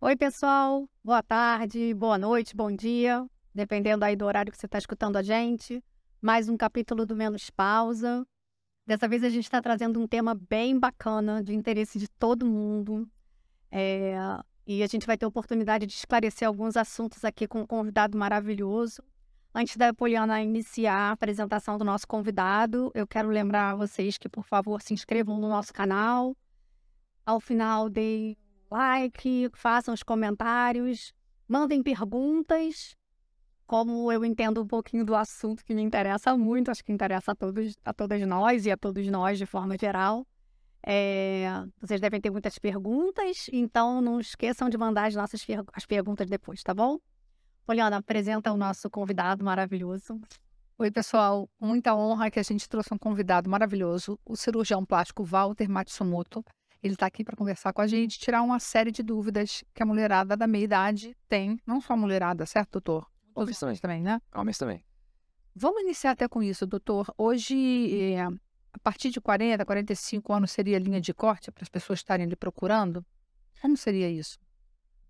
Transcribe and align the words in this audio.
Oi, 0.00 0.16
pessoal. 0.16 0.88
Boa 1.02 1.22
tarde, 1.22 1.94
boa 1.94 2.18
noite, 2.18 2.54
bom 2.54 2.70
dia, 2.70 3.26
dependendo 3.54 4.04
aí 4.04 4.14
do 4.14 4.24
horário 4.24 4.52
que 4.52 4.58
você 4.58 4.66
está 4.66 4.78
escutando 4.78 5.16
a 5.16 5.22
gente. 5.22 5.82
Mais 6.20 6.48
um 6.48 6.56
capítulo 6.56 7.06
do 7.06 7.16
Menos 7.16 7.50
Pausa. 7.50 8.26
Dessa 8.86 9.08
vez 9.08 9.24
a 9.24 9.28
gente 9.28 9.44
está 9.44 9.62
trazendo 9.62 9.98
um 10.00 10.06
tema 10.06 10.34
bem 10.34 10.78
bacana, 10.78 11.42
de 11.42 11.54
interesse 11.54 11.98
de 11.98 12.08
todo 12.08 12.46
mundo. 12.46 13.08
É, 13.70 14.14
e 14.66 14.82
a 14.82 14.86
gente 14.86 15.06
vai 15.06 15.16
ter 15.16 15.26
oportunidade 15.26 15.86
de 15.86 15.94
esclarecer 15.94 16.46
alguns 16.46 16.76
assuntos 16.76 17.24
aqui 17.24 17.48
com 17.48 17.62
um 17.62 17.66
convidado 17.66 18.16
maravilhoso. 18.16 19.02
Antes 19.58 19.74
da 19.78 19.94
Poliana 19.94 20.42
iniciar 20.42 20.94
a 20.94 21.12
apresentação 21.12 21.78
do 21.78 21.84
nosso 21.84 22.06
convidado, 22.06 22.92
eu 22.94 23.06
quero 23.06 23.30
lembrar 23.30 23.70
a 23.70 23.74
vocês 23.74 24.18
que, 24.18 24.28
por 24.28 24.44
favor, 24.44 24.82
se 24.82 24.92
inscrevam 24.92 25.38
no 25.38 25.48
nosso 25.48 25.72
canal. 25.72 26.36
Ao 27.24 27.40
final, 27.40 27.88
deem 27.88 28.36
like, 28.70 29.48
façam 29.54 29.94
os 29.94 30.02
comentários, 30.02 31.10
mandem 31.48 31.82
perguntas. 31.82 32.94
Como 33.66 34.12
eu 34.12 34.26
entendo 34.26 34.62
um 34.62 34.66
pouquinho 34.66 35.06
do 35.06 35.14
assunto 35.14 35.64
que 35.64 35.72
me 35.72 35.80
interessa 35.80 36.36
muito, 36.36 36.70
acho 36.70 36.84
que 36.84 36.92
interessa 36.92 37.32
a, 37.32 37.34
todos, 37.34 37.78
a 37.82 37.94
todas 37.94 38.20
nós 38.26 38.66
e 38.66 38.70
a 38.70 38.76
todos 38.76 39.06
nós 39.08 39.38
de 39.38 39.46
forma 39.46 39.74
geral. 39.80 40.26
É, 40.86 41.46
vocês 41.80 41.98
devem 41.98 42.20
ter 42.20 42.28
muitas 42.28 42.58
perguntas, 42.58 43.48
então 43.50 44.02
não 44.02 44.20
esqueçam 44.20 44.68
de 44.68 44.76
mandar 44.76 45.06
as 45.06 45.14
nossas 45.14 45.42
as 45.72 45.86
perguntas 45.86 46.28
depois, 46.28 46.62
tá 46.62 46.74
bom? 46.74 46.98
Poliana, 47.66 47.96
apresenta 47.96 48.52
o 48.52 48.56
nosso 48.56 48.88
convidado 48.88 49.44
maravilhoso. 49.44 50.20
Oi, 50.78 50.88
pessoal. 50.88 51.50
Muita 51.60 51.96
honra 51.96 52.30
que 52.30 52.38
a 52.38 52.42
gente 52.44 52.68
trouxe 52.68 52.94
um 52.94 52.98
convidado 52.98 53.50
maravilhoso, 53.50 54.20
o 54.24 54.36
cirurgião 54.36 54.86
plástico 54.86 55.24
Walter 55.24 55.68
Matsumoto. 55.68 56.44
Ele 56.80 56.94
está 56.94 57.06
aqui 57.06 57.24
para 57.24 57.34
conversar 57.34 57.72
com 57.72 57.80
a 57.80 57.86
gente, 57.88 58.20
tirar 58.20 58.42
uma 58.42 58.60
série 58.60 58.92
de 58.92 59.02
dúvidas 59.02 59.64
que 59.74 59.82
a 59.82 59.86
mulherada 59.86 60.36
da 60.36 60.46
meia 60.46 60.62
idade 60.62 61.16
tem. 61.28 61.58
Não 61.66 61.80
só 61.80 61.94
a 61.94 61.96
mulherada, 61.96 62.46
certo, 62.46 62.74
doutor? 62.74 63.10
Homens 63.34 63.58
também. 63.58 63.76
também, 63.78 64.02
né? 64.02 64.22
Homens 64.32 64.58
também. 64.58 64.84
Vamos 65.52 65.82
iniciar 65.82 66.12
até 66.12 66.28
com 66.28 66.40
isso, 66.40 66.68
doutor. 66.68 67.12
Hoje, 67.18 68.12
é, 68.12 68.22
a 68.22 68.78
partir 68.80 69.10
de 69.10 69.20
40, 69.20 69.66
45 69.66 70.32
anos 70.32 70.52
seria 70.52 70.78
linha 70.78 71.00
de 71.00 71.12
corte 71.12 71.50
para 71.50 71.64
as 71.64 71.68
pessoas 71.68 71.98
estarem 71.98 72.26
lhe 72.26 72.36
procurando? 72.36 73.04
Como 73.60 73.76
seria 73.76 74.08
isso? 74.08 74.38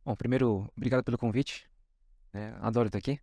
Bom, 0.02 0.16
primeiro, 0.16 0.72
obrigado 0.74 1.04
pelo 1.04 1.18
convite. 1.18 1.68
Né? 2.36 2.54
Adoro 2.60 2.88
estar 2.88 2.98
aqui. 2.98 3.18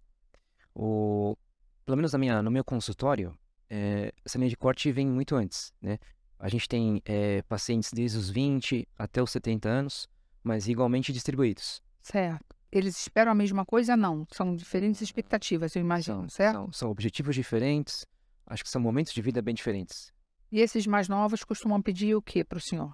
O, 0.73 1.37
pelo 1.85 1.95
menos 1.95 2.11
na 2.11 2.17
minha, 2.17 2.41
no 2.41 2.49
meu 2.49 2.63
consultório, 2.63 3.37
é, 3.69 4.11
essa 4.25 4.39
linha 4.39 4.49
de 4.49 4.57
corte 4.57 4.91
vem 4.91 5.07
muito 5.07 5.35
antes, 5.35 5.71
né? 5.79 5.99
A 6.39 6.49
gente 6.49 6.67
tem 6.67 7.01
é, 7.05 7.43
pacientes 7.43 7.91
desde 7.93 8.17
os 8.17 8.29
20 8.29 8.87
até 8.97 9.21
os 9.21 9.31
70 9.31 9.69
anos, 9.69 10.09
mas 10.43 10.67
igualmente 10.67 11.13
distribuídos. 11.13 11.81
Certo. 12.01 12.55
Eles 12.71 12.97
esperam 12.97 13.31
a 13.31 13.35
mesma 13.35 13.63
coisa? 13.63 13.95
Não. 13.95 14.25
São 14.31 14.55
diferentes 14.55 14.99
expectativas, 14.99 15.75
eu 15.75 15.81
imagino, 15.81 16.21
São, 16.21 16.29
certo? 16.29 16.55
são, 16.55 16.71
são 16.73 16.89
objetivos 16.89 17.35
diferentes, 17.35 18.05
acho 18.47 18.63
que 18.63 18.69
são 18.69 18.81
momentos 18.81 19.13
de 19.13 19.21
vida 19.21 19.41
bem 19.41 19.53
diferentes. 19.53 20.11
E 20.51 20.59
esses 20.59 20.87
mais 20.87 21.07
novos 21.07 21.43
costumam 21.43 21.81
pedir 21.81 22.15
o 22.15 22.21
que 22.21 22.43
para 22.43 22.57
o 22.57 22.61
senhor? 22.61 22.89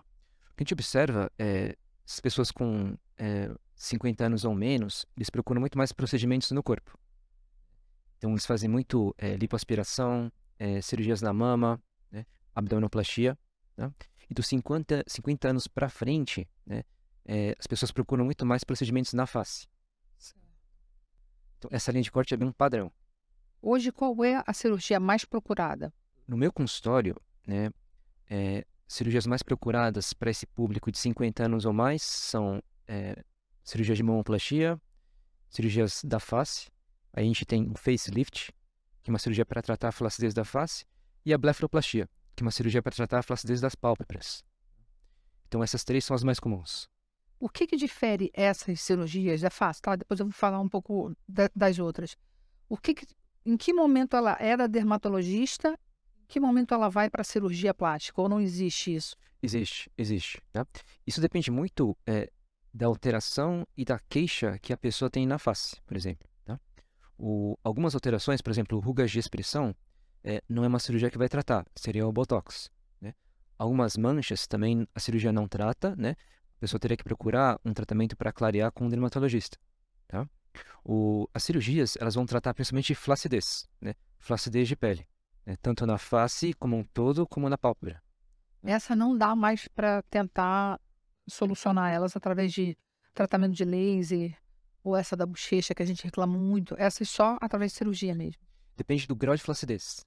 O 0.51 0.55
que 0.55 0.61
a 0.61 0.63
gente 0.63 0.73
observa 0.73 1.31
é 1.39 1.75
as 2.05 2.19
pessoas 2.19 2.51
com 2.51 2.95
é, 3.17 3.49
50 3.79 4.25
anos 4.25 4.43
ou 4.43 4.53
menos, 4.53 5.05
eles 5.15 5.29
procuram 5.29 5.61
muito 5.61 5.77
mais 5.77 5.93
procedimentos 5.93 6.51
no 6.51 6.61
corpo. 6.61 6.99
Então, 8.17 8.31
eles 8.31 8.45
fazem 8.45 8.69
muito 8.69 9.15
é, 9.17 9.37
lipoaspiração, 9.37 10.29
é, 10.59 10.81
cirurgias 10.81 11.21
na 11.21 11.31
mama, 11.31 11.81
né, 12.11 12.25
abdominoplastia. 12.53 13.39
Né? 13.77 13.89
E 14.29 14.33
dos 14.33 14.47
50, 14.47 15.05
50 15.07 15.47
anos 15.47 15.65
para 15.65 15.87
frente, 15.87 16.45
né, 16.65 16.83
é, 17.25 17.55
as 17.57 17.65
pessoas 17.65 17.89
procuram 17.89 18.25
muito 18.25 18.45
mais 18.45 18.65
procedimentos 18.65 19.13
na 19.13 19.25
face. 19.25 19.65
Então, 21.57 21.69
essa 21.71 21.89
linha 21.89 22.03
de 22.03 22.11
corte 22.11 22.33
é 22.33 22.37
bem 22.37 22.49
um 22.49 22.53
padrão. 22.53 22.91
Hoje, 23.61 23.93
qual 23.93 24.25
é 24.25 24.43
a 24.45 24.53
cirurgia 24.53 24.99
mais 24.99 25.23
procurada? 25.23 25.93
No 26.27 26.35
meu 26.35 26.51
consultório, 26.51 27.15
né, 27.47 27.71
cirurgias 28.87 29.25
mais 29.25 29.41
procuradas 29.41 30.13
para 30.13 30.29
esse 30.29 30.45
público 30.45 30.91
de 30.91 30.97
50 30.97 31.45
anos 31.45 31.65
ou 31.65 31.73
mais 31.73 32.01
são 32.01 32.61
cirurgias 33.69 33.97
de 33.97 34.03
mamoplastia, 34.03 34.81
cirurgias 35.49 36.01
da 36.03 36.19
face. 36.19 36.69
Aí 37.13 37.23
a 37.23 37.27
gente 37.27 37.45
tem 37.45 37.69
o 37.69 37.77
facelift, 37.77 38.51
que 39.03 39.09
é 39.09 39.13
uma 39.13 39.19
cirurgia 39.19 39.45
para 39.45 39.61
tratar 39.61 39.89
a 39.89 39.91
flacidez 39.91 40.33
da 40.33 40.43
face, 40.43 40.85
e 41.25 41.33
a 41.33 41.37
blefaroplastia, 41.37 42.09
que 42.35 42.43
é 42.43 42.45
uma 42.45 42.51
cirurgia 42.51 42.81
para 42.81 42.95
tratar 42.95 43.19
a 43.19 43.23
flacidez 43.23 43.61
das 43.61 43.75
pálpebras. 43.75 44.43
Então 45.47 45.63
essas 45.63 45.83
três 45.83 46.03
são 46.03 46.15
as 46.15 46.23
mais 46.23 46.39
comuns. 46.39 46.87
O 47.39 47.47
que, 47.47 47.67
que 47.67 47.77
difere 47.77 48.29
essas 48.33 48.81
cirurgias? 48.81 49.43
É 49.43 49.49
fácil, 49.49 49.81
tá? 49.81 49.95
Depois 49.95 50.19
eu 50.19 50.25
vou 50.25 50.33
falar 50.33 50.59
um 50.59 50.67
pouco 50.67 51.15
da, 51.27 51.49
das 51.55 51.79
outras. 51.79 52.17
O 52.67 52.77
que, 52.77 52.93
que 52.93 53.07
em 53.45 53.55
que 53.55 53.71
momento 53.71 54.15
ela 54.15 54.35
era 54.39 54.67
dermatologista? 54.67 55.79
Em 56.23 56.27
que 56.27 56.39
momento 56.39 56.73
ela 56.73 56.89
vai 56.89 57.09
para 57.09 57.21
a 57.21 57.25
cirurgia 57.25 57.73
plástica? 57.73 58.21
Ou 58.21 58.27
não 58.27 58.41
existe 58.41 58.93
isso? 58.93 59.15
Existe, 59.41 59.89
existe. 59.97 60.41
Tá? 60.51 60.65
Isso 61.07 61.21
depende 61.21 61.49
muito 61.49 61.97
é, 62.05 62.29
da 62.73 62.85
alteração 62.85 63.65
e 63.75 63.83
da 63.83 63.99
queixa 63.99 64.57
que 64.59 64.71
a 64.71 64.77
pessoa 64.77 65.09
tem 65.09 65.25
na 65.25 65.39
face, 65.39 65.81
por 65.85 65.97
exemplo. 65.97 66.27
Tá? 66.45 66.59
O, 67.17 67.57
algumas 67.63 67.93
alterações, 67.95 68.41
por 68.41 68.51
exemplo, 68.51 68.79
rugas 68.79 69.11
de 69.11 69.19
expressão, 69.19 69.75
é, 70.23 70.41
não 70.47 70.63
é 70.63 70.67
uma 70.67 70.79
cirurgia 70.79 71.09
que 71.09 71.17
vai 71.17 71.29
tratar, 71.29 71.65
seria 71.75 72.07
o 72.07 72.11
Botox. 72.11 72.69
Né? 73.01 73.13
Algumas 73.57 73.97
manchas 73.97 74.47
também 74.47 74.87
a 74.93 74.99
cirurgia 74.99 75.31
não 75.31 75.47
trata, 75.47 75.95
né? 75.95 76.15
a 76.57 76.59
pessoa 76.59 76.79
teria 76.79 76.97
que 76.97 77.03
procurar 77.03 77.59
um 77.63 77.73
tratamento 77.73 78.15
para 78.15 78.31
clarear 78.31 78.71
com 78.71 78.85
um 78.85 78.89
dermatologista. 78.89 79.57
Tá? 80.07 80.27
O, 80.83 81.27
as 81.33 81.43
cirurgias 81.43 81.97
elas 81.99 82.15
vão 82.15 82.25
tratar 82.25 82.53
principalmente 82.53 82.93
flacidez, 82.93 83.67
né? 83.81 83.95
flacidez 84.19 84.67
de 84.67 84.75
pele, 84.75 85.07
né? 85.45 85.55
tanto 85.61 85.85
na 85.85 85.97
face 85.97 86.53
como 86.53 86.77
um 86.77 86.83
todo, 86.83 87.25
como 87.25 87.49
na 87.49 87.57
pálpebra. 87.57 88.01
Essa 88.61 88.95
não 88.95 89.17
dá 89.17 89.35
mais 89.35 89.69
para 89.69 90.01
tentar 90.03 90.79
solucionar 91.33 91.91
elas 91.91 92.15
através 92.15 92.51
de 92.53 92.77
tratamento 93.13 93.53
de 93.53 93.65
laser 93.65 94.37
ou 94.83 94.95
essa 94.95 95.15
da 95.15 95.25
bochecha 95.25 95.75
que 95.75 95.83
a 95.83 95.85
gente 95.85 96.03
reclama 96.03 96.37
muito. 96.37 96.75
Essa 96.77 97.03
é 97.03 97.05
só 97.05 97.37
através 97.41 97.71
de 97.71 97.77
cirurgia 97.77 98.15
mesmo. 98.15 98.41
Depende 98.75 99.07
do 99.07 99.15
grau 99.15 99.35
de 99.35 99.41
flacidez. 99.41 100.05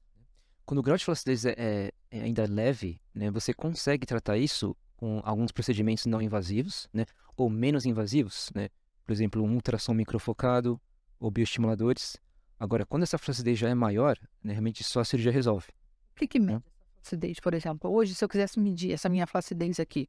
Quando 0.64 0.78
o 0.78 0.82
grau 0.82 0.96
de 0.96 1.04
flacidez 1.04 1.44
é, 1.44 1.54
é, 1.58 1.92
é 2.10 2.22
ainda 2.22 2.46
leve, 2.48 3.00
né, 3.14 3.30
você 3.30 3.52
consegue 3.52 4.06
tratar 4.06 4.38
isso 4.38 4.76
com 4.96 5.20
alguns 5.24 5.52
procedimentos 5.52 6.06
não 6.06 6.22
invasivos, 6.22 6.88
né, 6.92 7.04
ou 7.36 7.50
menos 7.50 7.84
invasivos, 7.84 8.50
né, 8.54 8.68
por 9.04 9.12
exemplo, 9.12 9.42
um 9.42 9.54
ultrassom 9.54 9.92
microfocado 9.92 10.80
ou 11.18 11.30
bioestimuladores. 11.30 12.16
Agora, 12.58 12.86
quando 12.86 13.02
essa 13.02 13.18
flacidez 13.18 13.58
já 13.58 13.68
é 13.68 13.74
maior, 13.74 14.16
né, 14.42 14.52
realmente 14.52 14.84
só 14.84 15.00
a 15.00 15.04
cirurgia 15.04 15.32
resolve. 15.32 15.66
O 16.12 16.14
que, 16.14 16.28
que 16.28 16.38
mede 16.38 16.62
essa 16.64 16.94
flacidez, 17.02 17.40
por 17.40 17.52
exemplo? 17.52 17.90
Hoje, 17.90 18.14
se 18.14 18.24
eu 18.24 18.28
quisesse 18.28 18.60
medir 18.60 18.92
essa 18.92 19.08
minha 19.08 19.26
flacidez 19.26 19.80
aqui, 19.80 20.08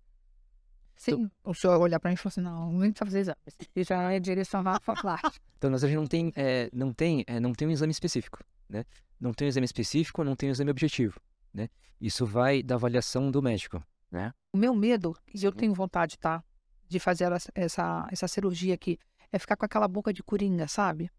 Sim, 0.96 1.30
o 1.44 1.54
senhor 1.54 1.80
olhar 1.80 2.00
para 2.00 2.10
mim 2.10 2.16
e 2.16 2.18
falar 2.18 2.30
assim, 2.30 2.42
não, 2.42 2.72
não 2.72 2.80
precisa 2.80 3.06
fazer 3.06 3.20
exame. 3.20 3.38
Isso 3.76 3.90
já 3.90 4.12
é 4.12 4.20
direcionado 4.20 4.82
para 4.82 5.02
plástica. 5.02 5.34
Então, 5.64 5.72
nós 5.72 5.82
não 5.82 6.06
tem, 6.06 6.34
é, 6.36 6.70
não 6.74 6.92
tem, 6.92 7.24
é, 7.26 7.40
não 7.40 7.54
tem 7.54 7.70
um 7.70 7.72
exame 7.72 7.92
específico, 7.92 8.44
né? 8.68 8.84
Não 9.18 9.34
tem 9.34 9.46
um 9.46 9.50
exame 9.50 9.64
específico, 9.64 10.22
não 10.22 10.36
tem 10.36 10.50
um 10.50 10.52
exame 10.52 10.70
objetivo, 10.70 11.22
né? 11.54 11.70
Isso 12.02 12.26
vai 12.26 12.62
da 12.62 12.76
avaliação 12.76 13.32
do 13.32 13.42
médico, 13.42 13.82
né? 14.12 14.34
O 14.54 14.58
meu 14.58 14.76
medo, 14.76 15.16
e 15.34 15.42
eu 15.42 15.54
tenho 15.54 15.74
vontade, 15.74 16.20
tá? 16.20 16.44
De 16.90 17.00
fazer 17.00 17.32
essa, 17.56 18.06
essa 18.12 18.28
cirurgia 18.28 18.74
aqui, 18.74 19.00
é 19.32 19.40
ficar 19.40 19.56
com 19.56 19.66
aquela 19.66 19.88
boca 19.88 20.12
de 20.12 20.22
coringa, 20.22 20.68
sabe? 20.68 21.10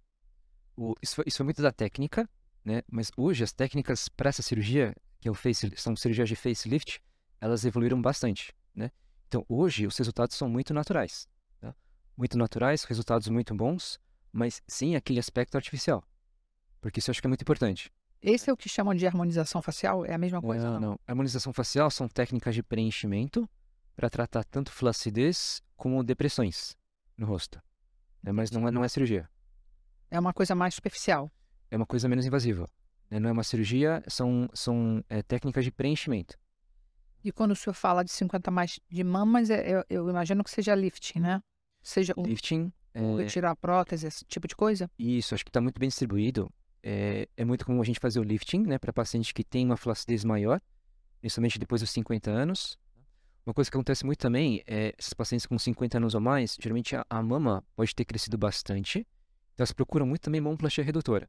O, 0.77 0.95
isso, 1.03 1.17
foi, 1.17 1.25
isso 1.27 1.39
foi 1.39 1.45
muito 1.45 1.63
da 1.63 1.73
técnica, 1.73 2.29
né? 2.65 2.83
Mas 2.91 3.11
hoje 3.17 3.43
as 3.43 3.53
técnicas 3.53 4.09
para 4.09 4.29
essa 4.29 4.43
cirurgia, 4.43 4.95
que 5.21 5.29
é 5.29 5.31
o 5.31 5.35
face, 5.35 5.73
são 5.77 5.97
cirurgias 5.97 6.29
de 6.29 6.37
facelift, 6.37 7.01
elas 7.41 7.65
evoluíram 7.65 8.01
bastante, 8.01 8.55
né? 8.75 8.91
Então, 9.35 9.45
hoje, 9.49 9.85
os 9.85 9.99
resultados 9.99 10.37
são 10.37 10.49
muito 10.49 10.73
naturais. 10.73 11.27
Tá? 11.61 11.75
Muito 12.17 12.39
naturais, 12.39 12.85
resultados 12.85 13.27
muito 13.27 13.53
bons, 13.53 13.99
mas 14.33 14.63
sem 14.65 14.95
aquele 14.95 15.19
aspecto 15.19 15.57
artificial. 15.57 16.05
Porque 16.81 17.01
isso 17.01 17.11
eu 17.11 17.13
acho 17.13 17.21
que 17.21 17.27
é 17.27 17.29
muito 17.29 17.43
importante. 17.43 17.93
Esse 18.23 18.49
é 18.49 18.53
o 18.53 18.57
que 18.57 18.69
chamam 18.69 18.95
de 18.95 19.05
harmonização 19.05 19.61
facial? 19.61 20.07
É 20.07 20.15
a 20.15 20.19
mesma 20.19 20.41
coisa? 20.41 20.65
Não, 20.65 20.75
não. 20.75 20.91
não. 20.91 21.01
Harmonização 21.05 21.53
facial 21.53 21.91
são 21.91 22.07
técnicas 22.07 22.55
de 22.55 22.63
preenchimento 22.63 23.51
para 23.97 24.09
tratar 24.09 24.45
tanto 24.45 24.71
flacidez 24.71 25.61
como 25.77 26.05
depressões 26.05 26.77
no 27.19 27.27
rosto. 27.27 27.61
Né? 28.23 28.31
Mas 28.31 28.53
não 28.53 28.69
é, 28.69 28.71
não 28.71 28.85
é 28.85 28.89
cirurgia. 28.89 29.29
É 30.13 30.21
uma 30.21 30.33
coisa 30.33 30.55
mais 30.55 30.77
superficial. 30.77 31.29
É 31.73 31.77
uma 31.77 31.87
coisa 31.87 32.09
menos 32.09 32.25
invasiva. 32.25 32.71
Né? 33.11 33.19
Não 33.19 33.31
é 33.31 33.33
uma 33.33 33.43
cirurgia, 33.43 34.01
são, 34.07 34.49
são 34.55 35.05
é, 35.09 35.25
técnicas 35.25 35.65
de 35.65 35.73
preenchimento. 35.73 36.39
E 37.25 37.33
quando 37.33 37.53
o 37.53 37.57
senhor 37.57 37.73
fala 37.75 38.05
de 38.05 38.13
50 38.13 38.51
mais 38.51 38.79
de 38.89 39.03
mamas, 39.03 39.49
é, 39.49 39.77
eu, 39.77 39.85
eu 39.89 40.11
imagino 40.11 40.45
que 40.45 40.51
seja 40.51 40.75
lifting, 40.75 41.21
né? 41.21 41.41
Seja 41.83 42.13
o 42.17 42.23
Lifting. 42.23 42.71
É... 42.93 43.01
retirar 43.17 43.51
a 43.51 43.57
prótese, 43.57 44.07
esse 44.07 44.25
tipo 44.27 44.47
de 44.47 44.55
coisa? 44.55 44.89
Isso, 44.99 45.35
acho 45.35 45.45
que 45.45 45.49
está 45.51 45.61
muito 45.61 45.79
bem 45.81 45.89
distribuído. 45.89 46.53
É, 46.83 47.27
é 47.37 47.45
muito 47.45 47.65
comum 47.65 47.81
a 47.81 47.85
gente 47.85 47.99
fazer 47.99 48.21
o 48.21 48.23
lifting, 48.23 48.61
né, 48.63 48.79
para 48.79 48.93
paciente 48.93 49.33
que 49.35 49.43
tem 49.43 49.65
uma 49.65 49.77
flacidez 49.77 50.23
maior, 50.23 50.61
principalmente 51.21 51.59
depois 51.59 51.81
dos 51.81 51.91
50 51.91 52.31
anos. 52.31 52.79
Uma 53.47 53.53
coisa 53.55 53.71
que 53.71 53.77
acontece 53.77 54.05
muito 54.07 54.19
também 54.21 54.63
é 54.67 54.95
esses 54.99 55.13
pacientes 55.15 55.47
com 55.47 55.59
50 55.59 55.97
anos 55.97 56.15
ou 56.15 56.21
mais, 56.21 56.57
geralmente 56.61 56.95
a, 56.95 57.05
a 57.09 57.23
mama 57.23 57.65
pode 57.75 57.95
ter 57.95 58.05
crescido 58.05 58.37
bastante, 58.39 58.99
então 58.99 59.65
elas 59.65 59.73
procuram 59.73 60.07
muito 60.07 60.23
também 60.23 60.41
mamoplastia 60.41 60.85
redutora, 60.85 61.29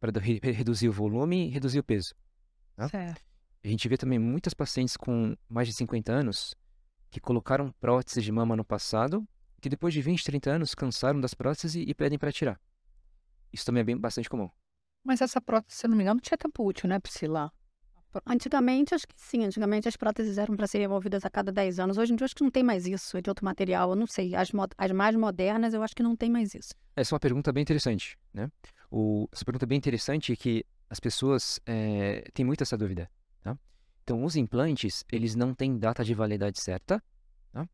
para 0.00 0.12
re- 0.20 0.40
reduzir 0.42 0.88
o 0.88 0.92
volume 0.92 1.46
e 1.46 1.50
reduzir 1.50 1.78
o 1.78 1.84
peso. 1.84 2.14
Tá? 2.76 2.88
Certo. 2.88 3.22
A 3.62 3.68
gente 3.68 3.88
vê 3.88 3.96
também 3.96 4.18
muitas 4.18 4.54
pacientes 4.54 4.96
com 4.96 5.36
mais 5.48 5.68
de 5.68 5.74
50 5.74 6.12
anos 6.12 6.54
que 7.10 7.20
colocaram 7.20 7.72
próteses 7.80 8.24
de 8.24 8.32
mama 8.32 8.56
no 8.56 8.64
passado, 8.64 9.26
que 9.60 9.68
depois 9.68 9.92
de 9.92 10.00
20, 10.00 10.24
30 10.24 10.50
anos 10.50 10.74
cansaram 10.74 11.20
das 11.20 11.34
próteses 11.34 11.74
e, 11.74 11.82
e 11.90 11.94
pedem 11.94 12.18
para 12.18 12.32
tirar. 12.32 12.58
Isso 13.52 13.64
também 13.66 13.80
é 13.80 13.84
bem 13.84 13.96
bastante 13.98 14.30
comum. 14.30 14.48
Mas 15.04 15.20
essa 15.20 15.40
prótese, 15.40 15.76
se 15.78 15.86
eu 15.86 15.90
não 15.90 15.96
me 15.96 16.02
engano, 16.04 16.20
tinha 16.20 16.38
tempo 16.38 16.64
útil, 16.64 16.88
né, 16.88 16.98
Priscila? 16.98 17.52
Antigamente, 18.26 18.94
acho 18.94 19.06
que 19.06 19.14
sim. 19.16 19.44
Antigamente 19.44 19.88
as 19.88 19.96
próteses 19.96 20.36
eram 20.38 20.56
para 20.56 20.66
serem 20.66 20.86
removidas 20.86 21.24
a 21.24 21.30
cada 21.30 21.52
10 21.52 21.78
anos. 21.78 21.96
Hoje 21.96 22.12
em 22.12 22.16
dia, 22.16 22.24
acho 22.24 22.34
que 22.34 22.42
não 22.42 22.50
tem 22.50 22.62
mais 22.62 22.86
isso. 22.86 23.16
É 23.16 23.20
de 23.22 23.30
outro 23.30 23.44
material. 23.44 23.90
Eu 23.90 23.96
não 23.96 24.06
sei. 24.06 24.34
As, 24.34 24.50
mo- 24.52 24.66
as 24.76 24.90
mais 24.92 25.14
modernas, 25.16 25.74
eu 25.74 25.82
acho 25.82 25.94
que 25.94 26.02
não 26.02 26.16
tem 26.16 26.28
mais 26.30 26.54
isso. 26.54 26.74
Essa 26.96 27.14
é 27.14 27.16
uma 27.16 27.20
pergunta 27.20 27.52
bem 27.52 27.62
interessante, 27.62 28.18
né? 28.34 28.50
O, 28.90 29.28
essa 29.32 29.44
pergunta 29.44 29.64
é 29.64 29.68
bem 29.68 29.78
interessante 29.78 30.34
que 30.36 30.64
as 30.88 30.98
pessoas 30.98 31.60
eh, 31.66 32.24
têm 32.34 32.44
muito 32.44 32.62
essa 32.62 32.76
dúvida, 32.76 33.08
tá? 33.42 33.58
Então, 34.02 34.24
os 34.24 34.36
implantes, 34.36 35.04
eles 35.10 35.34
não 35.34 35.54
têm 35.54 35.78
data 35.78 36.04
de 36.04 36.14
validade 36.14 36.60
certa, 36.60 37.02
tá? 37.52 37.68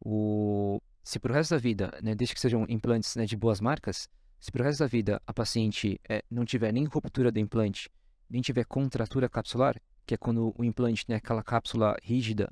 O, 0.00 0.80
se 1.02 1.18
pro 1.18 1.32
resto 1.32 1.50
da 1.50 1.58
vida, 1.58 1.90
né, 2.02 2.14
desde 2.14 2.34
que 2.34 2.40
sejam 2.40 2.64
implantes 2.68 3.16
né, 3.16 3.26
de 3.26 3.36
boas 3.36 3.60
marcas, 3.60 4.08
se 4.38 4.50
pro 4.50 4.64
resto 4.64 4.80
da 4.80 4.86
vida 4.86 5.20
a 5.26 5.34
paciente 5.34 6.00
eh, 6.08 6.24
não 6.30 6.44
tiver 6.44 6.72
nem 6.72 6.84
ruptura 6.84 7.30
do 7.30 7.38
implante, 7.38 7.90
nem 8.28 8.40
tiver 8.40 8.64
contratura 8.64 9.28
capsular, 9.28 9.76
que 10.06 10.14
é 10.14 10.16
quando 10.16 10.54
o 10.56 10.64
implante 10.64 11.04
tem 11.04 11.16
aquela 11.16 11.42
cápsula 11.42 11.96
rígida, 12.02 12.50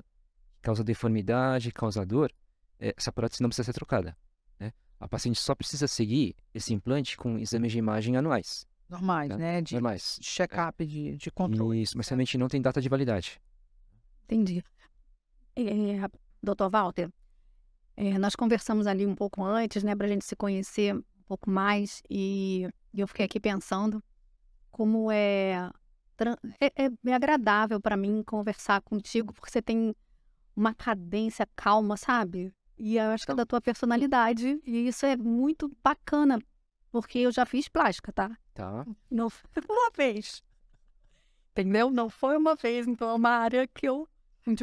causa 0.61 0.83
deformidade, 0.83 1.71
causa 1.71 2.05
dor, 2.05 2.31
eh, 2.79 2.93
essa 2.95 3.11
prótese 3.11 3.41
não 3.41 3.49
precisa 3.49 3.65
ser 3.65 3.73
trocada. 3.73 4.15
A 4.99 5.07
paciente 5.07 5.39
só 5.39 5.55
precisa 5.55 5.87
seguir 5.87 6.35
esse 6.53 6.73
implante 6.73 7.15
com 7.15 7.39
exames 7.39 7.71
de 7.71 7.77
imagem 7.77 8.17
anuais, 8.17 8.67
Normais, 8.89 9.29
Né? 9.29 9.37
né? 9.37 9.61
De, 9.61 9.73
normais. 9.75 10.19
check-up, 10.21 10.85
de, 10.85 11.15
de 11.15 11.31
controle. 11.31 11.81
Isso, 11.81 11.97
mas 11.97 12.07
realmente 12.07 12.37
não 12.37 12.47
tem 12.47 12.61
data 12.61 12.81
de 12.81 12.89
validade. 12.89 13.39
Entendi. 14.25 14.63
É, 15.55 16.09
doutor 16.41 16.69
Walter, 16.69 17.09
é, 17.95 18.17
nós 18.17 18.35
conversamos 18.35 18.87
ali 18.87 19.05
um 19.05 19.15
pouco 19.15 19.43
antes, 19.43 19.83
né, 19.83 19.95
para 19.95 20.07
a 20.07 20.09
gente 20.09 20.25
se 20.25 20.35
conhecer 20.35 20.95
um 20.95 21.03
pouco 21.27 21.49
mais, 21.49 22.01
e, 22.09 22.67
e 22.93 22.99
eu 23.01 23.07
fiquei 23.07 23.25
aqui 23.25 23.39
pensando 23.39 24.01
como 24.71 25.11
é, 25.11 25.69
é, 26.59 26.85
é- 26.85 26.91
é 27.07 27.13
agradável 27.13 27.79
para 27.81 27.97
mim 27.97 28.23
conversar 28.23 28.81
contigo, 28.81 29.33
porque 29.33 29.51
você 29.51 29.61
tem 29.61 29.93
uma 30.55 30.73
cadência 30.73 31.47
calma, 31.55 31.97
sabe? 31.97 32.51
E 32.77 32.95
eu 32.97 33.09
acho 33.11 33.25
que 33.25 33.31
é 33.31 33.35
da 33.35 33.45
tua 33.45 33.59
personalidade, 33.59 34.59
e 34.65 34.87
isso 34.87 35.05
é 35.05 35.17
muito 35.17 35.69
bacana, 35.83 36.39
porque 36.91 37.19
eu 37.19 37.31
já 37.31 37.45
fiz 37.45 37.67
plástica, 37.67 38.11
tá? 38.11 38.37
Tá. 38.53 38.85
Não 39.09 39.29
foi 39.29 39.63
uma 39.69 39.91
vez. 39.95 40.43
Entendeu? 41.51 41.89
Não 41.89 42.09
foi 42.09 42.37
uma 42.37 42.55
vez, 42.55 42.87
então 42.87 43.09
é 43.09 43.13
uma 43.13 43.29
área 43.29 43.67
que 43.67 43.87
eu 43.87 44.07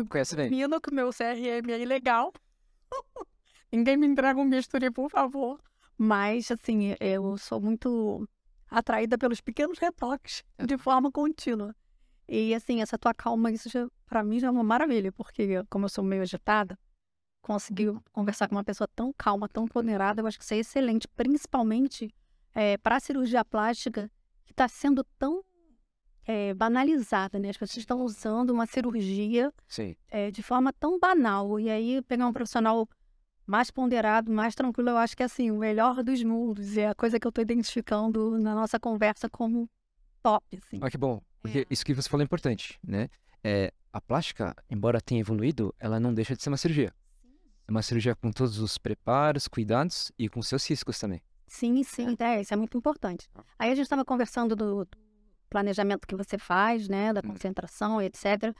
Conhece 0.08 0.34
bem. 0.34 0.48
Termino 0.48 0.80
que 0.80 0.90
o 0.90 0.94
meu 0.94 1.10
CRM 1.10 1.70
é 1.70 1.80
ilegal. 1.80 2.32
Ninguém 3.70 3.96
me 3.96 4.06
entrega 4.06 4.40
um 4.40 4.48
bisturi, 4.48 4.90
por 4.90 5.10
favor. 5.10 5.60
Mas, 5.98 6.50
assim, 6.50 6.94
eu 7.00 7.36
sou 7.38 7.60
muito 7.60 8.28
atraída 8.68 9.16
pelos 9.16 9.40
pequenos 9.40 9.78
retoques 9.78 10.42
de 10.58 10.76
forma 10.76 11.10
contínua. 11.10 11.74
E, 12.28 12.54
assim, 12.54 12.82
essa 12.82 12.98
tua 12.98 13.14
calma, 13.14 13.50
isso 13.50 13.68
já, 13.68 13.86
pra 14.06 14.24
mim 14.24 14.40
já 14.40 14.48
é 14.48 14.50
uma 14.50 14.64
maravilha, 14.64 15.12
porque, 15.12 15.62
como 15.70 15.84
eu 15.84 15.88
sou 15.88 16.02
meio 16.02 16.22
agitada, 16.22 16.78
conseguir 17.46 17.94
conversar 18.12 18.48
com 18.48 18.56
uma 18.56 18.64
pessoa 18.64 18.88
tão 18.88 19.12
calma, 19.16 19.48
tão 19.48 19.68
ponderada, 19.68 20.20
eu 20.20 20.26
acho 20.26 20.36
que 20.36 20.42
isso 20.42 20.54
é 20.54 20.58
excelente, 20.58 21.06
principalmente 21.06 22.12
para 22.82 22.96
a 22.96 23.00
cirurgia 23.00 23.44
plástica, 23.44 24.10
que 24.44 24.52
está 24.52 24.66
sendo 24.66 25.04
tão 25.16 25.44
eh, 26.26 26.54
banalizada, 26.54 27.38
né? 27.38 27.50
As 27.50 27.56
pessoas 27.56 27.76
estão 27.76 28.02
usando 28.02 28.50
uma 28.50 28.66
cirurgia 28.66 29.52
é, 30.08 30.30
de 30.30 30.42
forma 30.42 30.72
tão 30.72 30.98
banal. 30.98 31.60
E 31.60 31.70
aí, 31.70 32.02
pegar 32.02 32.26
um 32.26 32.32
profissional 32.32 32.88
mais 33.46 33.70
ponderado, 33.70 34.32
mais 34.32 34.54
tranquilo, 34.54 34.90
eu 34.90 34.96
acho 34.96 35.16
que 35.16 35.22
é 35.22 35.26
assim, 35.26 35.50
o 35.52 35.58
melhor 35.58 36.02
dos 36.02 36.22
mundos. 36.24 36.76
É 36.76 36.88
a 36.88 36.94
coisa 36.94 37.20
que 37.20 37.26
eu 37.26 37.28
estou 37.28 37.42
identificando 37.42 38.38
na 38.38 38.54
nossa 38.54 38.80
conversa 38.80 39.30
como 39.30 39.70
top, 40.20 40.44
assim. 40.56 40.80
Ah, 40.82 40.90
que 40.90 40.98
bom. 40.98 41.22
Porque 41.40 41.60
É. 41.60 41.66
isso 41.70 41.84
que 41.84 41.94
você 41.94 42.08
falou 42.08 42.22
é 42.22 42.24
importante, 42.24 42.80
né? 42.82 43.08
É, 43.44 43.72
a 43.92 44.00
plástica, 44.00 44.56
embora 44.68 45.00
tenha 45.00 45.20
evoluído, 45.20 45.72
ela 45.78 46.00
não 46.00 46.12
deixa 46.12 46.34
de 46.34 46.42
ser 46.42 46.48
uma 46.48 46.56
cirurgia. 46.56 46.92
É 47.68 47.70
uma 47.70 47.82
cirurgia 47.82 48.14
com 48.14 48.30
todos 48.30 48.58
os 48.58 48.78
preparos, 48.78 49.48
cuidados 49.48 50.12
e 50.18 50.28
com 50.28 50.40
seus 50.42 50.64
riscos 50.68 50.98
também. 50.98 51.20
Sim, 51.48 51.82
sim, 51.82 52.16
é, 52.18 52.40
isso 52.40 52.52
é 52.54 52.56
muito 52.56 52.76
importante. 52.78 53.28
Aí 53.58 53.70
a 53.70 53.74
gente 53.74 53.84
estava 53.84 54.04
conversando 54.04 54.54
do, 54.54 54.84
do 54.84 54.88
planejamento 55.50 56.06
que 56.06 56.14
você 56.16 56.38
faz, 56.38 56.88
né, 56.88 57.12
da 57.12 57.20
Hum. 57.24 57.30
concentração, 57.32 58.00
etc. 58.02 58.54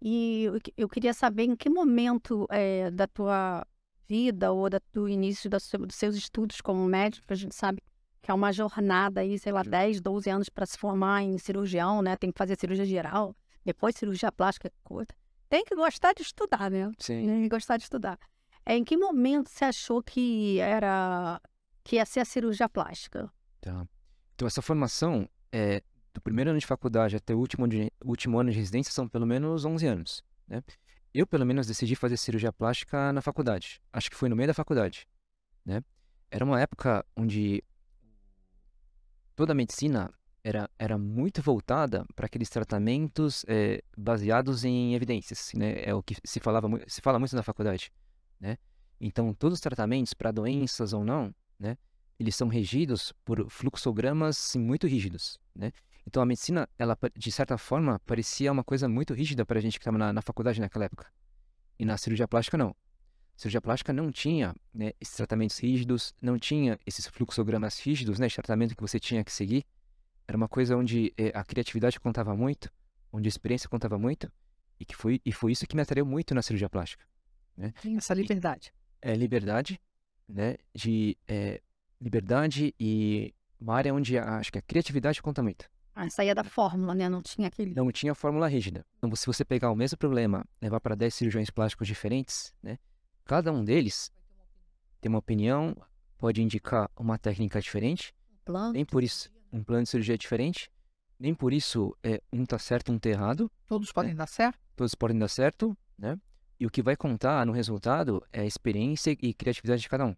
E 0.00 0.44
eu, 0.44 0.60
que- 0.60 0.74
eu 0.76 0.88
queria 0.88 1.14
saber 1.14 1.44
em 1.44 1.56
que 1.56 1.68
momento 1.70 2.46
é, 2.50 2.90
da 2.90 3.06
tua 3.06 3.66
vida 4.08 4.52
ou 4.52 4.68
da, 4.68 4.80
do 4.92 5.08
início 5.08 5.48
da 5.48 5.58
dos 5.58 5.94
seus 5.94 6.16
estudos 6.16 6.60
como 6.60 6.84
médico, 6.86 7.24
a 7.30 7.34
gente 7.36 7.54
sabe 7.54 7.80
que 8.20 8.30
é 8.30 8.34
uma 8.34 8.52
jornada 8.52 9.20
aí, 9.22 9.38
sei 9.38 9.50
lá, 9.52 9.62
10, 9.62 10.00
12 10.00 10.28
anos 10.30 10.48
para 10.48 10.66
se 10.66 10.76
formar 10.78 11.22
em 11.22 11.38
cirurgião, 11.38 12.02
né? 12.02 12.16
Tem 12.16 12.30
que 12.30 12.38
fazer 12.38 12.56
cirurgia 12.58 12.84
geral, 12.84 13.34
depois 13.64 13.96
cirurgia 13.96 14.30
plástica, 14.30 14.70
coisa. 14.84 15.08
Tem 15.48 15.64
que 15.64 15.74
gostar 15.74 16.12
de 16.14 16.22
estudar, 16.22 16.70
né? 16.70 16.90
Sim. 16.98 17.26
Tem 17.26 17.42
que 17.42 17.48
gostar 17.48 17.76
de 17.76 17.84
estudar. 17.84 18.18
É, 18.64 18.76
em 18.76 18.84
que 18.84 18.96
momento 18.96 19.48
você 19.48 19.64
achou 19.64 20.02
que 20.02 20.58
era 20.60 21.40
que 21.84 21.96
ia 21.96 22.06
ser 22.06 22.20
a 22.20 22.24
cirurgia 22.24 22.68
plástica? 22.68 23.32
Tá. 23.60 23.86
Então, 24.34 24.46
essa 24.46 24.62
formação, 24.62 25.28
é, 25.50 25.82
do 26.14 26.20
primeiro 26.20 26.50
ano 26.50 26.58
de 26.58 26.66
faculdade 26.66 27.16
até 27.16 27.34
o 27.34 27.38
último, 27.38 27.66
de- 27.66 27.92
último 28.04 28.38
ano 28.38 28.50
de 28.50 28.56
residência, 28.58 28.92
são 28.92 29.08
pelo 29.08 29.26
menos 29.26 29.64
11 29.64 29.86
anos, 29.86 30.22
né? 30.46 30.62
Eu, 31.14 31.26
pelo 31.26 31.44
menos, 31.44 31.66
decidi 31.66 31.94
fazer 31.94 32.16
cirurgia 32.16 32.52
plástica 32.52 33.12
na 33.12 33.20
faculdade. 33.20 33.80
Acho 33.92 34.10
que 34.10 34.16
foi 34.16 34.28
no 34.28 34.36
meio 34.36 34.46
da 34.46 34.54
faculdade, 34.54 35.06
né? 35.64 35.82
Era 36.30 36.44
uma 36.44 36.60
época 36.60 37.04
onde 37.14 37.62
toda 39.36 39.52
a 39.52 39.54
medicina 39.54 40.10
era, 40.42 40.70
era 40.78 40.96
muito 40.96 41.42
voltada 41.42 42.06
para 42.14 42.26
aqueles 42.26 42.48
tratamentos 42.48 43.44
é, 43.46 43.82
baseados 43.96 44.64
em 44.64 44.94
evidências, 44.94 45.52
né? 45.54 45.82
É 45.84 45.94
o 45.94 46.02
que 46.02 46.16
se 46.24 46.40
falava, 46.40 46.68
se 46.86 47.00
fala 47.00 47.18
muito 47.18 47.36
na 47.36 47.42
faculdade, 47.42 47.92
né? 48.42 48.58
Então, 49.00 49.32
todos 49.32 49.58
os 49.58 49.60
tratamentos 49.60 50.12
para 50.12 50.32
doenças 50.32 50.92
ou 50.92 51.04
não, 51.04 51.34
né? 51.58 51.78
Eles 52.18 52.36
são 52.36 52.48
regidos 52.48 53.12
por 53.24 53.48
fluxogramas 53.48 54.54
muito 54.56 54.86
rígidos, 54.86 55.38
né? 55.54 55.72
Então, 56.06 56.22
a 56.22 56.26
medicina, 56.26 56.68
ela, 56.76 56.98
de 57.16 57.30
certa 57.30 57.56
forma, 57.56 58.00
parecia 58.00 58.50
uma 58.50 58.64
coisa 58.64 58.88
muito 58.88 59.14
rígida 59.14 59.46
para 59.46 59.58
a 59.58 59.62
gente 59.62 59.78
que 59.78 59.82
estava 59.82 59.96
na, 59.96 60.12
na 60.12 60.20
faculdade 60.20 60.60
naquela 60.60 60.84
época. 60.84 61.06
E 61.78 61.84
na 61.84 61.96
cirurgia 61.96 62.26
plástica, 62.26 62.58
não. 62.58 62.70
A 62.70 63.38
cirurgia 63.38 63.62
plástica 63.62 63.92
não 63.92 64.10
tinha 64.10 64.54
né, 64.74 64.92
esses 65.00 65.16
tratamentos 65.16 65.56
rígidos, 65.58 66.12
não 66.20 66.38
tinha 66.38 66.78
esses 66.84 67.06
fluxogramas 67.06 67.78
rígidos, 67.78 68.18
né, 68.18 68.26
de 68.26 68.34
tratamento 68.34 68.74
que 68.74 68.82
você 68.82 68.98
tinha 68.98 69.24
que 69.24 69.32
seguir. 69.32 69.64
Era 70.26 70.36
uma 70.36 70.48
coisa 70.48 70.76
onde 70.76 71.12
eh, 71.16 71.32
a 71.34 71.44
criatividade 71.44 71.98
contava 71.98 72.36
muito, 72.36 72.68
onde 73.12 73.28
a 73.28 73.30
experiência 73.30 73.68
contava 73.68 73.96
muito, 73.96 74.30
e 74.78 74.84
que 74.84 74.96
foi, 74.96 75.20
e 75.24 75.32
foi 75.32 75.52
isso 75.52 75.66
que 75.66 75.76
me 75.76 75.82
atraiu 75.82 76.04
muito 76.04 76.34
na 76.34 76.42
cirurgia 76.42 76.68
plástica. 76.68 77.04
Tem 77.80 77.96
essa 77.96 78.14
liberdade. 78.14 78.72
É 79.00 79.14
liberdade, 79.14 79.80
né, 80.28 80.56
de 80.74 81.16
eh, 81.28 81.60
liberdade 82.00 82.74
e 82.78 83.34
uma 83.60 83.74
área 83.76 83.92
onde 83.94 84.16
a- 84.18 84.36
acho 84.38 84.50
que 84.52 84.58
a 84.58 84.62
criatividade 84.62 85.20
conta 85.22 85.42
muito. 85.42 85.68
Ah, 85.94 86.08
saía 86.08 86.34
da 86.34 86.42
fórmula, 86.44 86.94
né? 86.94 87.08
Não 87.08 87.20
tinha 87.20 87.48
aquele. 87.48 87.74
não 87.74 87.90
tinha 87.92 88.14
fórmula 88.14 88.48
rígida. 88.48 88.84
Então, 88.96 89.14
se 89.14 89.26
você 89.26 89.44
pegar 89.44 89.70
o 89.70 89.76
mesmo 89.76 89.98
problema, 89.98 90.44
levar 90.60 90.80
para 90.80 90.94
10 90.94 91.14
cirurgiões 91.14 91.50
plásticos 91.50 91.86
diferentes, 91.86 92.54
né? 92.62 92.78
Cada 93.24 93.52
um 93.52 93.62
deles 93.64 94.10
tem 95.00 95.08
uma 95.10 95.18
opinião, 95.18 95.76
pode 96.16 96.40
indicar 96.42 96.90
uma 96.96 97.18
técnica 97.18 97.60
diferente, 97.60 98.14
plano. 98.44 98.72
nem 98.72 98.84
por 98.84 99.02
isso 99.02 99.30
um 99.52 99.62
plano 99.62 99.82
de 99.82 99.90
cirurgia 99.90 100.16
diferente, 100.16 100.70
nem 101.18 101.34
por 101.34 101.52
isso 101.52 101.94
é, 102.02 102.22
um 102.32 102.46
tá 102.46 102.58
certo, 102.58 102.90
um 102.90 102.98
tá 102.98 103.10
errado, 103.10 103.50
Todos 103.66 103.92
podem 103.92 104.14
dar 104.14 104.26
certo? 104.26 104.58
todos 104.74 104.94
podem 104.94 105.18
dar 105.18 105.28
certo, 105.28 105.76
né? 105.98 106.18
E 106.62 106.66
o 106.66 106.70
que 106.70 106.80
vai 106.80 106.94
contar 106.94 107.44
no 107.44 107.50
resultado 107.50 108.24
é 108.32 108.42
a 108.42 108.46
experiência 108.46 109.16
e 109.20 109.34
criatividade 109.34 109.82
de 109.82 109.88
cada 109.88 110.06
um. 110.06 110.14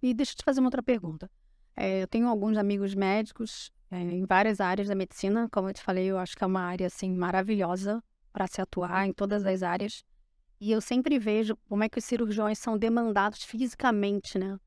E 0.00 0.14
deixa 0.14 0.34
eu 0.34 0.36
te 0.36 0.44
fazer 0.44 0.60
uma 0.60 0.68
outra 0.68 0.84
pergunta. 0.84 1.28
É, 1.74 2.04
eu 2.04 2.06
tenho 2.06 2.28
alguns 2.28 2.56
amigos 2.56 2.94
médicos 2.94 3.72
é, 3.90 4.00
em 4.00 4.24
várias 4.24 4.60
áreas 4.60 4.86
da 4.86 4.94
medicina. 4.94 5.48
Como 5.50 5.68
eu 5.68 5.74
te 5.74 5.82
falei, 5.82 6.04
eu 6.06 6.16
acho 6.16 6.36
que 6.36 6.44
é 6.44 6.46
uma 6.46 6.60
área 6.60 6.86
assim 6.86 7.12
maravilhosa 7.12 8.00
para 8.32 8.46
se 8.46 8.60
atuar 8.60 9.04
em 9.04 9.12
todas 9.12 9.44
as 9.44 9.64
áreas. 9.64 10.04
E 10.60 10.70
eu 10.70 10.80
sempre 10.80 11.18
vejo 11.18 11.56
como 11.68 11.82
é 11.82 11.88
que 11.88 11.98
os 11.98 12.04
cirurgiões 12.04 12.60
são 12.60 12.78
demandados 12.78 13.42
fisicamente, 13.42 14.38
né? 14.38 14.60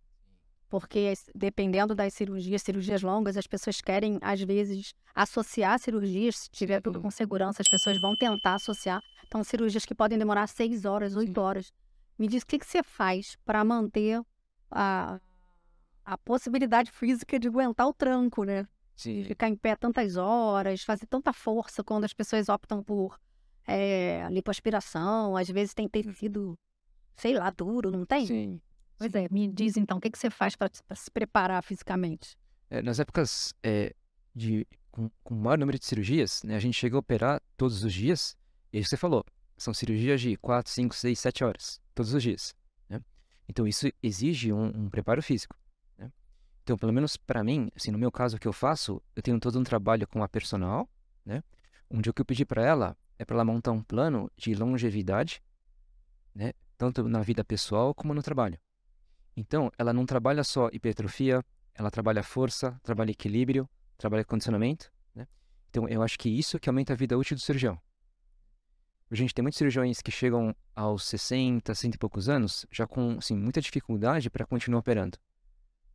Porque 0.74 1.14
dependendo 1.36 1.94
das 1.94 2.16
cirurgias, 2.16 2.64
cirurgias 2.64 3.04
longas, 3.04 3.38
as 3.38 3.46
pessoas 3.46 3.80
querem, 3.80 4.18
às 4.20 4.42
vezes, 4.42 4.96
associar 5.14 5.78
cirurgias, 5.78 6.36
se 6.36 6.50
tiver 6.50 6.82
tudo 6.82 7.00
com 7.00 7.12
segurança, 7.12 7.62
as 7.62 7.70
pessoas 7.70 8.02
vão 8.02 8.16
tentar 8.16 8.56
associar. 8.56 9.00
Então, 9.28 9.44
cirurgias 9.44 9.86
que 9.86 9.94
podem 9.94 10.18
demorar 10.18 10.48
seis 10.48 10.84
horas, 10.84 11.16
oito 11.16 11.40
horas. 11.40 11.72
Me 12.18 12.28
diz 12.28 12.42
o 12.42 12.48
que, 12.48 12.58
que 12.58 12.66
você 12.66 12.82
faz 12.82 13.38
para 13.46 13.64
manter 13.64 14.20
a, 14.72 15.20
a 16.04 16.18
possibilidade 16.18 16.90
física 16.92 17.38
de 17.38 17.50
aguentar 17.50 17.88
o 17.88 17.94
tranco, 17.94 18.44
né? 18.44 18.68
Sim. 18.96 19.24
ficar 19.26 19.50
em 19.50 19.56
pé 19.56 19.76
tantas 19.76 20.18
horas, 20.18 20.82
fazer 20.82 21.06
tanta 21.06 21.32
força 21.32 21.84
quando 21.84 22.06
as 22.06 22.14
pessoas 22.14 22.50
optam 22.50 22.84
por 22.84 23.20
é, 23.68 24.28
lipoaspiração, 24.32 25.38
às 25.38 25.48
vezes 25.50 25.76
tem 25.76 25.88
tecido, 25.88 26.58
sei 27.16 27.36
lá, 27.36 27.52
duro, 27.52 27.92
não 27.92 28.08
tem? 28.08 28.26
Sim. 28.26 28.62
Pois 28.98 29.14
é, 29.16 29.28
me 29.30 29.48
diz 29.48 29.78
então, 29.78 29.98
o 29.98 30.02
que, 30.02 30.10
que 30.10 30.18
você 30.18 30.30
faz 30.30 30.56
para 30.56 30.70
se 30.96 31.12
preparar 31.12 31.64
fisicamente? 31.64 32.38
É, 32.70 32.82
nas 32.82 33.00
épocas 33.00 33.54
é, 33.64 33.94
de 34.36 34.66
com, 34.94 35.10
com 35.24 35.34
maior 35.34 35.58
número 35.58 35.78
de 35.78 35.86
cirurgias, 35.86 36.44
né, 36.44 36.56
a 36.56 36.60
gente 36.60 36.76
chega 36.76 36.96
a 36.96 37.00
operar 37.00 37.42
todos 37.58 37.84
os 37.84 37.94
dias, 37.94 38.38
e 38.72 38.78
aí 38.78 38.86
você 38.86 38.96
falou, 38.96 39.26
são 39.58 39.74
cirurgias 39.74 40.22
de 40.22 40.38
4, 40.38 40.72
5, 40.72 40.96
6, 40.96 41.20
7 41.20 41.44
horas, 41.44 41.82
todos 41.96 42.14
os 42.14 42.22
dias. 42.22 42.56
né? 42.88 43.02
Então 43.50 43.68
isso 43.68 43.88
exige 44.02 44.54
um, 44.54 44.66
um 44.66 44.90
preparo 44.90 45.22
físico. 45.22 45.58
né? 45.98 46.12
Então, 46.62 46.78
pelo 46.78 46.94
menos 46.94 47.18
para 47.18 47.44
mim, 47.44 47.70
assim, 47.76 47.92
no 47.92 47.98
meu 47.98 48.12
caso, 48.12 48.38
o 48.38 48.40
que 48.40 48.48
eu 48.48 48.54
faço, 48.54 49.02
eu 49.16 49.24
tenho 49.24 49.40
todo 49.40 49.60
um 49.60 49.64
trabalho 49.64 50.08
com 50.08 50.24
a 50.24 50.30
personal, 50.30 50.88
né? 51.26 51.44
onde 51.90 52.10
o 52.10 52.14
que 52.14 52.22
eu 52.22 52.26
pedi 52.26 52.46
para 52.46 52.64
ela 52.64 52.98
é 53.18 53.26
para 53.26 53.36
ela 53.36 53.46
montar 53.46 53.72
um 53.72 53.82
plano 53.82 54.32
de 54.38 54.54
longevidade, 54.54 55.42
né? 56.36 56.54
tanto 56.78 57.08
na 57.08 57.22
vida 57.22 57.44
pessoal 57.44 57.96
como 57.96 58.14
no 58.14 58.22
trabalho. 58.22 58.60
Então, 59.36 59.72
ela 59.78 59.92
não 59.92 60.06
trabalha 60.06 60.44
só 60.44 60.70
hipertrofia, 60.72 61.44
ela 61.74 61.90
trabalha 61.90 62.22
força, 62.22 62.80
trabalha 62.84 63.12
equilíbrio, 63.12 63.68
trabalha 63.98 64.24
condicionamento, 64.24 64.92
né? 65.16 65.28
Então, 65.70 65.88
eu 65.88 66.04
acho 66.04 66.20
que 66.20 66.30
isso 66.30 66.60
que 66.60 66.70
aumenta 66.70 66.94
a 66.94 66.96
vida 66.96 67.18
útil 67.18 67.36
do 67.36 67.42
cirurgião. 67.42 67.80
A 69.10 69.16
gente 69.16 69.34
tem 69.34 69.44
muitos 69.44 69.58
cirurgiões 69.58 70.02
que 70.02 70.12
chegam 70.12 70.56
aos 70.76 71.06
60, 71.06 71.74
60 71.74 71.96
e 71.96 72.00
poucos 72.00 72.30
anos, 72.30 72.66
já 72.72 72.88
com 72.88 73.18
assim, 73.18 73.36
muita 73.36 73.62
dificuldade 73.62 74.30
para 74.30 74.46
continuar 74.46 74.80
operando. 74.80 75.18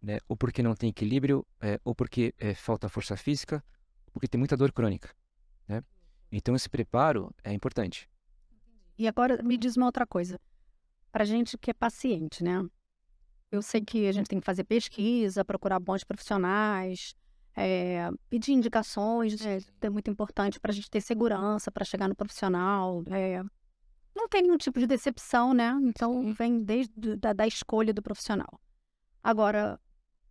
Né? 0.00 0.18
Ou 0.28 0.36
porque 0.36 0.62
não 0.62 0.74
tem 0.74 0.90
equilíbrio, 0.90 1.46
é, 1.60 1.80
ou 1.84 1.94
porque 1.94 2.34
é, 2.38 2.54
falta 2.54 2.88
força 2.88 3.16
física, 3.16 3.62
ou 4.06 4.12
porque 4.12 4.28
tem 4.28 4.38
muita 4.38 4.56
dor 4.56 4.72
crônica. 4.72 5.12
Né? 5.66 5.82
Então, 6.30 6.54
esse 6.54 6.68
preparo 6.68 7.34
é 7.42 7.52
importante. 7.52 8.08
E 8.96 9.06
agora 9.06 9.42
me 9.42 9.56
diz 9.56 9.76
uma 9.76 9.86
outra 9.86 10.06
coisa. 10.06 10.40
Para 11.10 11.24
gente 11.24 11.56
que 11.56 11.70
é 11.70 11.74
paciente, 11.74 12.44
né? 12.44 12.68
Eu 13.50 13.62
sei 13.62 13.80
que 13.80 14.06
a 14.06 14.12
gente 14.12 14.28
tem 14.28 14.40
que 14.40 14.44
fazer 14.46 14.64
pesquisa, 14.64 15.44
procurar 15.44 15.80
bons 15.80 16.04
profissionais, 16.04 17.14
é, 17.56 18.08
pedir 18.28 18.52
indicações, 18.52 19.40
né? 19.40 19.58
É 19.80 19.90
muito 19.90 20.10
importante 20.10 20.60
para 20.60 20.70
a 20.70 20.74
gente 20.74 20.90
ter 20.90 21.00
segurança 21.00 21.70
para 21.70 21.84
chegar 21.84 22.08
no 22.08 22.14
profissional. 22.14 23.02
é. 23.10 23.42
Não 24.14 24.28
tem 24.28 24.42
nenhum 24.42 24.58
tipo 24.58 24.80
de 24.80 24.86
decepção, 24.86 25.54
né? 25.54 25.78
Então 25.82 26.32
vem 26.34 26.62
desde 26.62 27.16
da, 27.16 27.32
da 27.32 27.46
escolha 27.46 27.94
do 27.94 28.02
profissional. 28.02 28.60
Agora, 29.22 29.80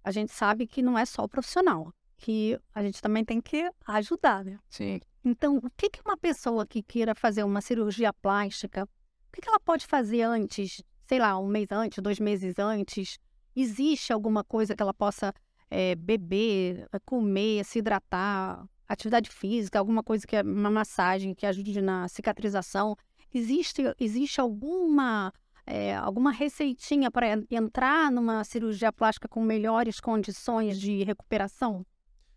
a 0.04 0.12
gente 0.12 0.32
sabe 0.32 0.68
que 0.68 0.82
não 0.82 0.98
é 0.98 1.06
só 1.06 1.24
o 1.24 1.30
profissional, 1.30 1.94
que 2.18 2.60
a 2.74 2.84
gente 2.84 3.02
também 3.02 3.24
tem 3.24 3.42
que 3.42 3.70
ajudar, 3.88 4.44
né? 4.44 4.60
Sim. 4.70 5.00
Então, 5.24 5.58
o 5.58 5.70
que, 5.76 5.90
que 5.90 6.02
uma 6.06 6.18
pessoa 6.18 6.66
que 6.66 6.82
queira 6.82 7.14
fazer 7.16 7.44
uma 7.44 7.62
cirurgia 7.62 8.14
plástica, 8.14 8.84
o 8.84 9.32
que, 9.32 9.42
que 9.42 9.50
ela 9.50 9.60
pode 9.60 9.86
fazer 9.86 10.22
antes, 10.22 10.82
sei 11.08 11.20
lá, 11.20 11.38
um 11.40 11.48
mês 11.48 11.68
antes, 11.72 12.00
dois 12.00 12.20
meses 12.20 12.60
antes? 12.60 13.18
Existe 13.56 14.12
alguma 14.14 14.44
coisa 14.44 14.76
que 14.76 14.84
ela 14.84 14.94
possa 14.94 15.34
eh, 15.72 15.96
beber, 15.96 16.88
comer, 17.06 17.64
se 17.64 17.80
hidratar, 17.80 18.68
atividade 18.88 19.30
física, 19.30 19.80
alguma 19.80 20.04
coisa 20.04 20.28
que 20.28 20.36
é 20.36 20.42
uma 20.42 20.70
massagem 20.70 21.34
que 21.34 21.46
ajude 21.46 21.82
na 21.82 22.08
cicatrização? 22.08 22.96
Existe, 23.34 23.84
existe 24.00 24.40
alguma 24.40 25.34
eh, 25.66 25.96
alguma 25.96 26.32
receitinha 26.32 27.10
para 27.10 27.28
entrar 27.50 28.12
numa 28.12 28.44
cirurgia 28.44 28.92
plástica 28.92 29.28
com 29.28 29.42
melhores 29.42 30.00
condições 30.00 30.80
de 30.80 31.04
recuperação? 31.04 31.86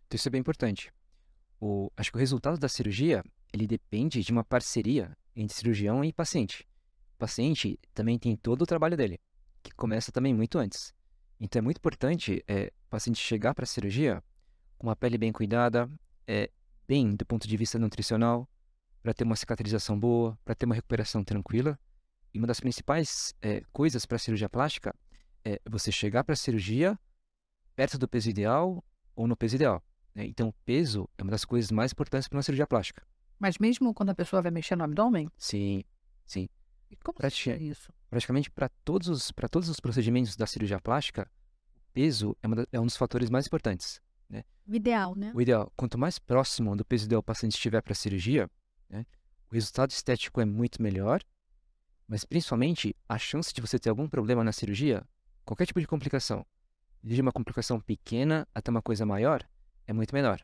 Então, 0.06 0.16
isso 0.16 0.28
é 0.28 0.30
bem 0.30 0.40
importante. 0.40 0.92
O, 1.60 1.90
acho 1.96 2.10
que 2.10 2.16
o 2.16 2.20
resultado 2.20 2.58
da 2.58 2.68
cirurgia, 2.68 3.22
ele 3.52 3.66
depende 3.66 4.22
de 4.22 4.32
uma 4.32 4.42
parceria 4.42 5.16
entre 5.36 5.56
cirurgião 5.56 6.04
e 6.04 6.12
paciente. 6.12 6.66
O 7.20 7.26
paciente 7.28 7.78
também 7.92 8.18
tem 8.18 8.34
todo 8.34 8.62
o 8.62 8.66
trabalho 8.66 8.96
dele, 8.96 9.20
que 9.62 9.70
começa 9.72 10.10
também 10.10 10.32
muito 10.32 10.58
antes. 10.58 10.94
Então, 11.38 11.58
é 11.58 11.62
muito 11.62 11.76
importante 11.76 12.42
é, 12.48 12.72
o 12.86 12.88
paciente 12.88 13.20
chegar 13.20 13.54
para 13.54 13.64
a 13.64 13.66
cirurgia 13.66 14.24
com 14.78 14.86
uma 14.86 14.96
pele 14.96 15.18
bem 15.18 15.30
cuidada, 15.30 15.86
é, 16.26 16.50
bem 16.88 17.14
do 17.14 17.26
ponto 17.26 17.46
de 17.46 17.54
vista 17.58 17.78
nutricional, 17.78 18.48
para 19.02 19.12
ter 19.12 19.24
uma 19.24 19.36
cicatrização 19.36 20.00
boa, 20.00 20.38
para 20.46 20.54
ter 20.54 20.64
uma 20.64 20.74
recuperação 20.74 21.22
tranquila. 21.22 21.78
E 22.32 22.38
uma 22.38 22.46
das 22.46 22.58
principais 22.58 23.34
é, 23.42 23.62
coisas 23.70 24.06
para 24.06 24.16
a 24.16 24.18
cirurgia 24.18 24.48
plástica 24.48 24.94
é 25.44 25.60
você 25.68 25.92
chegar 25.92 26.24
para 26.24 26.32
a 26.32 26.36
cirurgia 26.36 26.98
perto 27.76 27.98
do 27.98 28.08
peso 28.08 28.30
ideal 28.30 28.82
ou 29.14 29.26
no 29.26 29.36
peso 29.36 29.56
ideal. 29.56 29.84
né? 30.14 30.24
Então, 30.24 30.48
o 30.48 30.54
peso 30.64 31.06
é 31.18 31.22
uma 31.22 31.32
das 31.32 31.44
coisas 31.44 31.70
mais 31.70 31.92
importantes 31.92 32.28
para 32.28 32.38
uma 32.38 32.42
cirurgia 32.42 32.66
plástica. 32.66 33.06
Mas 33.38 33.58
mesmo 33.58 33.92
quando 33.92 34.08
a 34.08 34.14
pessoa 34.14 34.40
vai 34.40 34.50
mexer 34.50 34.74
no 34.74 34.84
abdômen, 34.84 35.28
Sim, 35.36 35.84
sim. 36.24 36.48
E 36.90 36.96
como 36.96 37.16
Pra 37.18 37.30
se 37.30 37.36
ti- 37.36 37.50
é 37.50 37.56
isso? 37.58 37.92
Praticamente 38.08 38.50
para 38.50 38.68
todos, 38.84 39.08
os- 39.08 39.32
todos 39.50 39.68
os 39.68 39.80
procedimentos 39.80 40.36
da 40.36 40.46
cirurgia 40.46 40.80
plástica, 40.80 41.30
o 41.76 41.80
peso 41.92 42.36
é, 42.42 42.48
da- 42.48 42.66
é 42.72 42.80
um 42.80 42.86
dos 42.86 42.96
fatores 42.96 43.30
mais 43.30 43.46
importantes. 43.46 44.00
O 44.66 44.74
ideal, 44.74 45.16
né? 45.16 45.32
O 45.34 45.40
ideal, 45.40 45.72
quanto 45.76 45.98
mais 45.98 46.16
próximo 46.18 46.76
do 46.76 46.84
peso 46.84 47.04
ideal 47.06 47.18
o 47.18 47.22
paciente 47.24 47.52
estiver 47.54 47.82
para 47.82 47.92
a 47.92 47.96
cirurgia, 47.96 48.48
né, 48.88 49.04
o 49.50 49.54
resultado 49.54 49.90
estético 49.90 50.40
é 50.40 50.44
muito 50.44 50.80
melhor, 50.80 51.20
mas 52.06 52.24
principalmente 52.24 52.94
a 53.08 53.18
chance 53.18 53.52
de 53.52 53.60
você 53.60 53.80
ter 53.80 53.90
algum 53.90 54.08
problema 54.08 54.44
na 54.44 54.52
cirurgia, 54.52 55.04
qualquer 55.44 55.66
tipo 55.66 55.80
de 55.80 55.88
complicação, 55.88 56.46
desde 57.02 57.20
uma 57.20 57.32
complicação 57.32 57.80
pequena 57.80 58.46
até 58.54 58.70
uma 58.70 58.80
coisa 58.80 59.04
maior, 59.04 59.42
é 59.88 59.92
muito 59.92 60.14
menor. 60.14 60.40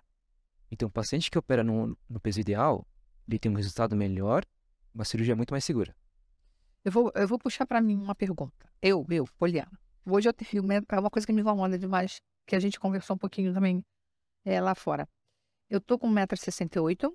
Então, 0.73 0.89
o 0.89 0.91
paciente 0.93 1.31
que 1.31 1.39
opera 1.39 1.63
no, 1.63 1.97
no 2.09 2.19
peso 2.19 2.41
ideal, 2.41 2.85
ele 3.29 3.39
tem 3.39 3.53
um 3.53 3.55
resultado 3.55 3.95
melhor, 3.95 4.45
uma 4.93 5.05
cirurgia 5.05 5.37
muito 5.37 5.53
mais 5.53 5.65
segura. 5.65 5.95
Eu 6.87 6.93
vou, 6.93 7.11
eu 7.17 7.27
vou 7.27 7.37
puxar 7.37 7.67
para 7.67 7.81
mim 7.81 7.97
uma 7.97 8.15
pergunta. 8.15 8.71
Eu, 8.81 9.05
eu, 9.11 9.25
Poliana. 9.37 9.77
Hoje 10.05 10.29
eu 10.29 10.33
tenho 10.33 10.63
uma- 10.63 10.75
é 10.75 11.01
uma 11.01 11.11
coisa 11.11 11.27
que 11.27 11.33
me 11.33 11.41
incomoda 11.41 11.77
demais, 11.77 12.21
que 12.47 12.55
a 12.55 12.61
gente 12.61 12.79
conversou 12.79 13.17
um 13.17 13.19
pouquinho 13.19 13.53
também 13.53 13.85
é, 14.45 14.61
lá 14.61 14.73
fora. 14.73 15.09
Eu 15.69 15.81
tô 15.81 15.99
com 15.99 16.09
1,68m, 16.09 17.13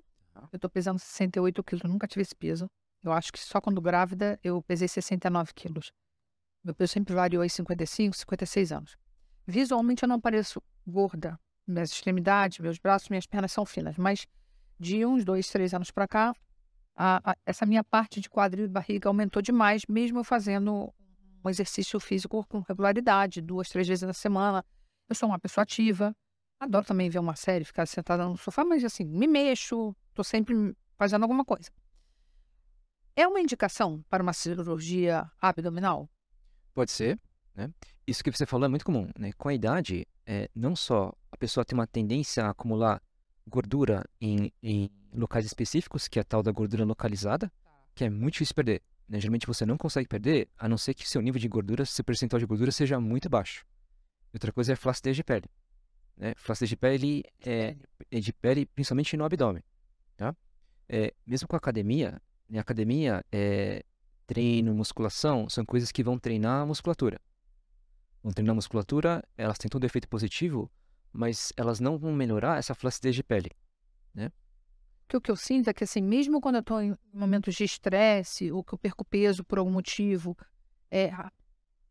eu 0.52 0.58
tô 0.58 0.68
pesando 0.68 0.98
68 0.98 1.64
quilos, 1.64 1.84
nunca 1.84 2.06
tive 2.06 2.20
esse 2.20 2.36
peso. 2.36 2.66
Eu 3.02 3.12
acho 3.12 3.32
que 3.32 3.40
só 3.40 3.62
quando 3.62 3.80
grávida 3.80 4.38
eu 4.44 4.62
pesei 4.62 4.86
69 4.86 5.54
quilos. 5.54 5.90
Meu 6.62 6.74
peso 6.74 6.92
sempre 6.92 7.14
variou 7.14 7.42
em 7.42 7.48
55, 7.48 8.14
56 8.14 8.72
anos. 8.72 8.98
Visualmente 9.46 10.02
eu 10.02 10.08
não 10.08 10.20
pareço 10.20 10.62
gorda. 10.86 11.40
Minhas 11.66 11.90
extremidades, 11.92 12.58
meus 12.58 12.78
braços, 12.78 13.08
minhas 13.08 13.24
pernas 13.26 13.52
são 13.52 13.64
finas, 13.64 13.96
mas 13.96 14.26
de 14.78 15.06
uns 15.06 15.24
dois, 15.24 15.48
três 15.48 15.72
anos 15.72 15.90
para 15.90 16.06
cá, 16.06 16.34
a- 16.94 17.32
a- 17.32 17.36
essa 17.46 17.64
minha 17.66 17.82
parte 17.82 18.20
de 18.20 18.28
quadril 18.28 18.64
e 18.64 18.68
barriga 18.68 19.08
aumentou 19.08 19.40
demais, 19.42 19.82
mesmo 19.88 20.18
eu 20.20 20.24
fazendo 20.24 20.92
um 21.44 21.48
exercício 21.50 21.98
físico 21.98 22.44
com 22.48 22.60
regularidade, 22.60 23.40
duas, 23.40 23.68
três 23.68 23.88
vezes 23.88 24.02
na 24.02 24.12
semana. 24.12 24.64
Eu 25.08 25.14
sou 25.14 25.28
uma 25.28 25.38
pessoa 25.38 25.62
ativa, 25.62 26.14
adoro 26.60 26.86
também 26.86 27.10
ver 27.10 27.18
uma 27.18 27.34
série, 27.34 27.64
ficar 27.64 27.86
sentada 27.86 28.24
no 28.26 28.36
sofá, 28.36 28.64
mas 28.64 28.84
assim, 28.84 29.04
me 29.04 29.26
mexo, 29.26 29.94
tô 30.14 30.22
sempre 30.22 30.54
fazendo 30.96 31.22
alguma 31.22 31.44
coisa. 31.44 31.70
É 33.14 33.26
uma 33.26 33.40
indicação 33.40 34.02
para 34.08 34.22
uma 34.22 34.32
cirurgia 34.32 35.30
abdominal? 35.40 36.08
Pode 36.72 36.90
ser, 36.90 37.20
né? 37.54 37.70
Isso 38.06 38.24
que 38.24 38.30
você 38.30 38.46
falou 38.46 38.64
é 38.66 38.68
muito 38.68 38.84
comum, 38.84 39.10
né? 39.18 39.32
Com 39.36 39.48
a 39.48 39.54
idade, 39.54 40.06
é, 40.24 40.48
não 40.54 40.74
só 40.74 41.12
a 41.30 41.36
pessoa 41.36 41.64
tem 41.64 41.76
uma 41.78 41.86
tendência 41.86 42.44
a 42.44 42.50
acumular 42.50 43.02
gordura 43.46 44.04
em, 44.20 44.52
em 44.62 44.90
locais 45.12 45.44
específicos, 45.44 46.08
que 46.08 46.18
é 46.18 46.22
a 46.22 46.24
tal 46.24 46.42
da 46.42 46.52
gordura 46.52 46.84
localizada, 46.84 47.52
que 47.94 48.04
é 48.04 48.10
muito 48.10 48.34
difícil 48.34 48.54
perder. 48.54 48.82
né? 49.08 49.20
Geralmente 49.20 49.46
você 49.46 49.66
não 49.66 49.76
consegue 49.76 50.08
perder, 50.08 50.48
a 50.58 50.68
não 50.68 50.78
ser 50.78 50.94
que 50.94 51.08
seu 51.08 51.20
nível 51.20 51.40
de 51.40 51.48
gordura, 51.48 51.84
seu 51.84 52.04
percentual 52.04 52.40
de 52.40 52.46
gordura 52.46 52.72
seja 52.72 52.98
muito 52.98 53.28
baixo. 53.28 53.66
Outra 54.32 54.52
coisa 54.52 54.72
é 54.72 54.76
flacidez 54.76 55.16
de 55.16 55.24
pele. 55.24 55.46
Né? 56.16 56.34
Flacidez 56.36 56.70
de 56.70 56.76
pele 56.76 57.24
é, 57.44 57.76
é 58.10 58.20
de 58.20 58.32
pele 58.32 58.66
principalmente 58.66 59.16
no 59.16 59.24
abdômen. 59.24 59.62
Tá? 60.16 60.34
É, 60.88 61.12
mesmo 61.26 61.46
com 61.46 61.56
a 61.56 61.58
academia, 61.58 62.20
né? 62.48 62.58
academia 62.58 63.24
é, 63.30 63.84
treino, 64.26 64.74
musculação, 64.74 65.48
são 65.48 65.64
coisas 65.64 65.92
que 65.92 66.02
vão 66.02 66.18
treinar 66.18 66.62
a 66.62 66.66
musculatura. 66.66 67.20
Vão 68.22 68.32
treinar 68.32 68.52
a 68.52 68.54
musculatura, 68.54 69.22
elas 69.36 69.58
têm 69.58 69.68
todo 69.68 69.84
efeito 69.84 70.08
positivo, 70.08 70.70
mas 71.12 71.52
elas 71.56 71.78
não 71.80 71.98
vão 71.98 72.12
melhorar 72.12 72.58
essa 72.58 72.74
flacidez 72.74 73.14
de 73.14 73.22
pele. 73.22 73.50
Porque 75.04 75.16
o 75.16 75.20
que 75.20 75.30
eu 75.30 75.36
sinto 75.36 75.68
é 75.68 75.74
que, 75.74 75.84
assim, 75.84 76.00
mesmo 76.00 76.40
quando 76.40 76.54
eu 76.56 76.60
estou 76.60 76.80
em 76.80 76.96
momentos 77.12 77.54
de 77.54 77.64
estresse 77.64 78.50
ou 78.50 78.64
que 78.64 78.72
eu 78.72 78.78
perco 78.78 79.04
peso 79.04 79.44
por 79.44 79.58
algum 79.58 79.70
motivo, 79.70 80.34
é, 80.90 81.10
a- 81.10 81.30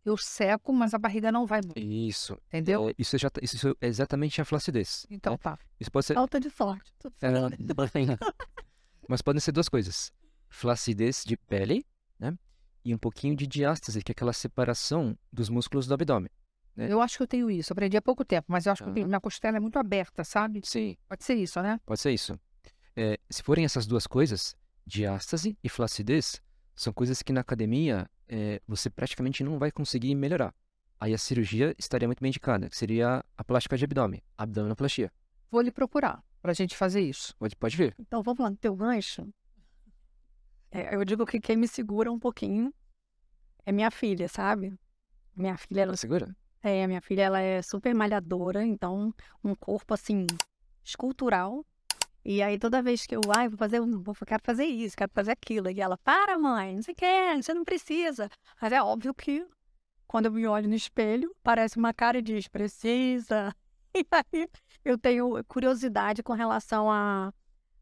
eu 0.04 0.18
seco, 0.18 0.74
mas 0.74 0.96
a 0.96 0.98
barriga 0.98 1.32
não 1.32 1.46
vai 1.46 1.62
muito. 1.64 1.78
Isso. 1.78 2.36
Entendeu? 2.48 2.90
É, 2.90 2.96
Isso, 2.98 3.16
já, 3.20 3.30
tá- 3.30 3.40
isso 3.44 3.78
é 3.80 3.88
exatamente 3.88 4.42
a 4.42 4.46
flacidez. 4.46 5.06
Então 5.08 5.34
né? 5.34 5.38
tá. 5.40 5.60
Isso 5.80 5.92
pode 5.92 6.08
ser. 6.08 6.16
Falta 6.16 6.40
de 6.40 6.50
sorte. 6.50 6.92
É, 7.22 7.30
Mas 9.08 9.22
podem 9.22 9.40
ser 9.40 9.52
duas 9.52 9.70
coisas: 9.70 10.12
flacidez 10.50 11.24
de 11.24 11.38
pele, 11.38 11.86
né? 12.18 12.36
E 12.84 12.96
um 12.96 12.98
pouquinho 12.98 13.36
de 13.36 13.46
diástase, 13.46 14.02
que 14.02 14.12
é 14.12 14.14
aquela 14.14 14.34
separação 14.34 15.16
dos 15.32 15.48
músculos 15.50 15.86
do 15.86 15.94
abdômen. 15.94 16.32
É. 16.78 16.92
Eu 16.92 17.02
acho 17.02 17.18
que 17.18 17.24
eu 17.24 17.28
tenho 17.28 17.50
isso. 17.52 17.74
Aprendi 17.74 17.98
há 17.98 18.02
pouco 18.02 18.24
tempo, 18.24 18.46
mas 18.50 18.66
eu 18.66 18.72
acho 18.72 18.84
que 18.84 18.90
eu 18.90 18.94
tenho- 18.94 19.06
Aham. 19.06 19.10
minha 19.10 19.20
costela 19.20 19.58
é 19.58 19.60
muito 19.60 19.78
aberta, 19.78 20.24
sabe? 20.24 20.62
Sim, 20.64 20.96
Pode 21.08 21.24
ser 21.24 21.36
isso, 21.36 21.62
né? 21.62 21.80
pode 21.86 22.00
ser 22.00 22.12
isso. 22.12 22.40
É, 22.96 23.20
se 23.30 23.44
forem 23.44 23.64
essas 23.66 23.86
duas 23.86 24.06
coisas, 24.08 24.56
diástase 24.86 25.58
e 25.64 25.70
flacidez, 25.70 26.42
são 26.76 26.92
coisas 26.94 27.22
que 27.22 27.32
na 27.34 27.42
academia 27.42 28.10
é, 28.28 28.62
você 28.68 28.90
praticamente 28.90 29.44
não 29.44 29.58
vai 29.60 29.72
conseguir 29.72 30.14
melhorar. 30.16 30.54
Aí 31.00 31.14
a 31.14 31.18
cirurgia 31.18 31.76
estaria 31.78 32.08
muito 32.08 32.22
bem 32.22 32.30
indicada, 32.30 32.70
que 32.70 32.78
seria 32.78 33.24
a 33.38 33.44
plástica 33.44 33.76
de 33.78 33.84
abdômen, 33.86 34.22
abdominoplastia. 34.38 35.12
Vou 35.50 35.62
lhe 35.62 35.72
procurar 35.72 36.24
pra 36.42 36.54
gente 36.54 36.76
fazer 36.78 37.02
isso. 37.02 37.36
Pode, 37.38 37.56
pode 37.56 37.76
ver. 37.76 37.96
Então, 38.00 38.22
vamos 38.24 38.40
lá 38.40 38.50
no 38.50 38.56
teu 38.58 38.76
gancho. 38.76 39.28
É, 40.72 40.96
eu 40.96 41.04
digo 41.04 41.26
que 41.26 41.40
quem 41.40 41.58
me 41.58 41.68
segura 41.68 42.12
um 42.12 42.20
pouquinho 42.20 42.74
é 43.66 43.72
minha 43.72 43.92
filha, 43.92 44.28
sabe? 44.30 44.74
Minha 45.36 45.58
filha, 45.58 45.82
ela, 45.82 45.98
Segura? 45.98 46.36
É, 46.64 46.86
minha 46.88 47.02
filha, 47.02 47.24
ela 47.24 47.40
é 47.40 47.62
super 47.62 47.94
malhadora, 47.94 48.64
então 48.66 49.14
um 49.44 49.56
corpo 49.56 49.94
assim 49.94 50.28
escultural. 50.84 51.66
E 52.24 52.42
aí 52.42 52.60
toda 52.60 52.84
vez 52.84 53.06
que 53.06 53.16
eu, 53.16 53.22
ai, 53.36 53.50
vou 53.50 53.58
fazer, 53.58 53.82
vou, 53.82 54.16
quero 54.28 54.44
fazer 54.44 54.66
isso, 54.66 54.96
quero 54.96 55.12
fazer 55.14 55.32
aquilo, 55.32 55.70
e 55.72 55.82
ela, 55.82 55.98
para, 55.98 56.38
mãe, 56.38 56.76
não 56.76 56.84
sei 56.84 56.94
o 56.94 56.98
que, 56.98 57.42
você 57.42 57.54
não 57.54 57.64
precisa. 57.64 58.30
Mas 58.62 58.72
é 58.72 58.82
óbvio 58.82 59.14
que 59.14 59.46
quando 60.08 60.26
eu 60.26 60.32
me 60.32 60.46
olho 60.46 60.68
no 60.68 60.76
espelho, 60.76 61.34
parece 61.42 61.78
uma 61.78 61.94
cara 61.94 62.20
e 62.20 62.22
diz, 62.22 62.48
precisa. 62.48 63.56
E 63.94 64.08
aí 64.10 64.48
eu 64.86 64.98
tenho 64.98 65.44
curiosidade 65.50 66.24
com 66.24 66.32
relação 66.32 66.90
a, 66.90 67.34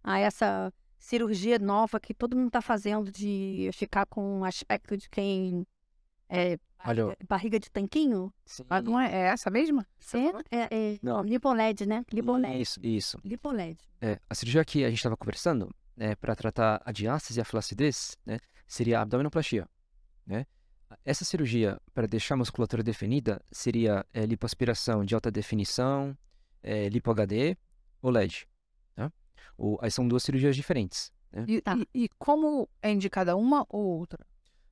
a 0.04 0.18
essa 0.18 0.74
cirurgia 0.98 1.60
nova 1.60 2.00
que 2.00 2.16
todo 2.16 2.36
mundo 2.36 2.48
está 2.48 2.62
fazendo 2.64 3.12
de 3.12 3.70
ficar 3.74 4.08
com 4.08 4.40
o 4.40 4.44
aspecto 4.44 4.98
de 4.98 5.08
quem 5.08 5.68
é 6.28 6.58
Olha, 6.86 7.04
barriga, 7.06 7.26
barriga 7.28 7.60
de 7.60 7.70
tanquinho. 7.70 8.34
Sim. 8.46 8.64
Ah, 8.70 8.82
não 8.82 9.00
é, 9.00 9.12
é 9.14 9.20
essa 9.28 9.50
mesma? 9.50 9.86
É, 10.52 10.58
é, 10.58 10.68
é 10.94 11.00
Não. 11.02 11.22
lipoled, 11.22 11.86
né? 11.86 12.06
Lipoled. 12.12 12.62
Isso, 12.62 12.80
isso. 12.84 13.18
Lipoled. 13.24 13.78
É, 14.02 14.20
a 14.30 14.36
cirurgia 14.36 14.64
que 14.64 14.84
a 14.84 14.90
gente 14.90 14.98
estava 15.00 15.18
conversando, 15.18 15.70
né, 15.96 16.16
para 16.16 16.36
tratar 16.36 16.82
a 16.86 16.92
diástase 16.92 17.40
e 17.40 17.42
a 17.42 17.46
flacidez, 17.46 18.18
né, 18.26 18.40
seria 18.68 19.00
a 19.00 19.02
abdominoplastia, 19.02 19.68
né? 20.26 20.46
Essa 21.06 21.24
cirurgia, 21.24 21.80
para 21.94 22.08
deixar 22.08 22.34
a 22.34 22.38
musculatura 22.38 22.82
definida, 22.82 23.40
seria 23.52 24.04
é, 24.12 24.26
lipoaspiração 24.26 25.06
de 25.06 25.14
alta 25.14 25.30
definição, 25.30 26.18
é, 26.64 26.90
lipo 26.90 27.12
HD 27.12 27.56
ou 28.02 28.10
LED, 28.10 28.48
tá? 28.96 29.12
O, 29.56 29.78
aí 29.82 29.92
são 29.92 30.08
duas 30.08 30.24
cirurgias 30.24 30.56
diferentes. 30.56 31.12
E, 31.48 31.62
Tá. 31.62 31.76
e- 31.94 32.06
e 32.06 32.10
como 32.18 32.68
é 32.82 32.90
indicada 32.92 33.36
uma 33.36 33.66
ou 33.70 33.86
outra? 34.00 34.26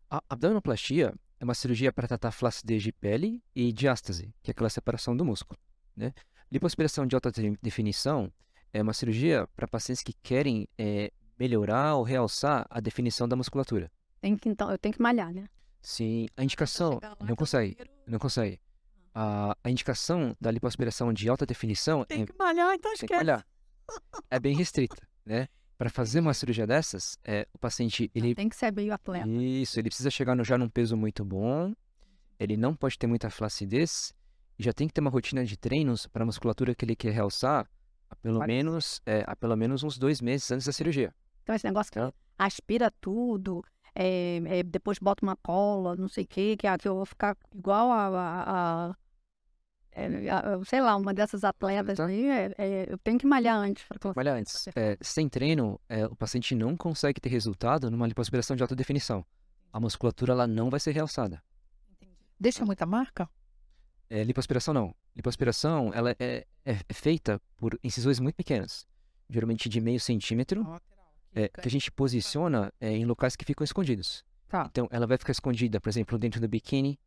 A 0.10 0.24
abdominoplastia 0.28 1.14
é 1.40 1.44
uma 1.44 1.54
cirurgia 1.54 1.92
para 1.94 2.08
tratar 2.08 2.32
flacidez 2.32 2.82
de 2.84 2.92
pele 2.92 3.44
e 3.56 3.72
diástase, 3.72 4.34
que 4.42 4.50
é 4.50 4.54
aquela 4.54 4.70
separação 4.70 5.16
do 5.16 5.24
músculo, 5.26 5.60
né? 5.96 6.14
Lipoaspiração 6.52 7.06
de 7.06 7.16
alta 7.16 7.32
de- 7.32 7.58
definição 7.62 8.32
é 8.74 8.82
uma 8.82 8.94
cirurgia 8.94 9.48
para 9.56 9.68
pacientes 9.68 10.02
que 10.04 10.14
querem 10.24 10.68
é, 10.78 11.12
melhorar 11.38 11.96
ou 11.96 12.04
realçar 12.04 12.66
a 12.70 12.80
definição 12.80 13.28
da 13.28 13.36
musculatura. 13.36 13.92
Tem 14.22 14.36
que, 14.36 14.50
então, 14.50 14.72
eu 14.72 14.78
tenho 14.78 14.94
que 14.94 15.02
malhar, 15.02 15.32
né? 15.34 15.48
Sim, 15.82 16.28
a 16.36 16.44
indicação 16.44 17.00
não 17.22 17.36
consegue, 17.36 17.78
não 18.08 18.18
consegue. 18.20 18.60
A, 19.14 19.56
a 19.64 19.70
indicação 19.70 20.36
da 20.40 20.52
lipoaspiração 20.52 21.12
de 21.14 21.28
alta 21.30 21.46
definição 21.46 22.02
é, 22.02 22.06
Tem 22.06 22.26
que 22.26 22.34
malhar, 22.38 22.74
então 22.76 22.92
tem 22.92 22.98
que 23.00 23.06
esquece. 23.06 23.22
olhar. 23.22 23.46
É 24.30 24.40
bem 24.40 24.56
restrita, 24.56 25.08
né? 25.26 25.48
Para 25.78 25.90
fazer 25.92 26.20
uma 26.20 26.34
cirurgia 26.34 26.66
dessas, 26.66 27.20
é, 27.24 27.48
o 27.54 27.58
paciente 27.60 28.10
ele 28.16 28.34
Tem 28.34 28.50
que 28.50 28.56
ser 28.56 28.72
meio 28.74 28.92
atleta. 28.94 29.28
isso, 29.28 29.80
ele 29.80 29.90
precisa 29.90 30.10
chegar 30.10 30.36
no, 30.36 30.44
já 30.44 30.58
num 30.58 30.68
peso 30.70 30.98
muito 30.98 31.24
bom, 31.24 31.74
ele 32.40 32.58
não 32.58 32.76
pode 32.76 32.98
ter 32.98 33.06
muita 33.06 33.30
flacidez 33.30 34.12
e 34.58 34.64
já 34.64 34.74
tem 34.74 34.88
que 34.88 34.94
ter 34.94 35.02
uma 35.02 35.12
rotina 35.12 35.46
de 35.46 35.56
treinos 35.56 36.08
para 36.08 36.24
a 36.24 36.26
musculatura 36.26 36.74
que 36.74 36.84
ele 36.84 36.96
quer 36.96 37.12
realçar 37.14 37.70
há 38.10 38.16
pelo 38.16 38.40
Parece. 38.40 38.56
menos, 38.58 39.02
é, 39.06 39.24
há 39.28 39.36
pelo 39.36 39.56
menos 39.56 39.84
uns 39.84 40.00
dois 40.00 40.20
meses 40.20 40.50
antes 40.52 40.66
da 40.66 40.74
cirurgia. 40.74 41.14
Então, 41.44 41.56
esse 41.56 41.66
negócio 41.68 41.92
que 41.92 42.00
Tá. 42.00 42.12
aspira 42.40 42.92
tudo, 43.00 43.64
é, 43.94 44.42
é, 44.46 44.64
depois 44.64 44.98
bota 44.98 45.24
uma 45.24 45.36
cola, 45.36 45.96
não 45.96 46.08
sei 46.08 46.24
o 46.24 46.28
quê, 46.28 46.56
que, 46.58 46.66
a- 46.66 46.78
que 46.78 46.88
eu 46.88 46.96
vou 46.96 47.06
ficar 47.06 47.38
igual 47.54 47.92
a, 47.92 48.08
a- 48.08 48.10
é, 48.10 48.14
a- 48.48 48.96
sei 50.66 50.82
lá, 50.82 50.96
uma 50.96 51.14
dessas 51.14 51.44
atletas 51.44 51.98
Tá. 51.98 52.06
aí, 52.06 52.26
é- 52.28 52.54
é, 52.58 52.86
eu 52.94 52.98
tenho 52.98 53.18
que 53.18 53.26
malhar 53.26 53.58
antes. 53.58 53.84
pra 53.88 54.14
Olha 54.16 54.34
antes, 54.34 54.68
é, 54.76 54.98
sem 55.02 55.28
treino, 55.28 55.80
é, 55.90 56.06
o 56.06 56.16
paciente 56.16 56.54
não 56.56 56.76
consegue 56.78 57.20
ter 57.20 57.30
resultado 57.30 57.90
numa 57.90 58.08
lipoaspiração 58.08 58.56
de 58.56 58.62
alta 58.64 58.76
definição. 58.76 59.26
A 59.74 59.80
musculatura 59.80 60.34
ela 60.34 60.48
não 60.48 60.70
vai 60.70 60.80
ser 60.80 60.92
realçada. 60.92 61.42
Deixa 62.40 62.64
muita 62.66 62.86
marca? 62.86 63.30
É, 64.10 64.24
lipoaspiração 64.24 64.74
não. 64.74 64.96
Lipoaspiração 65.16 65.92
ela 65.94 66.12
é, 66.12 66.46
é- 66.66 66.80
é 66.88 66.94
feita 66.94 67.42
por 67.58 67.78
incisões 67.84 68.20
muito 68.20 68.36
pequenas, 68.36 68.86
geralmente 69.30 69.68
de 69.68 69.82
meio 69.82 70.00
centímetro, 70.00 70.66
é, 71.34 71.48
que 71.50 71.68
a 71.68 71.72
gente 71.72 71.92
posiciona 71.92 72.72
é, 72.80 72.92
em 72.92 73.06
locais 73.06 73.36
que 73.36 73.44
ficam 73.44 73.64
escondidos. 73.66 74.24
Tá. 74.48 74.68
Então, 74.72 74.88
ela 74.92 75.06
vai 75.06 75.18
ficar 75.18 75.32
escondida, 75.32 75.82
por 75.82 75.90
exemplo, 75.90 76.18
dentro 76.18 76.40
do 76.40 76.48
biquíni, 76.48 76.98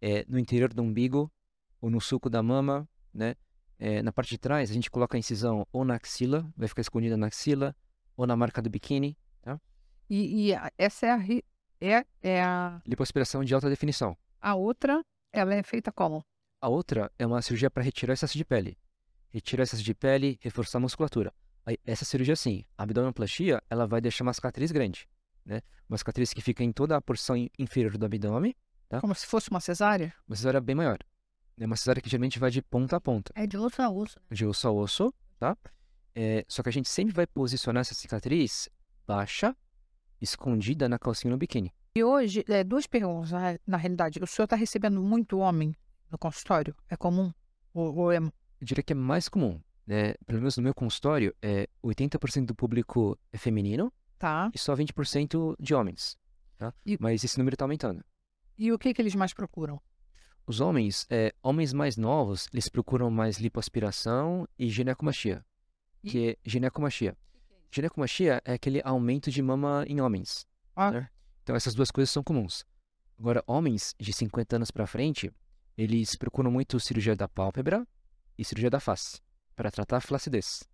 é, 0.00 0.24
no 0.28 0.38
interior 0.38 0.72
do 0.74 0.82
umbigo, 0.82 1.30
ou 1.84 1.90
no 1.90 2.00
suco 2.00 2.30
da 2.30 2.42
mama, 2.42 2.88
né? 3.12 3.34
É, 3.78 4.02
na 4.02 4.10
parte 4.10 4.30
de 4.30 4.38
trás, 4.38 4.70
a 4.70 4.72
gente 4.72 4.90
coloca 4.90 5.16
a 5.16 5.20
incisão 5.20 5.66
ou 5.70 5.84
na 5.84 5.96
axila, 5.96 6.50
vai 6.56 6.66
ficar 6.66 6.80
escondida 6.80 7.14
na 7.14 7.26
axila, 7.26 7.76
ou 8.16 8.26
na 8.26 8.34
marca 8.34 8.62
do 8.62 8.70
biquíni. 8.70 9.18
E, 10.08 10.48
e 10.48 10.54
a- 10.54 10.70
essa 10.78 11.06
é 11.06 11.10
a, 11.10 11.18
é, 11.80 12.06
é 12.22 12.42
a, 12.42 12.80
Lipoaspiração 12.86 13.42
de 13.44 13.54
alta 13.54 13.68
definição. 13.70 14.16
a 14.40 14.54
outra, 14.54 15.02
ela 15.32 15.54
é 15.54 15.62
feita 15.62 15.90
como? 15.92 16.22
A 16.60 16.68
outra 16.68 17.10
é 17.18 17.26
uma 17.26 17.40
cirurgia 17.42 17.70
para 17.70 17.82
retirar 17.82 18.12
excesso 18.14 18.36
de 18.38 18.44
pele. 18.44 18.78
Retirar 19.30 19.62
excesso 19.64 19.82
de 19.82 19.94
pele, 19.94 20.38
reforçar 20.42 20.78
a 20.78 20.80
musculatura. 20.80 21.32
Aí, 21.66 21.78
essa 21.84 22.04
cirurgia, 22.04 22.36
sim, 22.36 22.64
a 22.78 22.82
abdominoplastia, 22.82 23.62
ela 23.68 23.86
vai 23.86 24.00
deixar 24.00 24.24
uma 24.24 24.32
cicatriz 24.34 24.70
grande, 24.72 25.08
né? 25.44 25.60
Uma 25.88 25.96
cicatriz 25.98 26.32
que 26.34 26.40
fica 26.42 26.62
em 26.62 26.70
toda 26.72 26.96
a 26.96 27.00
porção 27.00 27.36
in- 27.36 27.50
inferior 27.58 27.96
do 27.98 28.04
abdômen, 28.06 28.54
Tá. 28.88 29.00
Como 29.00 29.14
se 29.14 29.26
fosse 29.26 29.50
uma 29.50 29.60
cesárea? 29.60 30.12
uma 30.28 30.36
cesárea 30.36 30.60
bem 30.60 30.74
maior. 30.76 30.98
É 31.58 31.66
uma 31.66 31.76
cesárea 31.76 32.02
que 32.02 32.08
geralmente 32.08 32.38
vai 32.38 32.50
de 32.50 32.60
ponta 32.62 32.96
a 32.96 33.00
ponta. 33.00 33.32
É 33.36 33.46
de 33.46 33.56
osso 33.56 33.80
a 33.80 33.88
osso. 33.90 34.18
de 34.30 34.44
osso 34.46 34.66
a 34.68 34.72
osso, 34.72 35.14
tá? 35.38 35.56
É, 36.14 36.44
só 36.48 36.62
que 36.62 36.68
a 36.68 36.72
gente 36.72 36.88
sempre 36.88 37.14
vai 37.14 37.26
posicionar 37.26 37.80
essa 37.82 37.94
cicatriz 37.94 38.68
baixa, 39.06 39.56
escondida 40.20 40.88
na 40.88 40.98
calcinha 40.98 41.30
no 41.30 41.36
biquíni. 41.38 41.72
E 41.96 42.02
hoje, 42.02 42.44
é, 42.48 42.64
duas 42.64 42.86
perguntas, 42.86 43.30
na, 43.30 43.58
na 43.66 43.76
realidade. 43.76 44.18
O 44.22 44.26
senhor 44.26 44.44
está 44.44 44.56
recebendo 44.56 45.00
muito 45.00 45.38
homem 45.38 45.74
no 46.10 46.18
consultório? 46.18 46.74
É 46.88 46.96
comum? 46.96 47.32
Ou, 47.72 47.94
ou 47.96 48.12
é... 48.12 48.18
Eu 48.18 48.32
diria 48.60 48.82
que 48.82 48.92
é 48.92 48.96
mais 48.96 49.28
comum, 49.28 49.60
né? 49.86 50.14
Pelo 50.26 50.38
menos 50.40 50.56
no 50.56 50.62
meu 50.62 50.74
consultório, 50.74 51.34
é 51.42 51.68
80% 51.84 52.46
do 52.46 52.54
público 52.54 53.16
é 53.32 53.38
feminino 53.38 53.92
Tá. 54.18 54.50
e 54.54 54.58
só 54.58 54.74
20% 54.74 55.54
de 55.60 55.74
homens, 55.74 56.16
tá? 56.56 56.72
E- 56.86 56.96
Mas 57.00 57.22
esse 57.22 57.36
número 57.38 57.54
está 57.54 57.64
aumentando. 57.64 58.04
E 58.56 58.72
o 58.72 58.78
que, 58.78 58.94
que 58.94 59.02
eles 59.02 59.14
mais 59.14 59.32
procuram? 59.34 59.80
Os 60.46 60.60
homens, 60.60 61.06
é, 61.08 61.34
homens 61.42 61.72
mais 61.72 61.96
novos, 61.96 62.48
eles 62.52 62.68
procuram 62.68 63.10
mais 63.10 63.38
lipoaspiração 63.38 64.46
e 64.58 64.68
ginecomastia, 64.68 65.44
que 66.02 66.30
é 66.30 66.36
ginecomastia. 66.44 67.16
Ginecomastia 67.70 68.42
é 68.44 68.52
aquele 68.52 68.82
aumento 68.84 69.30
de 69.30 69.40
mama 69.40 69.84
em 69.88 70.00
homens. 70.00 70.46
Ah. 70.76 70.90
né? 70.90 71.10
Então 71.42 71.56
essas 71.56 71.74
duas 71.74 71.90
coisas 71.90 72.10
são 72.10 72.22
comuns. 72.22 72.64
Agora, 73.18 73.42
homens 73.46 73.94
de 73.98 74.12
50 74.12 74.56
anos 74.56 74.70
para 74.70 74.86
frente, 74.86 75.32
eles 75.78 76.14
procuram 76.16 76.50
muito 76.50 76.78
cirurgia 76.78 77.16
da 77.16 77.28
pálpebra 77.28 77.86
e 78.36 78.44
cirurgia 78.44 78.70
da 78.70 78.80
face 78.80 79.20
para 79.56 79.70
tratar 79.70 79.98
a 79.98 80.00
flacidez. 80.00 80.64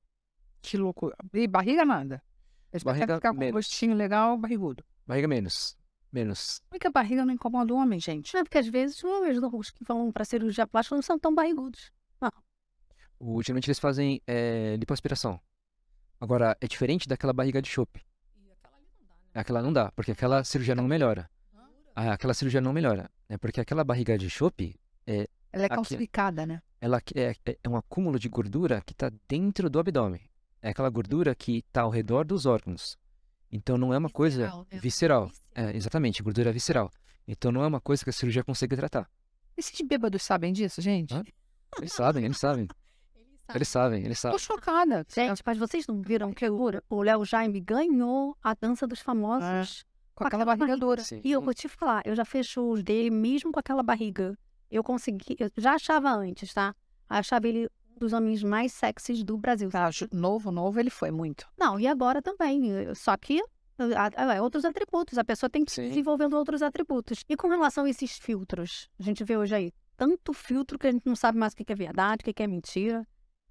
Que 0.63 0.77
loucura. 0.77 1.17
E 1.33 1.47
barriga 1.47 1.85
nada? 1.85 2.23
Eles 2.73 2.83
Barriga 2.83 3.17
ficar 3.17 3.31
com 3.31 3.37
um 3.37 3.41
menos. 3.41 3.55
rostinho 3.55 3.95
legal, 3.95 4.37
barrigudo. 4.37 4.85
Barriga 5.07 5.27
menos, 5.27 5.77
menos. 6.13 6.61
Por 6.69 6.79
que 6.79 6.87
a 6.87 6.91
barriga 6.91 7.25
não 7.25 7.33
incomoda 7.33 7.73
o 7.73 7.77
homem, 7.77 8.01
gente? 8.01 8.35
Não, 8.35 8.43
porque 8.45 8.59
às 8.59 8.67
vezes 8.67 9.03
os 9.03 9.05
homens 9.05 9.71
que 9.71 9.85
vão 9.85 10.11
para 10.13 10.25
cirurgia 10.25 10.67
plástica 10.67 10.95
não 10.97 11.03
são 11.03 11.19
tão 11.19 11.35
barrigudos. 11.35 11.93
O, 13.23 13.43
geralmente 13.43 13.67
eles 13.69 13.79
fazem 13.79 14.23
é, 14.27 14.77
lipoaspiração. 14.77 15.39
Agora, 16.19 16.57
é 16.59 16.67
diferente 16.67 17.07
daquela 17.07 17.35
barriga 17.35 17.61
de 17.61 17.69
chope. 17.69 18.03
Aquela 19.35 19.61
não 19.63 19.73
dá, 19.73 19.93
porque 19.93 20.13
aquela 20.13 20.43
cirurgia 20.43 20.75
não 20.75 20.85
melhora. 20.85 21.31
Ah, 21.95 22.13
aquela 22.15 22.33
cirurgia 22.33 22.61
não 22.63 22.73
melhora, 22.73 23.11
né? 23.29 23.37
Porque 23.37 23.61
aquela 23.61 23.85
barriga 23.85 24.17
de 24.17 24.31
chope, 24.31 24.75
Ela 25.07 25.27
é 25.53 25.67
Aqui. 25.67 25.75
calcificada, 25.75 26.47
né? 26.47 26.63
ela 26.81 26.99
é, 27.15 27.35
é- 27.45 27.59
é 27.63 27.69
um 27.69 27.77
acúmulo 27.77 28.19
de 28.19 28.29
gordura 28.29 28.81
que 28.81 28.93
está 28.93 29.11
dentro 29.29 29.69
do 29.69 29.79
abdômen. 29.79 30.23
É 30.63 30.71
aquela 30.71 30.89
gordura 30.89 31.35
que 31.35 31.59
está 31.59 31.83
ao 31.83 31.91
redor 31.91 32.25
dos 32.25 32.47
órgãos. 32.47 32.97
Então 33.51 33.77
não 33.77 33.93
é 33.93 33.99
uma 33.99 34.11
coisa 34.11 34.45
Visceral, 34.45 34.67
visceral. 34.81 35.33
É, 35.55 35.77
exatamente, 35.77 36.23
gordura 36.23 36.53
visceral. 36.53 36.91
Então 37.27 37.51
não 37.51 37.63
é 37.63 37.67
uma 37.67 37.81
coisa 37.81 38.05
que 38.05 38.11
a 38.11 38.13
cirurgia 38.13 38.45
consegue 38.45 38.77
tratar. 38.77 39.09
Esses 39.57 39.81
bêbados 39.87 40.23
sabem 40.23 40.53
disso, 40.53 40.81
gente? 40.81 41.15
Hã? 41.15 41.23
Eles 41.79 41.93
sabem, 41.93 42.25
eles 42.27 42.39
sabem. 42.39 42.69
Eles 43.53 43.69
sabem, 43.69 44.05
eles 44.05 44.19
sabem. 44.19 44.39
Tô 44.39 44.43
chocada. 44.43 45.05
Gente, 45.13 45.43
mas 45.45 45.59
vocês 45.59 45.87
não 45.87 46.01
viram 46.01 46.33
que 46.33 46.49
o 46.49 46.71
o 46.89 47.03
Léo 47.03 47.25
Jaime 47.25 47.61
ganhou 47.61 48.37
a 48.43 48.55
dança 48.55 48.87
dos 48.87 49.01
famosos? 49.01 49.85
com 50.21 50.27
aquela 50.27 50.45
barriga 50.45 50.77
dura. 50.77 51.03
Sim. 51.03 51.21
E 51.25 51.33
eu 51.33 51.41
vou 51.41 51.55
te 51.55 51.67
falar, 51.67 52.03
eu 52.05 52.15
já 52.15 52.25
fiz 52.25 52.47
shows 52.47 52.83
dele 52.83 53.11
mesmo 53.11 53.51
com 53.51 53.59
aquela 53.59 53.83
barriga. 53.83 54.37
Eu 54.71 54.85
consegui, 54.85 55.37
eu 55.39 55.51
já 55.57 55.75
achava 55.75 56.11
antes, 56.11 56.53
tá? 56.53 56.75
Achava 57.09 57.49
ele 57.49 57.69
dos 58.01 58.13
homens 58.15 58.43
mais 58.43 58.73
sexys 58.73 59.23
do 59.23 59.37
Brasil. 59.37 59.69
Ju- 59.93 60.09
novo, 60.13 60.51
novo, 60.51 60.81
ele 60.81 60.91
foi 60.91 61.11
muito. 61.11 61.47
Não, 61.57 61.79
e 61.79 61.87
agora 61.87 62.21
também. 62.23 62.73
eh, 62.73 62.95
Só 62.95 63.17
que 63.17 63.41
a- 63.79 64.43
outros 64.43 64.65
atributos. 64.65 65.17
A 65.19 65.25
pessoa 65.25 65.49
tem 65.49 65.65
que 65.65 65.71
Sim. 65.73 65.89
desenvolvendo 65.89 66.35
outros 66.37 66.63
atributos. 66.63 67.23
E 67.29 67.37
com 67.37 67.49
relação 67.49 67.85
a 67.85 67.91
esses 67.91 68.19
filtros, 68.19 68.89
a 68.99 69.03
gente 69.03 69.23
vê 69.23 69.37
hoje 69.37 69.55
aí 69.55 69.73
tanto 69.97 70.33
filtro 70.33 70.79
que 70.79 70.87
a 70.87 70.91
gente 70.93 71.05
não 71.07 71.15
sabe 71.15 71.39
mais 71.39 71.53
o 71.53 71.57
que 71.57 71.71
é 71.71 71.77
verdade, 71.77 72.23
o 72.29 72.35
que 72.35 72.43
é 72.43 72.47
mentira, 72.47 73.07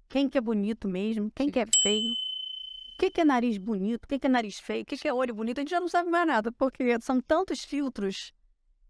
quem 0.08 0.28
que 0.28 0.36
é 0.36 0.40
bonito 0.40 0.88
mesmo, 0.88 1.30
quem 1.34 1.46
Sim. 1.46 1.52
que 1.52 1.58
é 1.60 1.66
feio. 1.82 2.10
O 2.12 2.98
que, 3.00 3.10
que 3.10 3.20
é 3.20 3.24
nariz 3.24 3.56
bonito? 3.56 4.04
O 4.04 4.08
que, 4.08 4.18
que 4.18 4.26
é 4.26 4.30
nariz 4.30 4.58
feio? 4.58 4.82
O 4.82 4.84
que, 4.84 4.96
que 4.96 5.08
é 5.08 5.14
olho 5.14 5.34
bonito? 5.34 5.58
A 5.58 5.60
gente 5.62 5.70
já 5.70 5.80
não 5.80 5.88
sabe 5.88 6.10
mais 6.10 6.26
nada, 6.26 6.52
porque 6.52 7.00
são 7.00 7.20
tantos 7.20 7.64
filtros 7.64 8.32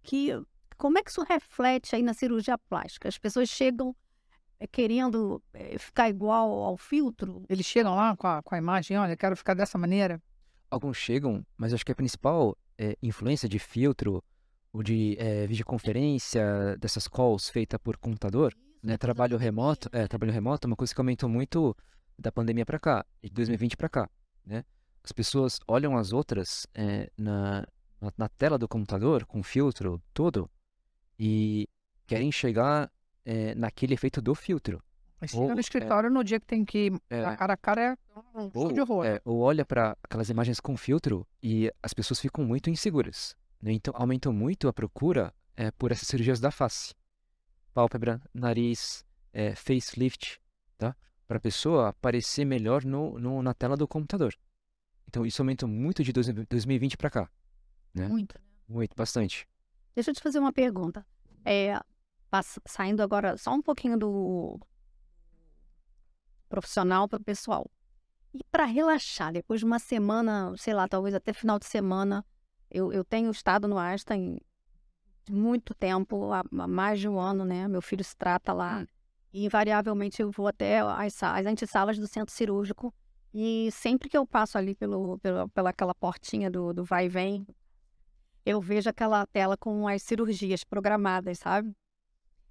que. 0.03 0.31
Como 0.77 0.99
é 0.99 1.03
que 1.03 1.11
isso 1.11 1.23
reflete 1.23 1.95
aí 1.95 2.03
na 2.03 2.15
cirurgia 2.15 2.57
plástica? 2.57 3.07
As 3.09 3.19
pessoas 3.19 3.51
chegam 3.51 3.95
querendo 4.67 5.43
eh, 5.53 5.79
ficar 5.79 6.09
igual 6.09 6.51
ao 6.63 6.77
filtro. 6.77 7.43
Eles 7.49 7.67
chegam 7.67 7.95
lá 7.95 8.17
com 8.17 8.27
a, 8.27 8.43
com 8.43 8.55
a 8.55 8.59
imagem, 8.59 8.99
olha, 8.99 9.17
quero 9.17 9.37
ficar 9.37 9.55
dessa 9.55 9.79
maneira. 9.79 10.23
Alguns 10.71 10.97
chegam, 10.97 11.45
mas 11.57 11.73
acho 11.73 11.85
que 11.85 11.93
a 11.93 11.97
principal 11.97 12.57
é, 12.79 12.97
influência 13.03 13.49
de 13.49 13.59
filtro 13.59 14.23
ou 14.73 14.83
de 14.83 15.17
é, 15.19 15.47
videoconferência, 15.47 16.77
dessas 16.79 17.09
calls 17.09 17.49
feitas 17.49 17.79
por 17.83 17.97
computador, 17.97 18.55
né? 18.83 18.97
Trabalho 18.97 19.37
remoto, 19.37 19.89
é, 19.93 20.07
trabalho 20.07 20.33
remoto 20.33 20.67
é 20.67 20.69
uma 20.69 20.77
coisa 20.77 20.95
que 20.95 21.01
aumentou 21.01 21.29
muito 21.29 21.77
da 22.19 22.31
pandemia 22.31 22.65
para 22.65 22.79
cá, 22.79 23.05
de 23.23 23.31
2020 23.31 23.77
para 23.77 23.89
cá, 23.89 24.11
né? 24.47 24.65
As 25.03 25.13
pessoas 25.13 25.59
olham 25.67 25.97
as 25.97 26.13
outras 26.13 26.67
é, 26.75 27.11
na, 27.17 27.67
na, 28.01 28.13
na 28.17 28.29
tela 28.29 28.59
do 28.59 28.69
computador, 28.69 29.25
com 29.27 29.43
filtro, 29.43 30.01
tudo, 30.13 30.49
e 31.19 31.69
querem 32.07 32.31
chegar 32.31 32.91
é, 33.25 33.55
naquele 33.55 33.95
efeito 33.95 34.21
do 34.21 34.35
filtro. 34.35 34.83
Mas 35.21 35.35
Ou, 35.35 35.43
chega 35.43 35.55
no 35.55 35.61
escritório 35.61 36.11
no 36.11 36.25
dia 36.25 36.41
que 36.41 36.47
tem 36.47 36.65
que 36.65 36.87
ir 36.87 37.01
É. 37.11 37.37
cara 37.37 37.53
a 37.53 37.57
cara 37.57 37.81
é 37.83 37.97
um 38.39 38.51
show 38.51 38.63
Ou, 38.65 38.73
de 38.73 38.81
horror. 38.81 39.05
é, 39.05 39.21
ou 39.25 39.41
olha 39.41 39.65
para 39.67 39.97
aquelas 40.03 40.31
imagens 40.31 40.59
com 40.61 40.77
filtro 40.77 41.27
e 41.43 41.71
as 41.83 41.93
pessoas 41.93 42.19
ficam 42.21 42.45
muito 42.45 42.71
inseguras. 42.71 43.37
né? 43.61 43.73
Então 43.73 43.93
aumentou 43.97 44.33
muito 44.33 44.67
a 44.69 44.73
procura 44.73 45.35
é, 45.57 45.71
por 45.73 45.93
essas 45.93 46.09
cirurgias 46.09 46.41
da 46.41 46.51
face. 46.51 46.95
Pálpebra, 47.75 48.21
nariz, 48.35 49.05
é, 49.33 49.55
facelift, 49.55 50.41
tá? 50.79 50.97
Para 51.29 51.37
a 51.37 51.41
pessoa 51.41 51.89
aparecer 51.91 52.45
melhor 52.45 52.85
no, 52.85 53.19
no- 53.19 53.43
na 53.43 53.55
tela 53.55 53.77
do 53.77 53.87
computador. 53.87 54.35
Então 55.07 55.25
isso 55.27 55.43
aumentou 55.43 55.69
muito 55.69 56.03
de 56.03 56.13
2000 56.13 56.47
2020 56.49 56.97
para 56.97 57.11
cá. 57.11 57.31
né? 57.95 58.09
Muito. 58.09 58.35
Muito, 58.69 58.95
bastante. 58.97 59.47
Deixa 59.95 60.11
eu 60.11 60.15
te 60.15 60.23
fazer 60.23 60.39
uma 60.39 60.53
pergunta. 60.53 61.05
É, 61.45 61.79
saindo 62.67 63.03
agora 63.03 63.37
só 63.37 63.53
um 63.53 63.63
pouquinho 63.63 63.99
do 63.99 64.61
profissional 66.49 67.09
para 67.09 67.21
o 67.21 67.25
pessoal. 67.25 67.71
E 68.33 68.45
para 68.51 68.65
relaxar, 68.65 69.33
depois 69.33 69.61
de 69.61 69.67
uma 69.67 69.79
semana, 69.79 70.53
sei 70.57 70.75
lá, 70.75 70.87
talvez 70.87 71.15
até 71.15 71.33
final 71.33 71.59
de 71.59 71.67
semana, 71.67 72.25
eu, 72.71 72.93
eu 72.93 73.05
tenho 73.05 73.31
estado 73.31 73.67
no 73.67 73.79
Einstein 73.79 74.39
muito 75.29 75.75
tempo, 75.75 76.33
há, 76.33 76.41
há 76.41 76.67
mais 76.69 77.01
de 77.01 77.09
um 77.09 77.19
ano, 77.19 77.45
né? 77.45 77.67
Meu 77.69 77.83
filho 77.83 78.05
se 78.05 78.17
trata 78.17 78.53
lá. 78.53 78.87
E 79.33 79.45
invariavelmente 79.45 80.23
eu 80.23 80.31
vou 80.31 80.49
até 80.49 80.81
as, 80.81 81.23
as 81.23 81.47
antessalas 81.47 81.99
do 81.99 82.07
centro 82.07 82.35
cirúrgico. 82.35 82.93
E 83.33 83.71
sempre 83.73 84.09
que 84.09 84.17
eu 84.17 84.27
passo 84.27 84.59
ali 84.59 84.75
pelo, 84.75 85.19
pelo, 85.19 85.49
pela 85.51 85.71
aquela 85.71 85.95
portinha 85.95 86.51
do, 86.51 86.73
do 86.73 86.85
vai 86.85 87.07
e 87.07 87.09
vem, 87.09 87.47
eu 88.45 88.61
vejo 88.61 88.91
aquela 88.91 89.25
tela 89.27 89.57
com 89.57 89.87
as 89.87 90.03
cirurgias 90.03 90.65
programadas, 90.65 91.39
sabe? 91.39 91.73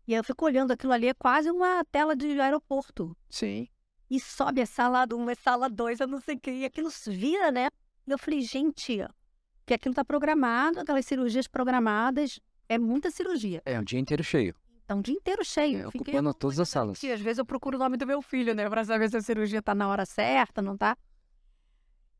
E 0.10 0.14
eu 0.16 0.24
fico 0.24 0.44
olhando 0.44 0.72
aquilo 0.72 0.92
ali, 0.92 1.08
é 1.08 1.14
quase 1.14 1.52
uma 1.52 1.86
tela 1.86 2.16
de 2.16 2.42
aeroporto. 2.42 3.16
Sim. 3.30 3.68
E 4.10 4.20
sobe 4.20 4.60
a 4.60 4.66
sala 4.66 5.06
1, 5.08 5.30
a 5.30 5.36
sala 5.36 5.70
2, 5.70 6.00
eu 6.00 6.08
não 6.08 6.20
sei 6.20 6.34
o 6.34 6.40
que. 6.40 6.50
E 6.50 6.66
aquilo 6.66 6.90
vira, 7.06 7.52
né? 7.52 7.70
E 8.08 8.12
eu 8.12 8.18
falei, 8.18 8.42
gente, 8.42 9.06
que 9.68 9.72
aquilo 9.76 9.94
tá 9.94 10.04
programado, 10.04 10.80
aquelas 10.80 11.06
cirurgias 11.06 11.48
programadas, 11.48 12.40
é 12.68 12.80
muita 12.80 13.12
cirurgia. 13.12 13.62
É, 13.64 13.80
o 13.80 13.86
dia 13.86 14.00
inteiro 14.00 14.24
cheio. 14.24 14.56
Então, 14.84 14.98
o 14.98 15.04
dia 15.04 15.14
inteiro 15.14 15.46
cheio. 15.46 15.78
É, 15.78 15.92
fiquei 15.92 16.02
ocupando 16.02 16.34
todas 16.34 16.60
as 16.60 16.70
salas. 16.70 16.98
aqui, 16.98 17.12
Às 17.12 17.22
vezes 17.22 17.38
eu 17.38 17.46
procuro 17.46 17.78
o 17.78 17.80
nome 17.80 17.96
do 17.96 18.08
meu 18.08 18.20
filho, 18.20 18.56
né? 18.56 18.68
Pra 18.68 18.84
saber 18.84 19.12
se 19.12 19.18
a 19.18 19.22
cirurgia 19.22 19.62
tá 19.62 19.76
na 19.76 19.88
hora 19.88 20.08
certa, 20.08 20.60
não 20.60 20.76
tá? 20.76 20.98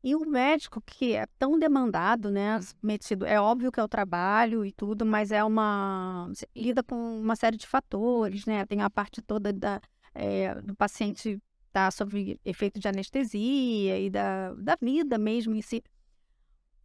E 0.02 0.14
o 0.14 0.20
médico, 0.20 0.80
que 0.80 1.12
é 1.12 1.26
tão 1.38 1.58
demandado, 1.58 2.30
né? 2.30 2.58
Metido, 2.82 3.26
é 3.26 3.38
óbvio 3.38 3.70
que 3.70 3.78
é 3.78 3.82
o 3.82 3.88
trabalho 3.88 4.64
e 4.64 4.72
tudo, 4.72 5.04
mas 5.04 5.30
é 5.30 5.44
uma. 5.44 6.30
lida 6.56 6.82
com 6.82 7.20
uma 7.20 7.36
série 7.36 7.58
de 7.58 7.66
fatores, 7.66 8.46
né? 8.46 8.64
Tem 8.64 8.80
a 8.80 8.88
parte 8.88 9.20
toda 9.20 9.52
da, 9.52 9.80
é, 10.14 10.54
do 10.62 10.74
paciente 10.74 11.38
estar 11.66 11.92
sob 11.92 12.40
efeito 12.44 12.80
de 12.80 12.88
anestesia 12.88 13.98
e 13.98 14.10
da, 14.10 14.54
da 14.54 14.76
vida 14.80 15.18
mesmo 15.18 15.54
em 15.54 15.62
si. 15.62 15.82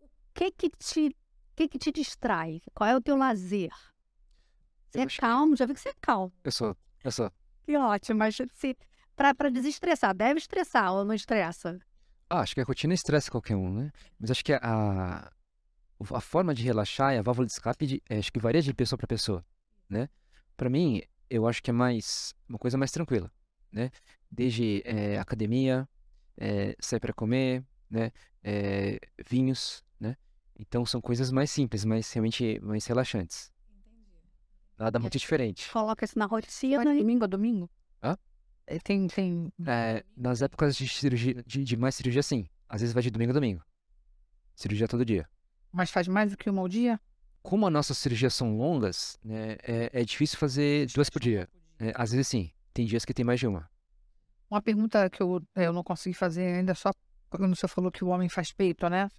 O 0.02 0.08
que 0.34 0.52
que 0.52 0.70
te, 0.70 1.08
o 1.08 1.56
que 1.56 1.68
que 1.70 1.80
te 1.80 1.92
distrai? 1.92 2.62
Qual 2.74 2.90
é 2.90 2.96
o 2.96 3.02
teu 3.02 3.16
lazer? 3.16 3.72
Você 4.90 5.00
é 5.00 5.06
calmo, 5.08 5.56
já 5.56 5.66
vi 5.66 5.74
que 5.74 5.80
você 5.80 5.90
é 5.90 5.96
calmo. 6.02 6.34
Eu 6.44 6.52
sou, 6.52 6.76
eu 7.04 7.12
sou. 7.12 7.32
Que 7.64 7.76
ótimo, 7.78 8.20
mas 8.20 8.38
se, 8.54 8.78
pra, 9.16 9.34
pra 9.34 9.50
desestressar, 9.50 10.14
deve 10.14 10.40
estressar 10.40 10.94
ou 10.94 11.04
não 11.04 11.14
estressa? 11.14 11.80
Ah, 12.30 12.40
acho 12.42 12.56
que 12.56 12.62
a 12.62 12.64
rotina 12.64 12.94
estressa 12.94 13.30
qualquer 13.32 13.56
um, 13.56 13.72
né? 13.72 13.92
Mas 14.20 14.32
acho 14.32 14.44
que 14.44 14.54
a, 14.54 15.32
a 16.14 16.22
forma 16.22 16.54
de 16.54 16.64
relaxar 16.64 17.14
e 17.14 17.18
a 17.18 17.22
válvula 17.22 17.46
de 17.46 17.52
escape, 17.54 17.86
de- 17.86 18.04
eh, 18.10 18.18
acho 18.18 18.32
que 18.32 18.40
varia 18.40 18.62
de 18.62 18.74
pessoa 18.74 18.98
para 18.98 19.08
pessoa, 19.08 19.46
né? 19.90 20.10
Para 20.58 20.70
mim, 20.70 21.02
eu 21.30 21.48
acho 21.48 21.62
que 21.62 21.70
é 21.70 21.74
mais 21.74 22.34
uma 22.50 22.58
coisa 22.58 22.78
mais 22.78 22.92
tranquila, 22.92 23.32
né? 23.72 23.92
Desde 24.32 24.82
eh, 24.86 25.18
academia, 25.20 25.88
eh, 26.38 26.76
sair 26.80 27.00
para 27.00 27.14
comer, 27.14 27.64
né? 27.90 28.12
Eh, 28.44 29.00
vinhos, 29.30 29.84
né? 30.00 30.18
Então 30.58 30.86
são 30.86 31.00
coisas 31.02 31.32
mais 31.32 31.52
simples, 31.52 31.86
mas 31.86 32.12
realmente 32.12 32.60
mais 32.62 32.86
relaxantes. 32.88 33.52
Nada 34.78 35.00
muito 35.00 35.18
diferente. 35.18 35.72
Coloca 35.72 36.04
isso 36.04 36.18
na 36.20 36.26
rotina 36.26 36.84
domingo 36.84 37.24
a 37.24 37.28
domingo? 37.28 37.70
Hã? 38.04 38.18
É, 38.68 38.80
Tem, 38.80 39.08
tem. 39.08 39.52
É, 39.66 40.04
nas 40.16 40.42
épocas 40.42 40.76
de 40.76 40.88
cirurgia, 40.88 41.44
de, 41.46 41.64
de 41.64 41.78
mais 41.78 41.96
cirurgia, 41.96 42.24
sim. 42.24 42.48
Às 42.68 42.82
vezes 42.82 42.94
vai 42.94 43.04
de 43.04 43.12
domingo 43.12 43.32
a 43.32 43.34
domingo. 43.34 43.64
Cirurgia 44.56 44.88
todo 44.88 45.06
dia. 45.06 45.28
Mas 45.72 45.92
faz 45.92 46.08
mais 46.08 46.32
do 46.32 46.38
que 46.38 46.50
uma 46.50 46.62
ao 46.62 46.68
dia? 46.68 47.00
como 47.46 47.68
as 47.68 47.72
nossas 47.72 48.00
cirurgias 48.00 48.34
são 48.34 48.58
longas, 48.58 49.20
né, 49.24 49.56
é, 49.62 49.92
é 49.94 50.04
difícil 50.04 50.38
fazer 50.40 50.88
duas 50.88 51.12
por 51.12 51.22
dia. 51.22 51.48
É, 51.80 51.94
às 51.96 52.12
vezes 52.12 52.28
sim, 52.28 52.52
tem 52.74 52.88
dias 52.88 53.06
que 53.06 53.14
tem 53.14 53.24
mais 53.24 53.40
de 53.40 53.46
uma. 53.46 53.70
Uma 54.50 54.62
pergunta 54.62 55.08
que 55.12 55.22
eu, 55.22 55.42
eu 55.56 55.72
não 55.72 55.84
consegui 55.84 56.16
fazer 56.16 56.42
ainda, 56.42 56.74
só 56.74 56.92
quando 57.30 57.56
você 57.56 57.68
falou 57.68 57.92
que 57.92 58.04
o 58.04 58.08
homem 58.08 58.28
faz 58.28 58.52
peito, 58.52 58.90
né? 58.90 59.10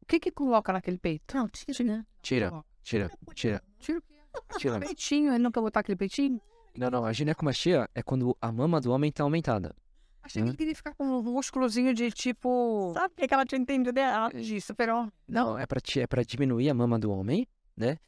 O 0.00 0.06
que 0.06 0.20
que 0.20 0.30
coloca 0.30 0.72
naquele 0.72 0.98
peito? 0.98 1.36
Não, 1.36 1.48
tira, 1.48 1.84
né? 1.84 2.06
Tira, 2.22 2.64
tira, 2.84 3.10
tira, 3.34 3.62
Tira 3.80 3.98
o 3.98 4.02
quê? 4.02 4.58
tira. 4.58 4.78
Peitinho, 4.78 5.32
ele 5.32 5.42
nunca 5.42 5.60
botar 5.60 5.80
aquele 5.80 5.96
peitinho? 5.96 6.40
Não, 6.76 6.90
não, 6.90 7.04
a 7.04 7.12
ginecomastia 7.12 7.88
é 7.94 8.02
quando 8.02 8.36
a 8.40 8.50
mama 8.50 8.80
do 8.80 8.90
homem 8.92 9.12
tá 9.12 9.22
aumentada. 9.22 9.74
Achei 10.22 10.40
que 10.42 10.48
ele 10.48 10.56
queria 10.56 10.74
ficar 10.74 10.94
com 10.94 11.04
um 11.04 11.22
músculozinho 11.22 11.92
de 11.92 12.10
tipo. 12.12 12.92
Sabe 12.94 13.12
o 13.12 13.16
que 13.16 13.26
que 13.28 13.34
ela 13.34 13.44
tinha 13.44 13.60
entendido 13.60 13.98
errado? 13.98 14.40
De 14.40 14.60
super-homem. 14.60 15.10
Não, 15.28 15.58
é 15.58 15.66
pra, 15.66 15.80
ti- 15.80 16.00
é 16.00 16.06
pra 16.06 16.22
diminuir 16.22 16.70
a 16.70 16.74
mama 16.74 16.98
do 16.98 17.10
homem, 17.10 17.46
né? 17.76 17.98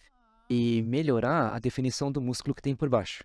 E 0.48 0.82
melhorar 0.82 1.54
a 1.54 1.58
definição 1.58 2.12
do 2.12 2.20
músculo 2.20 2.54
que 2.54 2.62
tem 2.62 2.76
por 2.76 2.88
baixo. 2.88 3.24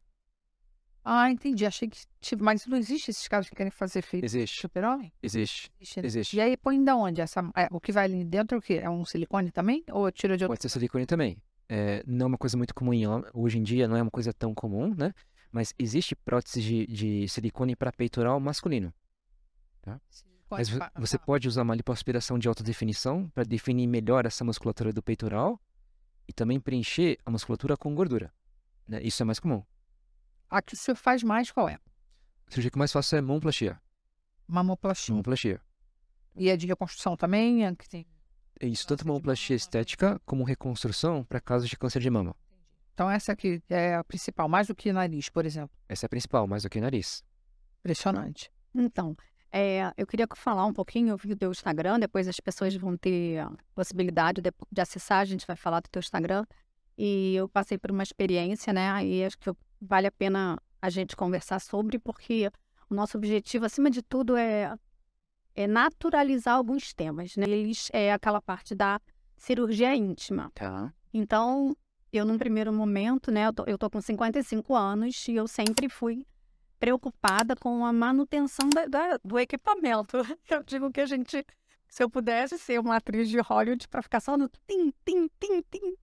Ah, 1.06 1.30
entendi. 1.32 1.66
Achei 1.66 1.88
que. 1.88 2.00
Tipo, 2.20 2.44
mas 2.44 2.66
não 2.66 2.78
existe 2.78 3.12
esses 3.12 3.28
caras 3.28 3.48
que 3.48 3.56
querem 3.56 3.72
fazer 3.72 4.02
feito 4.02 4.24
Existe, 4.26 4.60
super-homem? 4.60 5.12
existe, 5.24 5.72
Existe, 5.80 6.02
né? 6.02 6.08
existe. 6.08 6.38
E 6.38 6.42
aí 6.42 6.58
põe 6.58 6.84
da 6.84 6.96
onde? 6.96 7.22
Essa, 7.22 7.42
é, 7.56 7.68
o 7.72 7.80
que 7.80 7.92
vai 7.92 8.06
ali 8.06 8.26
dentro 8.26 8.56
é 8.56 8.60
o 8.60 8.62
quê? 8.62 8.80
É 8.84 8.90
um 8.90 9.06
silicone 9.06 9.52
também? 9.52 9.84
Ou 9.92 10.12
tira 10.12 10.36
de 10.36 10.44
outro? 10.44 10.56
Pode 10.58 10.62
ser 10.64 10.70
silicone 10.70 11.06
também. 11.06 11.38
É, 11.70 12.04
não 12.08 12.26
é 12.26 12.28
uma 12.30 12.38
coisa 12.38 12.58
muito 12.58 12.74
comum 12.74 12.92
hoje 13.34 13.60
em 13.60 13.64
dia, 13.64 13.88
não 13.88 13.96
é 13.96 14.02
uma 14.02 14.10
coisa 14.12 14.34
tão 14.34 14.56
comum, 14.56 14.94
né? 14.96 15.14
Mas 15.52 15.74
existe 15.78 16.16
prótese 16.16 16.62
de, 16.62 16.88
de 16.88 17.28
silicone 17.30 17.76
para 17.76 17.92
peitoral 17.92 18.40
masculino. 18.40 18.92
Mas 20.50 20.68
vo- 20.70 20.80
pa- 20.80 20.92
você 20.96 21.18
pa- 21.18 21.26
pode 21.26 21.48
usar 21.48 21.62
uma 21.62 21.76
lipoaspiração 21.76 22.40
de 22.40 22.48
alta 22.48 22.64
definição 22.64 23.30
para 23.30 23.44
definir 23.44 23.86
melhor 23.88 24.26
essa 24.26 24.44
musculatura 24.44 24.92
do 24.92 25.02
peitoral 25.04 25.62
e 26.28 26.34
também 26.34 26.60
preencher 26.60 27.20
a 27.26 27.30
musculatura 27.32 27.78
com 27.78 27.94
gordura. 27.94 28.34
né? 28.88 29.00
Isso 29.04 29.22
é 29.22 29.26
mais 29.26 29.40
comum. 29.40 29.64
A 30.50 30.62
que 30.62 30.74
o 30.74 30.78
senhor 30.78 30.96
faz 30.96 31.22
mais 31.22 31.52
qual 31.52 31.70
é? 31.70 31.76
A 32.48 32.50
cirurgia 32.52 32.72
que 32.72 32.78
mais 32.80 32.92
faço 32.92 33.16
é 33.16 33.22
mamoplastia. 33.22 33.80
Mamoplastia. 34.48 35.14
Mamoplastia. 35.14 35.62
E 36.36 36.50
é 36.50 36.58
de 36.58 36.66
reconstrução 36.66 37.16
também? 37.16 37.66
É 37.66 37.76
que 37.76 37.88
tem... 37.88 38.08
é 38.60 38.68
isso, 38.68 38.86
tanto 38.86 39.08
mamoplastia 39.08 39.56
estética 39.56 40.20
como 40.26 40.44
reconstrução 40.44 41.24
para 41.24 41.40
casos 41.40 41.70
de 41.70 41.78
câncer 41.78 42.02
de 42.02 42.10
mama. 42.10 42.36
Então 42.94 43.10
essa 43.10 43.32
aqui 43.32 43.62
é 43.70 43.96
a 43.96 44.04
principal, 44.04 44.50
mais 44.50 44.68
do 44.68 44.76
que 44.76 44.92
nariz, 44.92 45.30
por 45.30 45.46
exemplo. 45.46 45.72
Essa 45.88 46.06
é 46.06 46.08
a 46.08 46.10
principal, 46.10 46.46
mais 46.46 46.64
do 46.64 46.70
que 46.70 46.82
nariz. 46.82 47.24
Impressionante. 47.80 48.52
Então, 48.76 49.16
é, 49.52 49.92
eu 49.98 50.06
queria 50.06 50.28
falar 50.36 50.66
um 50.66 50.74
pouquinho, 50.74 51.10
eu 51.10 51.18
vi 51.18 51.32
o 51.32 51.36
teu 51.36 51.50
Instagram, 51.50 52.00
depois 52.00 52.28
as 52.28 52.40
pessoas 52.40 52.76
vão 52.76 52.98
ter 52.98 53.40
a 53.40 53.52
possibilidade 53.74 54.42
de, 54.42 54.52
de 54.72 54.82
acessar, 54.82 55.20
a 55.20 55.26
gente 55.26 55.48
vai 55.48 55.56
falar 55.56 55.80
do 55.80 55.90
teu 55.90 56.00
Instagram. 56.00 56.46
E 56.98 57.36
eu 57.36 57.48
passei 57.48 57.78
por 57.78 57.92
uma 57.92 58.04
experiência, 58.04 58.74
né? 58.74 59.04
E 59.06 59.24
acho 59.24 59.40
que 59.40 59.50
vale 59.82 60.08
a 60.08 60.12
pena 60.12 60.62
a 60.82 60.90
gente 60.90 61.16
conversar 61.16 61.60
sobre, 61.60 61.98
porque 61.98 62.52
o 62.90 62.94
nosso 62.94 63.18
objetivo, 63.18 63.66
acima 63.66 63.90
de 63.90 64.02
tudo, 64.02 64.36
é, 64.36 64.76
é 65.62 65.68
naturalizar 65.68 66.56
alguns 66.56 66.94
temas, 66.94 67.36
né? 67.36 67.44
Eles 67.46 67.90
é 67.92 68.14
aquela 68.14 68.42
parte 68.42 68.74
da 68.74 69.00
cirurgia 69.38 69.94
íntima. 69.94 70.50
Tá. 70.56 70.94
Então, 71.14 71.76
eu 72.14 72.24
num 72.24 72.38
primeiro 72.38 72.72
momento, 72.72 73.30
né? 73.30 73.48
Eu 73.48 73.54
tô, 73.54 73.64
eu 73.66 73.78
tô 73.78 73.90
com 73.90 74.00
55 74.00 74.74
anos 74.74 75.28
e 75.28 75.36
eu 75.36 75.48
sempre 75.48 75.90
fui 75.90 76.26
preocupada 76.80 77.58
com 77.58 77.86
a 77.86 77.92
manutenção 77.92 78.70
da, 78.70 78.86
da, 78.86 79.20
do 79.22 79.38
equipamento. 79.38 80.18
Eu 80.50 80.64
digo 80.64 80.90
que 80.92 81.02
a 81.02 81.06
gente, 81.06 81.46
se 81.90 82.02
eu 82.02 82.10
pudesse 82.10 82.58
ser 82.58 82.80
uma 82.80 82.96
atriz 82.96 83.28
de 83.28 83.38
Hollywood 83.42 83.86
para 83.90 84.02
ficar 84.02 84.22
só 84.22 84.38
no 84.38 84.50
tim, 84.66 84.94
tim, 85.06 85.30
tim, 85.38 85.62
tim, 85.70 85.96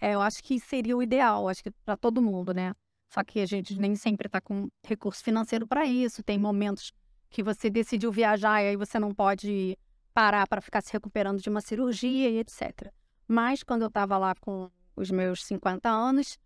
é, 0.00 0.14
eu 0.14 0.20
acho 0.20 0.44
que 0.44 0.60
seria 0.60 0.96
o 0.96 1.02
ideal, 1.02 1.48
acho 1.48 1.60
que 1.60 1.72
para 1.84 1.96
todo 1.96 2.22
mundo, 2.22 2.54
né? 2.54 2.72
Só 3.12 3.24
que 3.24 3.40
a 3.40 3.46
gente 3.46 3.76
nem 3.80 3.96
sempre 3.96 4.28
está 4.28 4.40
com 4.40 4.68
recurso 4.84 5.24
financeiro 5.24 5.66
para 5.66 5.84
isso. 5.84 6.22
Tem 6.22 6.38
momentos 6.38 6.92
que 7.28 7.42
você 7.42 7.68
decidiu 7.68 8.10
viajar 8.12 8.62
e 8.62 8.68
aí 8.68 8.76
você 8.76 8.98
não 8.98 9.12
pode 9.12 9.78
parar 10.14 10.46
para 10.46 10.60
ficar 10.60 10.80
se 10.80 10.92
recuperando 10.92 11.40
de 11.40 11.48
uma 11.48 11.60
cirurgia 11.60 12.30
e 12.30 12.38
etc. 12.38 12.90
Mas 13.28 13.62
quando 13.62 13.82
eu 13.82 13.88
estava 13.88 14.16
lá 14.16 14.34
com 14.34 14.70
os 14.94 15.10
meus 15.10 15.44
50 15.44 15.88
anos, 15.88 16.38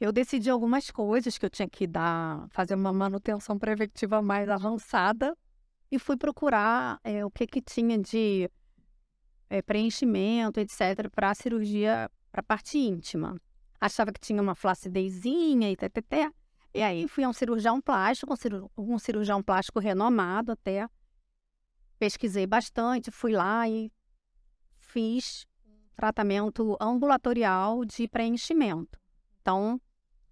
eu 0.00 0.10
decidi 0.10 0.48
algumas 0.48 0.90
coisas 0.90 1.36
que 1.36 1.44
eu 1.44 1.50
tinha 1.50 1.68
que 1.68 1.86
dar, 1.86 2.48
fazer 2.50 2.74
uma 2.74 2.92
manutenção 2.92 3.58
preventiva 3.58 4.22
mais 4.22 4.48
avançada 4.48 5.36
e 5.90 5.98
fui 5.98 6.16
procurar 6.16 6.98
é, 7.04 7.24
o 7.24 7.30
que, 7.30 7.46
que 7.46 7.60
tinha 7.60 7.98
de 7.98 8.50
é, 9.50 9.60
preenchimento, 9.60 10.58
etc., 10.58 11.10
para 11.14 11.30
a 11.30 11.34
cirurgia, 11.34 12.10
para 12.32 12.40
a 12.40 12.44
parte 12.44 12.78
íntima. 12.78 13.36
Achava 13.78 14.12
que 14.12 14.20
tinha 14.20 14.40
uma 14.40 14.54
flacidezinha 14.54 15.70
e 15.70 15.76
ttt. 15.76 16.32
E 16.72 16.82
aí 16.82 17.08
fui 17.08 17.24
a 17.24 17.28
um 17.28 17.32
cirurgião 17.32 17.80
plástico, 17.80 18.34
um 18.78 18.98
cirurgião 18.98 19.42
plástico 19.42 19.80
renomado 19.80 20.52
até. 20.52 20.88
Pesquisei 21.98 22.46
bastante, 22.46 23.10
fui 23.10 23.32
lá 23.32 23.68
e 23.68 23.92
fiz 24.76 25.46
tratamento 25.96 26.76
ambulatorial 26.80 27.84
de 27.84 28.08
preenchimento. 28.08 28.98
Então, 29.42 29.80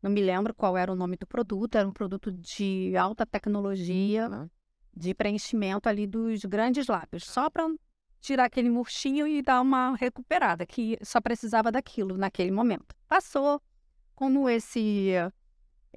não 0.00 0.10
me 0.10 0.20
lembro 0.22 0.54
qual 0.54 0.76
era 0.76 0.92
o 0.92 0.94
nome 0.94 1.16
do 1.16 1.26
produto, 1.26 1.76
era 1.76 1.86
um 1.86 1.92
produto 1.92 2.32
de 2.32 2.96
alta 2.96 3.26
tecnologia 3.26 4.28
uhum. 4.28 4.48
de 4.96 5.12
preenchimento 5.12 5.88
ali 5.88 6.06
dos 6.06 6.44
grandes 6.44 6.86
lábios, 6.86 7.24
só 7.24 7.50
para 7.50 7.68
tirar 8.20 8.44
aquele 8.44 8.70
murchinho 8.70 9.26
e 9.26 9.42
dar 9.42 9.60
uma 9.60 9.94
recuperada, 9.96 10.64
que 10.64 10.96
só 11.02 11.20
precisava 11.20 11.70
daquilo 11.70 12.16
naquele 12.16 12.50
momento. 12.50 12.94
Passou, 13.06 13.60
como 14.14 14.48
esse 14.48 15.12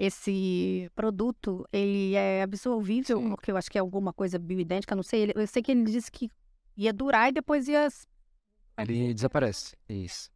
esse 0.03 0.89
produto 0.95 1.67
ele 1.71 2.15
é 2.15 2.41
absorvível, 2.41 3.19
Sim. 3.19 3.29
porque 3.29 3.51
eu 3.51 3.57
acho 3.57 3.69
que 3.69 3.77
é 3.77 3.81
alguma 3.81 4.11
coisa 4.11 4.39
bioidêntica, 4.39 4.95
não 4.95 5.03
sei, 5.03 5.31
eu 5.35 5.47
sei 5.47 5.61
que 5.61 5.71
ele 5.71 5.83
disse 5.83 6.11
que 6.11 6.29
ia 6.75 6.91
durar 6.91 7.29
e 7.29 7.33
depois 7.33 7.67
ia 7.67 7.87
ele 8.77 9.13
desaparece. 9.13 9.75
Isso. 9.87 10.31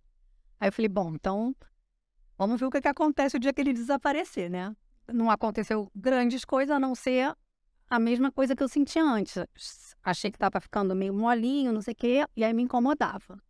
Aí 0.59 0.67
eu 0.67 0.73
falei, 0.73 0.89
bom, 0.89 1.13
então 1.15 1.55
Vamos 2.37 2.59
ver 2.59 2.65
o 2.65 2.69
que, 2.69 2.81
que 2.81 2.87
acontece 2.87 3.37
o 3.37 3.39
dia 3.39 3.53
que 3.53 3.61
ele 3.61 3.71
desaparecer, 3.71 4.49
né? 4.49 4.75
Não 5.07 5.29
aconteceu 5.31 5.89
grandes 5.95 6.43
coisas, 6.43 6.75
a 6.75 6.79
não 6.79 6.93
ser 6.93 7.33
a 7.89 7.99
mesma 7.99 8.31
coisa 8.31 8.55
que 8.55 8.63
eu 8.63 8.67
sentia 8.67 9.03
antes. 9.03 9.37
Achei 10.03 10.29
que 10.29 10.35
estava 10.35 10.59
ficando 10.59 10.95
meio 10.95 11.13
molinho, 11.13 11.71
não 11.71 11.81
sei 11.81 11.93
o 11.93 11.95
quê, 11.95 12.25
e 12.35 12.43
aí 12.43 12.53
me 12.53 12.63
incomodava. 12.63 13.41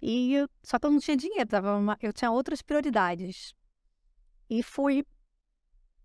E 0.00 0.46
só 0.62 0.78
que 0.78 0.86
eu 0.86 0.92
não 0.92 0.98
tinha 0.98 1.16
dinheiro, 1.16 1.46
tava 1.46 1.76
uma, 1.76 1.98
eu 2.00 2.12
tinha 2.12 2.30
outras 2.30 2.62
prioridades. 2.62 3.54
E 4.48 4.62
fui. 4.62 5.04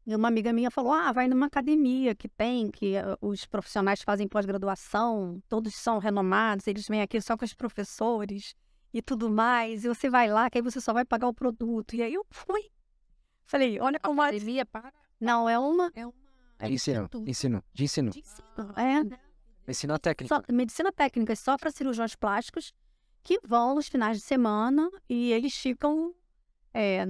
E 0.06 0.16
uma 0.16 0.28
amiga 0.28 0.52
minha 0.52 0.72
falou: 0.72 0.92
Ah, 0.92 1.12
vai 1.12 1.28
numa 1.28 1.46
academia 1.46 2.16
que 2.16 2.28
tem, 2.28 2.72
que 2.72 2.96
uh, 2.98 3.18
os 3.22 3.46
profissionais 3.46 4.02
fazem 4.02 4.28
pós-graduação, 4.28 5.42
todos 5.48 5.76
são 5.76 6.00
renomados, 6.00 6.68
eles 6.68 6.88
vêm 6.88 7.02
aqui 7.02 7.22
só 7.22 7.38
com 7.38 7.46
os 7.46 7.54
professores 7.54 8.56
e 8.94 9.02
tudo 9.02 9.30
mais, 9.30 9.86
e 9.86 9.88
você 9.88 10.10
vai 10.10 10.30
lá, 10.30 10.50
que 10.50 10.58
aí 10.58 10.62
você 10.62 10.82
só 10.82 10.94
vai 10.94 11.06
pagar 11.06 11.28
o 11.28 11.34
produto. 11.34 11.96
E 11.96 12.02
aí 12.02 12.14
eu 12.14 12.26
fui. 12.30 12.72
Falei, 13.46 13.80
olha 13.80 14.00
como 14.00 14.22
a 14.22 14.28
academia 14.28 14.66
para. 14.66 14.92
Não, 15.20 15.48
é 15.50 15.60
uma. 15.60 15.92
É 15.96 16.06
uma. 16.06 16.14
É 16.60 16.70
ensino, 16.70 17.10
ensino, 17.26 17.64
de 17.74 17.84
ensino. 17.84 18.12
De 18.12 18.20
ensino, 18.20 18.74
é. 18.76 19.30
Medicina 19.66 20.00
técnica. 20.00 20.36
Só, 20.36 20.54
medicina 20.54 20.92
técnica, 20.92 21.36
só 21.36 21.56
para 21.58 21.70
cirurgiões 21.70 22.16
plásticos 22.16 22.74
que 23.24 23.40
vão 23.44 23.76
nos 23.76 23.88
finais 23.88 24.18
de 24.18 24.24
semana 24.24 24.90
e 25.08 25.32
eles 25.32 25.56
ficam. 25.56 26.14
É, 26.74 27.06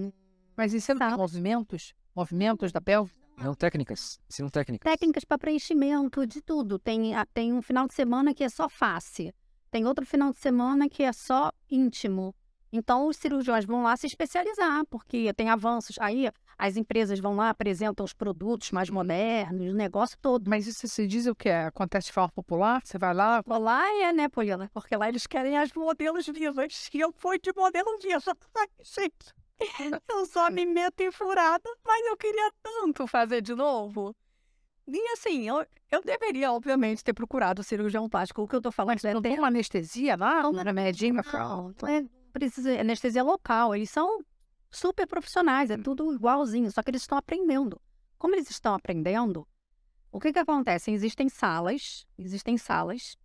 Mas 0.60 0.74
ensino 0.74 1.00
tá. 1.00 1.16
movimentos? 1.16 1.94
Movimentos 2.14 2.74
da 2.74 2.82
pelve? 2.82 3.14
Não, 3.38 3.54
técnicas. 3.54 4.20
Ensino 4.30 4.52
técnicas. 4.52 4.92
Técnicas 4.92 5.24
para 5.24 5.38
preenchimento 5.38 6.28
de 6.28 6.42
tudo. 6.42 6.78
Tem, 6.78 7.14
tem 7.34 7.54
um 7.54 7.62
final 7.62 7.88
de 7.88 7.94
semana 7.94 8.34
que 8.34 8.44
é 8.44 8.50
só 8.50 8.68
face. 8.68 9.34
Tem 9.72 9.86
outro 9.86 10.06
final 10.06 10.34
de 10.34 10.38
semana 10.38 10.90
que 10.90 11.02
é 11.02 11.14
só 11.14 11.54
íntimo. 11.72 12.36
Então, 12.74 13.08
os 13.08 13.16
cirurgiões 13.16 13.64
vão 13.64 13.84
lá 13.84 13.96
se 13.96 14.06
especializar, 14.06 14.86
porque 14.90 15.34
tem 15.34 15.50
avanços. 15.50 15.96
Aí, 15.98 16.30
as 16.58 16.76
empresas 16.76 17.22
vão 17.22 17.38
lá, 17.38 17.52
apresentam 17.52 18.04
os 18.04 18.12
produtos 18.14 18.70
mais 18.72 18.90
modernos, 18.90 19.72
o 19.72 19.74
negócio 19.74 20.18
todo. 20.22 20.50
Mas 20.50 20.68
isso 20.68 20.86
se 20.90 21.08
diz 21.08 21.26
o 21.26 21.34
que? 21.34 21.48
Acontece 21.48 22.08
de 22.08 22.14
forma 22.14 22.34
popular? 22.34 22.82
Você 22.84 22.98
vai 22.98 23.14
lá? 23.14 23.42
Lá 23.48 23.90
é, 24.04 24.12
né, 24.12 24.28
Poliana? 24.28 24.70
Porque 24.74 24.94
lá 24.98 25.08
eles 25.08 25.26
querem 25.26 25.58
as 25.58 25.72
modelos 25.72 26.28
vivas. 26.28 26.90
E 26.94 27.00
eu 27.00 27.14
fui 27.14 27.40
de 27.40 27.54
modelo 27.56 27.98
viva. 28.02 28.38
gente, 28.84 29.34
eu 30.10 30.26
só 30.26 30.50
me 30.50 30.66
meto 30.66 31.02
em 31.02 31.12
furada, 31.12 31.70
mas 31.86 32.06
eu 32.08 32.18
queria 32.18 32.52
tanto 32.62 33.08
fazer 33.08 33.42
de 33.42 33.54
novo. 33.54 34.16
E 34.88 35.12
assim, 35.14 35.48
eu, 35.48 35.66
eu 35.92 36.02
deveria, 36.04 36.52
obviamente, 36.52 37.04
ter 37.04 37.14
procurado 37.14 37.62
o 37.62 37.64
cirurgião 37.64 38.10
plástico. 38.10 38.42
O 38.42 38.48
que 38.48 38.56
eu 38.56 38.62
tô 38.62 38.72
falando 38.72 39.00
é. 39.06 39.14
Não 39.14 39.22
tem 39.22 39.38
uma 39.38 39.48
anestesia 39.48 40.16
lá? 40.16 40.42
Não, 40.42 40.52
remedinho? 40.52 41.22
Não, 41.32 41.76
não 41.80 41.88
é, 41.88 42.06
precisa 42.34 42.80
anestesia 42.80 43.22
local. 43.22 43.76
Eles 43.76 43.90
são 43.90 44.24
super 44.72 45.08
profissionais, 45.08 45.70
é 45.70 45.76
hum. 45.76 45.84
tudo 45.84 46.14
igualzinho, 46.14 46.72
só 46.72 46.82
que 46.82 46.90
eles 46.90 47.02
estão 47.02 47.18
aprendendo. 47.18 47.80
Como 48.18 48.36
eles 48.36 48.50
estão 48.50 48.74
aprendendo, 48.74 49.48
o 50.12 50.20
que 50.20 50.34
que 50.34 50.40
acontece? 50.40 50.92
Existem 50.92 51.30
salas, 51.30 52.06
existem 52.18 52.58
salas, 52.58 53.16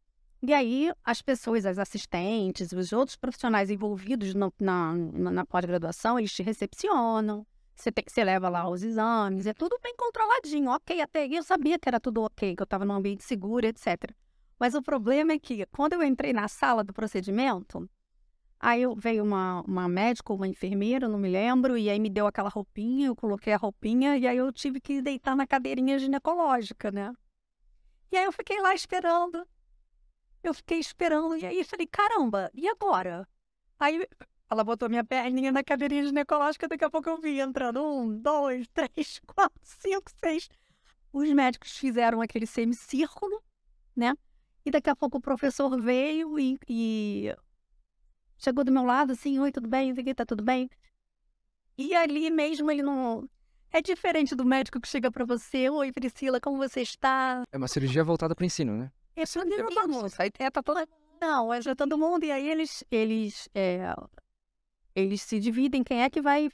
e 0.47 0.53
aí 0.53 0.93
as 1.03 1.23
pessoas, 1.23 1.65
as 1.65 1.79
assistentes, 1.79 2.73
os 2.73 2.93
outros 2.93 3.17
profissionais 3.17 3.71
envolvidos 3.71 4.35
no, 4.35 4.53
na, 4.61 4.93
na, 4.95 5.47
pós-graduação, 5.47 6.19
eles 6.19 6.33
te 6.33 6.43
recepcionam, 6.43 7.47
você, 7.75 7.91
tem, 7.91 8.05
você 8.07 8.23
leva 8.23 8.49
lá 8.49 8.69
os 8.69 8.83
exames, 8.83 9.47
é 9.47 9.55
tudo 9.55 9.79
bem 9.83 9.95
controladinho, 9.97 10.71
ok. 10.71 11.01
Até 11.01 11.27
eu 11.27 11.43
sabia 11.43 11.79
que 11.79 11.89
era 11.89 11.99
tudo 11.99 12.23
ok, 12.23 12.55
que 12.55 12.63
eu 12.63 12.65
estava 12.65 12.85
num 12.85 12.95
ambiente 12.95 13.25
seguro, 13.25 13.67
etc. 13.67 14.13
Mas 14.59 14.75
o 14.75 14.83
problema 14.83 15.33
é 15.33 15.39
que 15.39 15.67
quando 15.67 15.95
eu 15.95 16.03
entrei 16.03 16.33
na 16.33 16.47
sala 16.47 16.85
do 16.85 16.93
procedimento, 16.93 17.89
aí 18.61 18.83
veio 18.97 19.25
uma, 19.25 19.63
uma 19.63 19.89
médica, 19.89 20.33
uma 20.33 20.47
enfermeira, 20.47 21.09
não 21.09 21.19
me 21.19 21.29
lembro, 21.29 21.77
e 21.77 21.91
aí 21.91 21.99
me 21.99 22.11
deu 22.11 22.27
aquela 22.27 22.49
roupinha, 22.49 23.09
eu 23.09 23.17
coloquei 23.17 23.53
a 23.53 23.57
roupinha, 23.57 24.17
e 24.17 24.27
aí 24.27 24.37
eu 24.37 24.53
tive 24.53 24.81
que 24.81 25.03
deitar 25.03 25.35
na 25.35 25.47
cadeirinha 25.47 25.99
ginecológica, 25.99 26.91
né? 26.91 27.13
E 28.13 28.17
aí 28.17 28.25
eu 28.25 28.33
fiquei 28.33 28.61
lá 28.61 28.75
esperando. 28.75 29.47
Eu 30.45 30.53
fiquei 30.53 30.79
esperando, 30.79 31.39
e 31.39 31.47
aí 31.47 31.65
falei, 31.65 31.87
caramba, 31.87 32.51
e 32.53 32.69
agora? 32.69 33.27
Aí 33.81 34.07
ela 34.51 34.63
botou 34.63 34.91
minha 34.91 35.03
perninha 35.03 35.51
na 35.51 35.65
cadeirinha 35.65 36.05
ginecológica, 36.05 36.69
daqui 36.69 36.85
a 36.85 36.91
pouco 36.91 37.09
eu 37.09 37.19
vi 37.19 37.41
entrando 37.41 37.83
um, 37.83 38.15
dois, 38.15 38.69
três, 38.75 39.23
quatro, 39.27 39.59
cinco, 39.63 40.13
seis. 40.23 40.51
Os 41.11 41.31
médicos 41.31 41.75
fizeram 41.79 42.21
aquele 42.21 42.47
semicírculo, 42.47 43.43
né? 43.97 44.13
E 44.67 44.71
daqui 44.71 44.91
a 44.91 44.95
pouco 44.95 45.17
o 45.17 45.21
professor 45.21 45.81
veio 45.81 46.39
e, 46.39 46.59
e 46.69 47.35
chegou 48.37 48.63
do 48.63 48.71
meu 48.71 48.85
lado 48.85 49.13
assim, 49.13 49.39
oi, 49.39 49.51
tudo 49.51 49.67
bem? 49.67 49.95
Tá 50.15 50.27
tudo 50.27 50.45
bem? 50.45 50.69
E 51.79 51.95
ali 51.95 52.31
mesmo 52.31 52.71
ele 52.71 52.83
não. 52.83 53.27
É 53.73 53.81
diferente 53.81 54.35
do 54.35 54.45
médico 54.45 54.79
que 54.79 54.89
chega 54.89 55.11
para 55.11 55.25
você, 55.25 55.71
oi 55.71 55.91
Priscila, 55.91 56.39
como 56.39 56.59
você 56.59 56.83
está? 56.83 57.45
É 57.51 57.57
uma 57.57 57.67
cirurgia 57.67 58.05
voltada 58.05 58.35
para 58.35 58.43
o 58.43 58.47
ensino, 58.47 58.77
né? 58.77 58.93
É 59.17 59.25
para 59.25 59.67
todo 59.75 59.89
mundo. 59.89 60.13
Aí 60.19 60.31
tá 60.31 60.63
toda... 60.63 60.89
Não, 61.21 61.53
é 61.53 61.63
para 61.63 61.75
todo 61.77 61.97
mundo. 61.99 62.25
E 62.25 62.31
aí 62.33 62.49
eles, 62.49 62.85
eles 62.91 63.49
é, 63.55 63.95
eles 64.95 65.23
se 65.23 65.41
dividem 65.41 65.83
quem 65.83 66.03
é 66.03 66.11
que 66.11 66.21
vai 66.21 66.51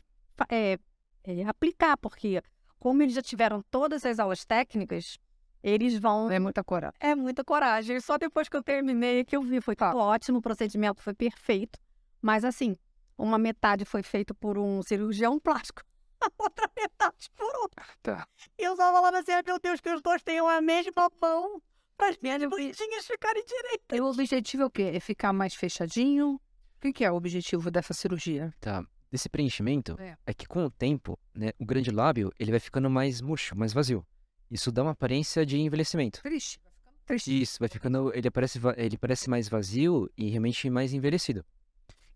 é, 0.49 0.79
é, 1.25 1.44
aplicar, 1.44 1.96
porque 1.96 2.42
como 2.79 3.03
eles 3.03 3.14
já 3.14 3.23
tiveram 3.23 3.62
todas 3.70 4.05
as 4.07 4.18
aulas 4.18 4.44
técnicas, 4.44 5.18
eles 5.62 5.99
vão. 5.99 6.31
É 6.31 6.38
muita 6.38 6.64
coragem. 6.64 6.96
É 7.01 7.14
muita 7.14 7.44
coragem. 7.44 8.01
Só 8.01 8.16
depois 8.16 8.49
que 8.49 8.57
eu 8.57 8.62
terminei 8.62 9.25
que 9.25 9.37
eu 9.37 9.42
vi, 9.42 9.61
foi 9.61 9.77
Tá. 9.77 9.94
ótimo, 9.94 10.38
o 10.38 10.42
procedimento 10.42 11.03
foi 11.03 11.14
perfeito. 11.14 11.79
Mas 12.23 12.44
assim, 12.44 12.77
uma 13.18 13.38
metade 13.38 13.85
foi 13.85 14.03
feito 14.03 14.35
por 14.35 14.57
um 14.57 14.83
cirurgião 14.83 15.38
plástico, 15.38 15.83
a 16.20 16.31
outra 16.38 16.70
metade 16.77 17.31
por 17.37 17.55
outro. 17.57 17.85
Tá. 18.03 18.27
E 18.59 18.62
eu 18.62 18.77
só 18.77 18.92
falava 18.92 19.18
assim, 19.18 19.33
"Ai, 19.33 19.42
meu 19.46 19.59
Deus, 19.59 19.81
que 19.81 19.90
os 19.90 20.01
dois 20.01 20.23
tenham 20.23 20.49
a 20.49 20.61
mesma 20.61 21.11
mão 21.20 21.61
as 22.08 22.18
minhas 22.18 22.42
bundinhas 22.44 23.06
ficarem 23.06 23.44
direitas. 23.44 23.98
E 23.98 24.00
o 24.00 24.06
objetivo 24.06 24.62
é 24.62 24.66
o 24.66 24.70
quê? 24.70 24.90
É 24.94 25.00
ficar 25.00 25.32
mais 25.32 25.54
fechadinho? 25.54 26.34
O 26.34 26.80
que 26.80 26.92
que 26.92 27.04
é 27.04 27.10
o 27.10 27.14
objetivo 27.16 27.70
dessa 27.70 27.92
cirurgia? 27.92 28.52
Tá. 28.60 28.84
Desse 29.10 29.28
preenchimento 29.28 29.96
É. 30.00 30.16
é. 30.26 30.32
que 30.34 30.46
com 30.46 30.64
o 30.64 30.70
tempo, 30.70 31.18
né, 31.34 31.50
o 31.58 31.64
grande 31.66 31.90
lábio 31.90 32.32
ele 32.38 32.50
vai 32.52 32.60
ficando 32.60 32.88
mais 32.88 33.20
murcho, 33.20 33.56
mais 33.56 33.72
vazio. 33.72 34.06
Isso 34.50 34.70
dá 34.72 34.82
uma 34.82 34.92
aparência 34.92 35.44
de 35.44 35.58
envelhecimento. 35.58 36.22
Triste. 36.22 36.60
Triste. 37.06 37.42
Isso, 37.42 37.58
vai 37.58 37.68
ficando, 37.68 38.12
ele 38.14 38.30
parece, 38.30 38.58
va- 38.58 38.74
ele 38.76 38.96
parece 38.96 39.28
mais 39.28 39.48
vazio 39.48 40.08
e 40.16 40.28
realmente 40.30 40.70
mais 40.70 40.92
envelhecido. 40.92 41.44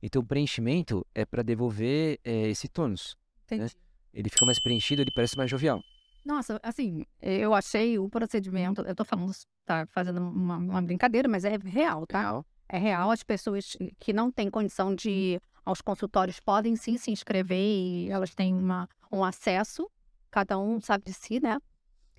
Então 0.02 0.22
o 0.22 0.24
preenchimento 0.26 1.04
é 1.14 1.24
para 1.24 1.42
devolver 1.42 2.20
eh, 2.24 2.48
esse 2.48 2.68
tônus. 2.68 3.16
Entendi. 3.44 3.74
Ele 4.12 4.28
fica 4.30 4.46
mais 4.46 4.60
preenchido, 4.60 5.02
ele 5.02 5.10
parece 5.10 5.36
mais 5.36 5.50
jovial. 5.50 5.82
Nossa, 6.24 6.58
assim, 6.62 7.04
eu 7.20 7.52
achei 7.52 7.98
o 7.98 8.08
procedimento, 8.08 8.80
eu 8.82 8.94
tô 8.94 9.04
falando, 9.04 9.30
tá 9.66 9.86
fazendo 9.90 10.20
uma, 10.22 10.56
uma 10.56 10.82
brincadeira, 10.82 11.28
mas 11.28 11.44
é 11.44 11.56
real, 11.56 12.06
tá? 12.06 12.20
Real. 12.20 12.46
É 12.66 12.78
real, 12.78 13.10
as 13.10 13.22
pessoas 13.22 13.76
que 13.98 14.12
não 14.12 14.32
têm 14.32 14.50
condição 14.50 14.94
de 14.94 15.10
ir 15.10 15.42
aos 15.64 15.82
consultórios 15.82 16.40
podem 16.40 16.76
sim 16.76 16.96
se 16.96 17.10
inscrever 17.10 17.58
e 17.58 18.10
elas 18.10 18.34
têm 18.34 18.54
uma, 18.54 18.88
um 19.12 19.22
acesso, 19.22 19.90
cada 20.30 20.58
um 20.58 20.80
sabe 20.80 21.04
de 21.04 21.12
si, 21.12 21.40
né? 21.40 21.58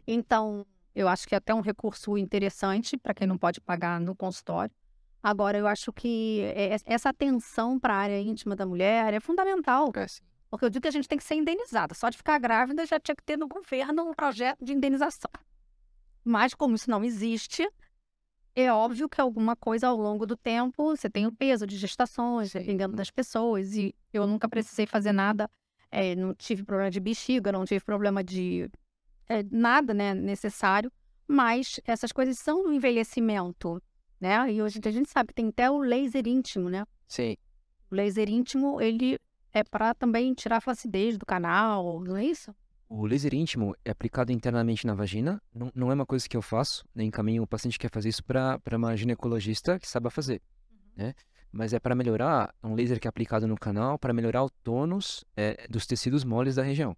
Então, 0.08 0.66
eu 0.94 1.08
acho 1.08 1.28
que 1.28 1.34
é 1.34 1.40
até 1.40 1.54
um 1.54 1.62
recurso 1.62 2.16
interessante 2.18 2.98
para 2.98 3.14
quem 3.14 3.26
não 3.28 3.38
pode 3.38 3.60
pagar 3.60 4.00
no 4.00 4.16
consultório. 4.16 4.74
Agora, 5.22 5.58
eu 5.58 5.66
acho 5.66 5.92
que 5.92 6.42
é- 6.56 6.78
essa 6.86 7.10
atenção 7.10 7.80
para 7.80 7.96
a 7.96 7.98
área 7.98 8.22
íntima 8.22 8.56
da 8.56 8.66
mulher 8.68 9.12
é 9.16 9.20
fundamental. 9.20 9.92
É, 9.96 10.08
sim. 10.08 10.24
Porque 10.56 10.66
eu 10.66 10.70
digo 10.70 10.84
que 10.84 10.88
a 10.88 10.92
gente 10.92 11.08
tem 11.08 11.18
que 11.18 11.24
ser 11.24 11.36
indenizada. 11.36 11.94
Só 11.94 12.10
de 12.10 12.16
ficar 12.16 12.40
grávida 12.40 12.86
já 12.86 12.98
tinha 12.98 13.16
que 13.16 13.24
ter 13.24 13.38
no 13.38 13.48
governo 13.48 14.10
um 14.10 14.14
projeto 14.14 14.64
de 14.64 14.72
indenização. 14.72 15.30
Mas 16.24 16.54
como 16.54 16.76
isso 16.76 16.90
não 16.90 17.04
existe, 17.04 17.70
é 18.56 18.72
óbvio 18.72 19.10
que 19.10 19.20
alguma 19.20 19.54
coisa 19.56 19.88
ao 19.88 19.98
longo 19.98 20.26
do 20.26 20.38
tempo, 20.38 20.96
você 20.96 21.10
tem 21.10 21.28
o 21.28 21.32
peso 21.32 21.68
de 21.68 21.76
gestações, 21.76 22.54
dependendo 22.54 22.96
das 22.96 23.12
pessoas. 23.12 23.76
E 23.76 23.94
eu 24.14 24.26
nunca 24.26 24.48
precisei 24.48 24.86
fazer 24.86 25.12
nada, 25.12 25.50
eh, 25.92 26.16
não 26.16 26.34
tive 26.34 26.64
problema 26.64 26.90
de 26.90 27.02
bexiga, 27.02 27.52
não 27.52 27.66
tive 27.66 27.84
problema 27.84 28.24
de 28.24 28.72
eh, 29.28 29.44
nada 29.52 29.94
né, 29.94 30.14
necessário. 30.14 30.90
Mas 31.28 31.82
essas 31.84 32.14
coisas 32.14 32.40
são 32.40 32.64
do 32.64 32.72
envelhecimento, 32.72 33.82
né? 34.22 34.54
E 34.54 34.62
hoje 34.62 34.80
a 34.86 34.92
gente 34.92 35.10
sabe 35.10 35.30
que 35.30 35.34
tem 35.34 35.50
até 35.50 35.70
o 35.70 35.80
laser 35.80 36.26
íntimo, 36.26 36.70
né? 36.70 36.86
Sim. 37.10 37.36
O 37.92 37.96
laser 37.96 38.30
íntimo, 38.30 38.80
ele 38.80 39.20
é 39.56 39.64
para 39.64 39.96
também 39.96 40.34
tirar 40.34 40.58
a 40.58 40.62
flacidez 40.62 41.18
do 41.18 41.26
canal, 41.26 42.02
não 42.02 42.18
é 42.18 42.26
isso? 42.26 42.54
O 42.90 43.06
laser 43.06 43.34
íntimo 43.34 43.74
é 43.86 43.90
aplicado 43.90 44.32
internamente 44.32 44.86
na 44.86 44.94
vagina. 44.94 45.42
Não, 45.54 45.72
não 45.74 45.92
é 45.92 45.94
uma 45.94 46.06
coisa 46.06 46.28
que 46.28 46.36
eu 46.36 46.42
faço, 46.42 46.86
nem 46.94 47.08
encaminho 47.08 47.42
o 47.42 47.48
paciente 47.48 47.80
que 47.80 47.88
quer 47.88 47.92
fazer 47.92 48.10
isso 48.10 48.24
para 48.24 48.60
uma 48.74 48.96
ginecologista 48.98 49.80
que 49.80 49.88
saiba 49.88 50.10
fazer. 50.12 50.42
Né? 50.96 51.14
Mas 51.54 51.72
é 51.72 51.80
para 51.80 51.96
melhorar, 51.96 52.54
é 52.62 52.68
um 52.68 52.76
laser 52.76 53.00
que 53.00 53.08
é 53.08 53.10
aplicado 53.10 53.48
no 53.48 53.56
canal 53.56 53.98
para 53.98 54.14
melhorar 54.14 54.44
o 54.44 54.50
tônus 54.50 55.24
eh, 55.38 55.66
dos 55.70 55.88
tecidos 55.88 56.26
moles 56.26 56.56
da 56.56 56.62
região. 56.62 56.96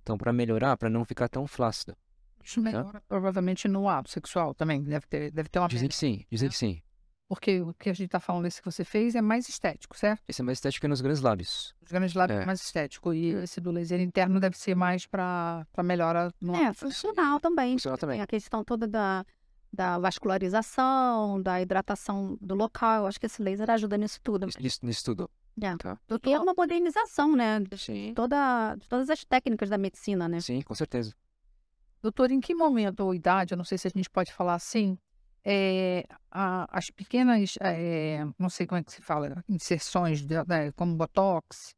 Então, 0.00 0.16
para 0.16 0.32
melhorar, 0.32 0.76
para 0.76 0.88
não 0.88 1.04
ficar 1.04 1.28
tão 1.28 1.44
flácido. 1.44 1.96
Isso 2.42 2.60
melhora 2.60 3.02
provavelmente 3.08 3.66
no 3.66 3.88
ato 3.88 4.08
sexual 4.10 4.54
também. 4.54 4.82
Deve 4.82 5.06
ter, 5.08 5.32
deve 5.32 5.48
ter 5.48 5.58
uma 5.58 5.68
Dizem 5.68 5.88
que 5.88 5.94
sim, 5.94 6.24
dizem 6.30 6.48
que 6.48 6.56
sim. 6.56 6.80
Porque 7.30 7.60
o 7.60 7.72
que 7.74 7.88
a 7.88 7.92
gente 7.92 8.06
está 8.06 8.18
falando 8.18 8.42
desse 8.42 8.60
que 8.60 8.64
você 8.68 8.82
fez 8.84 9.14
é 9.14 9.22
mais 9.22 9.48
estético, 9.48 9.96
certo? 9.96 10.20
Esse 10.26 10.40
é 10.40 10.44
mais 10.44 10.58
estético 10.58 10.80
que 10.82 10.88
nos 10.88 11.00
grandes 11.00 11.22
lábios. 11.22 11.72
Os 11.80 11.88
grandes 11.92 12.12
lábios 12.12 12.40
É. 12.40 12.42
é 12.42 12.44
mais 12.44 12.60
estético. 12.60 13.14
E 13.14 13.28
esse 13.34 13.60
do 13.60 13.70
laser 13.70 14.00
interno 14.00 14.40
deve 14.40 14.58
ser 14.58 14.74
mais 14.74 15.06
para 15.06 15.64
melhora 15.84 16.32
no 16.40 16.56
É, 16.56 16.72
funcional 16.72 17.38
também. 17.38 17.74
Funciona 17.74 17.96
Tem 17.96 18.00
também. 18.00 18.20
a 18.20 18.26
questão 18.26 18.64
toda 18.64 18.88
da, 18.88 19.24
da 19.72 19.96
vascularização, 20.00 21.40
da 21.40 21.60
hidratação 21.62 22.36
do 22.40 22.56
local. 22.56 23.02
Eu 23.02 23.06
acho 23.06 23.20
que 23.20 23.26
esse 23.26 23.40
laser 23.40 23.70
ajuda 23.70 23.96
nisso 23.96 24.18
tudo. 24.24 24.46
Nisso- 24.46 24.60
Nisso, 24.60 24.78
nisso 24.82 25.04
tudo. 25.04 25.30
É. 25.62 25.76
Tá. 25.76 25.98
E 26.26 26.32
é 26.32 26.38
uma 26.40 26.52
modernização, 26.56 27.36
né? 27.36 27.60
De 27.60 27.78
Sim. 27.78 28.12
toda, 28.14 28.74
de 28.74 28.88
todas 28.88 29.08
as 29.08 29.24
técnicas 29.24 29.68
da 29.68 29.78
medicina, 29.78 30.28
né? 30.28 30.40
Sim, 30.40 30.62
com 30.62 30.74
certeza. 30.74 31.14
Doutor, 32.02 32.32
em 32.32 32.40
que 32.40 32.54
momento 32.54 33.00
ou 33.00 33.14
idade, 33.14 33.52
eu 33.54 33.56
não 33.58 33.64
sei 33.64 33.78
se 33.78 33.86
a 33.86 33.90
gente 33.94 34.10
pode 34.10 34.32
falar 34.32 34.54
assim, 34.54 34.98
é, 35.44 36.04
a- 36.30 36.66
as 36.70 36.90
pequenas, 36.90 37.56
é, 37.60 38.24
não 38.38 38.48
sei 38.50 38.66
como 38.66 38.80
é 38.80 38.84
que 38.84 38.92
se 38.92 39.00
fala, 39.02 39.44
inserções, 39.48 40.20
de- 40.22 40.44
né, 40.46 40.70
como 40.72 40.94
Botox, 40.96 41.74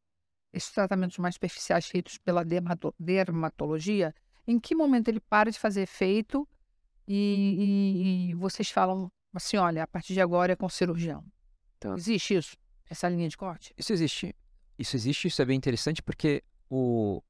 esses 0.51 0.71
tratamentos 0.71 1.17
mais 1.17 1.35
superficiais 1.35 1.85
feitos 1.87 2.17
pela 2.17 2.43
dermato- 2.43 2.93
dermatologia, 2.99 4.13
em 4.45 4.59
que 4.59 4.75
momento 4.75 5.07
ele 5.07 5.19
para 5.19 5.49
de 5.51 5.57
fazer 5.57 5.81
efeito 5.81 6.47
e, 7.07 7.15
e- 7.57 8.29
e 8.31 8.33
vocês 8.35 8.69
falam 8.69 9.11
assim, 9.33 9.57
olha, 9.57 9.83
a 9.83 9.87
partir 9.87 10.13
de 10.13 10.21
agora 10.21 10.53
é 10.53 10.55
com 10.55 10.69
cirurgião. 10.69 11.23
Tá. 11.79 11.93
Existe 11.95 12.35
isso? 12.35 12.57
Essa 12.89 13.09
linha 13.09 13.27
de 13.27 13.35
corte? 13.37 13.73
Isso 13.77 13.91
existe. 13.93 14.35
Isso 14.77 14.95
existe, 14.95 15.27
isso 15.27 15.41
é 15.41 15.45
bem 15.45 15.57
interessante 15.57 16.01
porque 16.01 16.43
o 16.69 17.21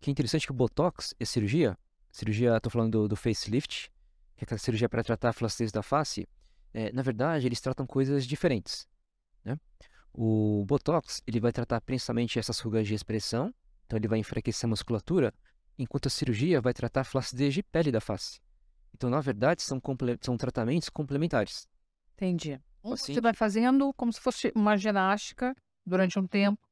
que 0.00 0.10
é 0.10 0.12
interessante 0.12 0.44
é 0.44 0.46
que 0.46 0.52
o 0.52 0.54
Botox 0.54 1.14
é 1.18 1.24
cirurgia. 1.24 1.76
Cirurgia, 2.12 2.56
estou 2.56 2.70
falando 2.70 3.02
do, 3.02 3.08
do 3.08 3.16
facelift, 3.16 3.90
que 4.40 4.44
é 4.44 4.46
aquela 4.46 4.58
cirurgia 4.58 4.88
para 4.88 5.04
tratar 5.04 5.28
a 5.28 5.32
flacidez 5.34 5.70
da 5.70 5.82
face. 5.82 6.26
É, 6.72 6.90
na 6.92 7.02
verdade, 7.02 7.46
eles 7.46 7.60
tratam 7.60 7.86
coisas 7.86 8.26
diferentes. 8.26 8.88
Né? 9.44 9.58
O 10.14 10.64
Botox, 10.66 11.22
ele 11.26 11.38
vai 11.38 11.52
tratar 11.52 11.80
principalmente 11.82 12.38
essas 12.38 12.58
rugas 12.60 12.86
de 12.86 12.94
expressão, 12.94 13.52
então 13.84 13.98
ele 13.98 14.08
vai 14.08 14.18
enfraquecer 14.18 14.66
a 14.66 14.70
musculatura, 14.70 15.34
enquanto 15.78 16.06
a 16.06 16.10
cirurgia 16.10 16.60
vai 16.60 16.72
tratar 16.72 17.02
a 17.02 17.04
flacidez 17.04 17.52
de 17.52 17.62
pele 17.62 17.92
da 17.92 18.00
face. 18.00 18.40
Então, 18.94 19.10
na 19.10 19.20
verdade, 19.20 19.62
são, 19.62 19.80
são 20.22 20.36
tratamentos 20.38 20.88
complementares. 20.88 21.68
Entendi. 22.14 22.58
Um 22.82 22.94
Assim- 22.94 23.12
Você 23.12 23.20
vai 23.20 23.34
fazendo 23.34 23.92
como 23.94 24.10
se 24.10 24.20
fosse 24.20 24.50
uma 24.54 24.74
ginástica 24.76 25.54
durante 25.84 26.18
um 26.18 26.26
tempo 26.26 26.66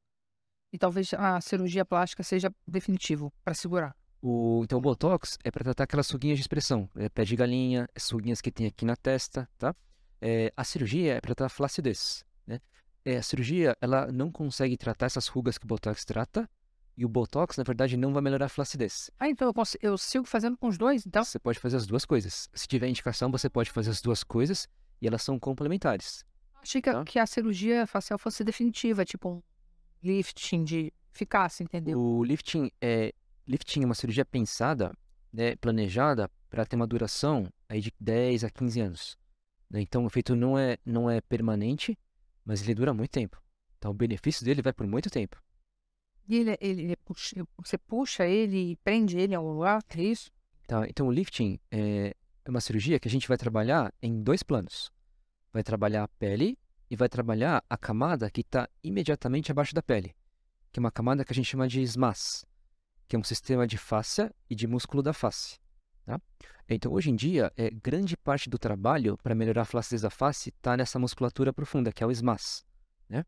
e 0.73 0.79
talvez 0.79 1.13
a 1.13 1.39
cirurgia 1.41 1.85
plástica 1.85 2.23
seja 2.23 2.51
definitivo 2.67 3.33
para 3.45 3.53
segurar. 3.55 3.95
O, 4.21 4.63
então, 4.65 4.79
o 4.79 4.81
Botox 4.81 5.39
é 5.45 5.51
para 5.51 5.63
tratar 5.65 5.85
aquelas 5.85 6.11
ruguinhas 6.11 6.39
de 6.39 6.43
expressão, 6.43 6.89
é, 6.97 7.09
pé 7.09 7.25
de 7.25 7.37
galinha, 7.37 7.89
as 7.95 8.11
ruguinhas 8.11 8.41
que 8.41 8.51
tem 8.51 8.67
aqui 8.67 8.85
na 8.85 8.97
testa, 8.97 9.49
tá? 9.57 9.75
É, 10.21 10.53
a 10.57 10.65
cirurgia 10.65 11.15
é 11.15 11.21
para 11.21 11.35
tratar 11.35 11.49
flacidez, 11.49 12.25
né? 12.47 12.61
É, 13.05 13.19
a 13.19 13.23
cirurgia, 13.23 13.77
ela 13.81 14.11
não 14.11 14.31
consegue 14.33 14.77
tratar 14.77 15.07
essas 15.07 15.29
rugas 15.29 15.57
que 15.57 15.65
o 15.65 15.69
Botox 15.69 16.05
trata, 16.05 16.51
e 16.97 17.05
o 17.05 17.09
Botox, 17.09 17.57
na 17.57 17.63
verdade, 17.63 17.97
não 17.97 18.13
vai 18.13 18.21
melhorar 18.21 18.47
a 18.47 18.49
flacidez. 18.49 19.09
Ah, 19.21 19.29
então 19.29 19.47
eu, 19.47 19.55
consigo, 19.55 19.87
eu 19.87 19.97
sigo 19.97 20.25
fazendo 20.25 20.57
com 20.59 20.67
os 20.67 20.77
dois, 20.77 21.07
então? 21.07 21.23
Você 21.23 21.39
pode 21.39 21.61
fazer 21.61 21.77
as 21.77 21.87
duas 21.87 22.05
coisas. 22.05 22.49
Se 22.53 22.67
tiver 22.67 22.89
indicação, 22.89 23.31
você 23.31 23.49
pode 23.49 23.71
fazer 23.71 23.91
as 23.91 24.01
duas 24.03 24.25
coisas, 24.25 24.67
e 25.01 25.07
elas 25.07 25.23
são 25.23 25.39
complementares. 25.39 26.25
Achei 26.61 26.83
que, 26.83 26.91
a- 26.91 26.95
Tá. 26.95 27.05
que 27.05 27.21
a 27.21 27.25
cirurgia 27.27 27.87
facial 27.87 28.19
fosse 28.19 28.43
definitiva, 28.43 29.05
tipo 29.05 29.29
um 29.31 29.43
lifting 30.03 30.65
de 30.65 30.93
eficácia, 31.15 31.63
entendeu? 31.63 32.01
O 32.01 32.25
lifting 32.25 32.69
é, 32.81 33.15
lifting 33.49 33.83
é 33.83 33.85
uma 33.87 33.95
cirurgia 33.95 34.25
pensada, 34.25 34.93
né, 35.33 35.57
planejada 35.57 36.31
para 36.51 36.65
ter 36.65 36.77
uma 36.77 36.87
duração 36.87 37.49
aí 37.69 37.81
de 37.81 37.93
10 37.99 38.45
a 38.45 38.51
15 38.51 38.81
anos. 38.81 39.19
né? 39.71 39.81
Então 39.81 40.05
o 40.05 40.07
efeito 40.07 40.35
não 40.37 40.59
é, 40.59 40.79
não 40.85 41.11
é 41.11 41.21
permanente, 41.21 41.99
mas 42.45 42.63
ele 42.63 42.75
dura 42.75 42.95
muito 42.95 43.11
tempo. 43.11 43.41
Então 43.79 43.91
o 43.91 43.95
benefício 43.95 44.45
dele 44.45 44.63
vai 44.63 44.73
por 44.73 44.87
muito 44.87 45.11
tempo. 45.11 45.41
E 46.29 46.37
ele, 46.37 46.57
ele, 46.61 46.83
ele 46.83 46.97
puxa- 46.97 47.37
você 47.57 47.79
puxa 47.79 48.27
ele 48.27 48.73
e 48.73 48.77
prende 48.77 49.19
ele 49.19 49.35
algum 49.35 49.53
lugar, 49.53 49.83
é 49.97 50.03
isso? 50.03 50.31
Tá? 50.67 50.87
Então 50.89 51.07
o 51.09 51.13
lifting 51.13 51.59
é, 51.71 52.15
é 52.45 52.51
uma 52.51 52.61
cirurgia 52.61 52.99
que 53.01 53.09
a 53.09 53.11
gente 53.11 53.27
vai 53.29 53.37
trabalhar 53.39 53.93
em 54.03 54.23
dois 54.23 54.43
planos. 54.43 54.91
Vai 55.53 55.63
trabalhar 55.63 56.05
a 56.05 56.09
pele 56.09 56.59
e 56.91 56.97
vai 56.97 57.09
trabalhar 57.09 57.63
a 57.69 57.77
camada 57.79 58.31
que 58.31 58.43
está 58.43 58.69
imediatamente 58.83 59.51
abaixo 59.51 59.75
da 59.75 59.83
pele, 59.83 60.15
que 60.73 60.79
é 60.79 60.81
uma 60.81 60.91
camada 60.91 61.25
que 61.25 61.33
a 61.33 61.35
gente 61.35 61.47
chama 61.47 61.67
de 61.69 61.81
SMAS, 61.83 62.45
que 63.09 63.17
é 63.17 63.19
um 63.19 63.25
sistema 63.25 63.67
de 63.67 63.79
fáscia 63.79 64.33
e 64.51 64.55
de 64.55 64.67
músculo 64.67 65.03
da 65.03 65.13
face. 65.13 65.59
Tá? 66.05 66.21
Então, 66.69 66.93
hoje 66.93 67.11
em 67.11 67.17
dia, 67.17 67.51
é, 67.57 67.71
grande 67.71 68.17
parte 68.17 68.51
do 68.51 68.59
trabalho 68.59 69.17
para 69.23 69.35
melhorar 69.35 69.63
a 69.63 69.65
flacidez 69.65 70.03
da 70.03 70.11
face 70.11 70.51
está 70.51 70.77
nessa 70.77 70.99
musculatura 70.99 71.53
profunda, 71.53 71.91
que 71.91 72.05
é 72.05 72.07
o 72.07 72.11
SMAS. 72.11 72.65
Né? 73.09 73.25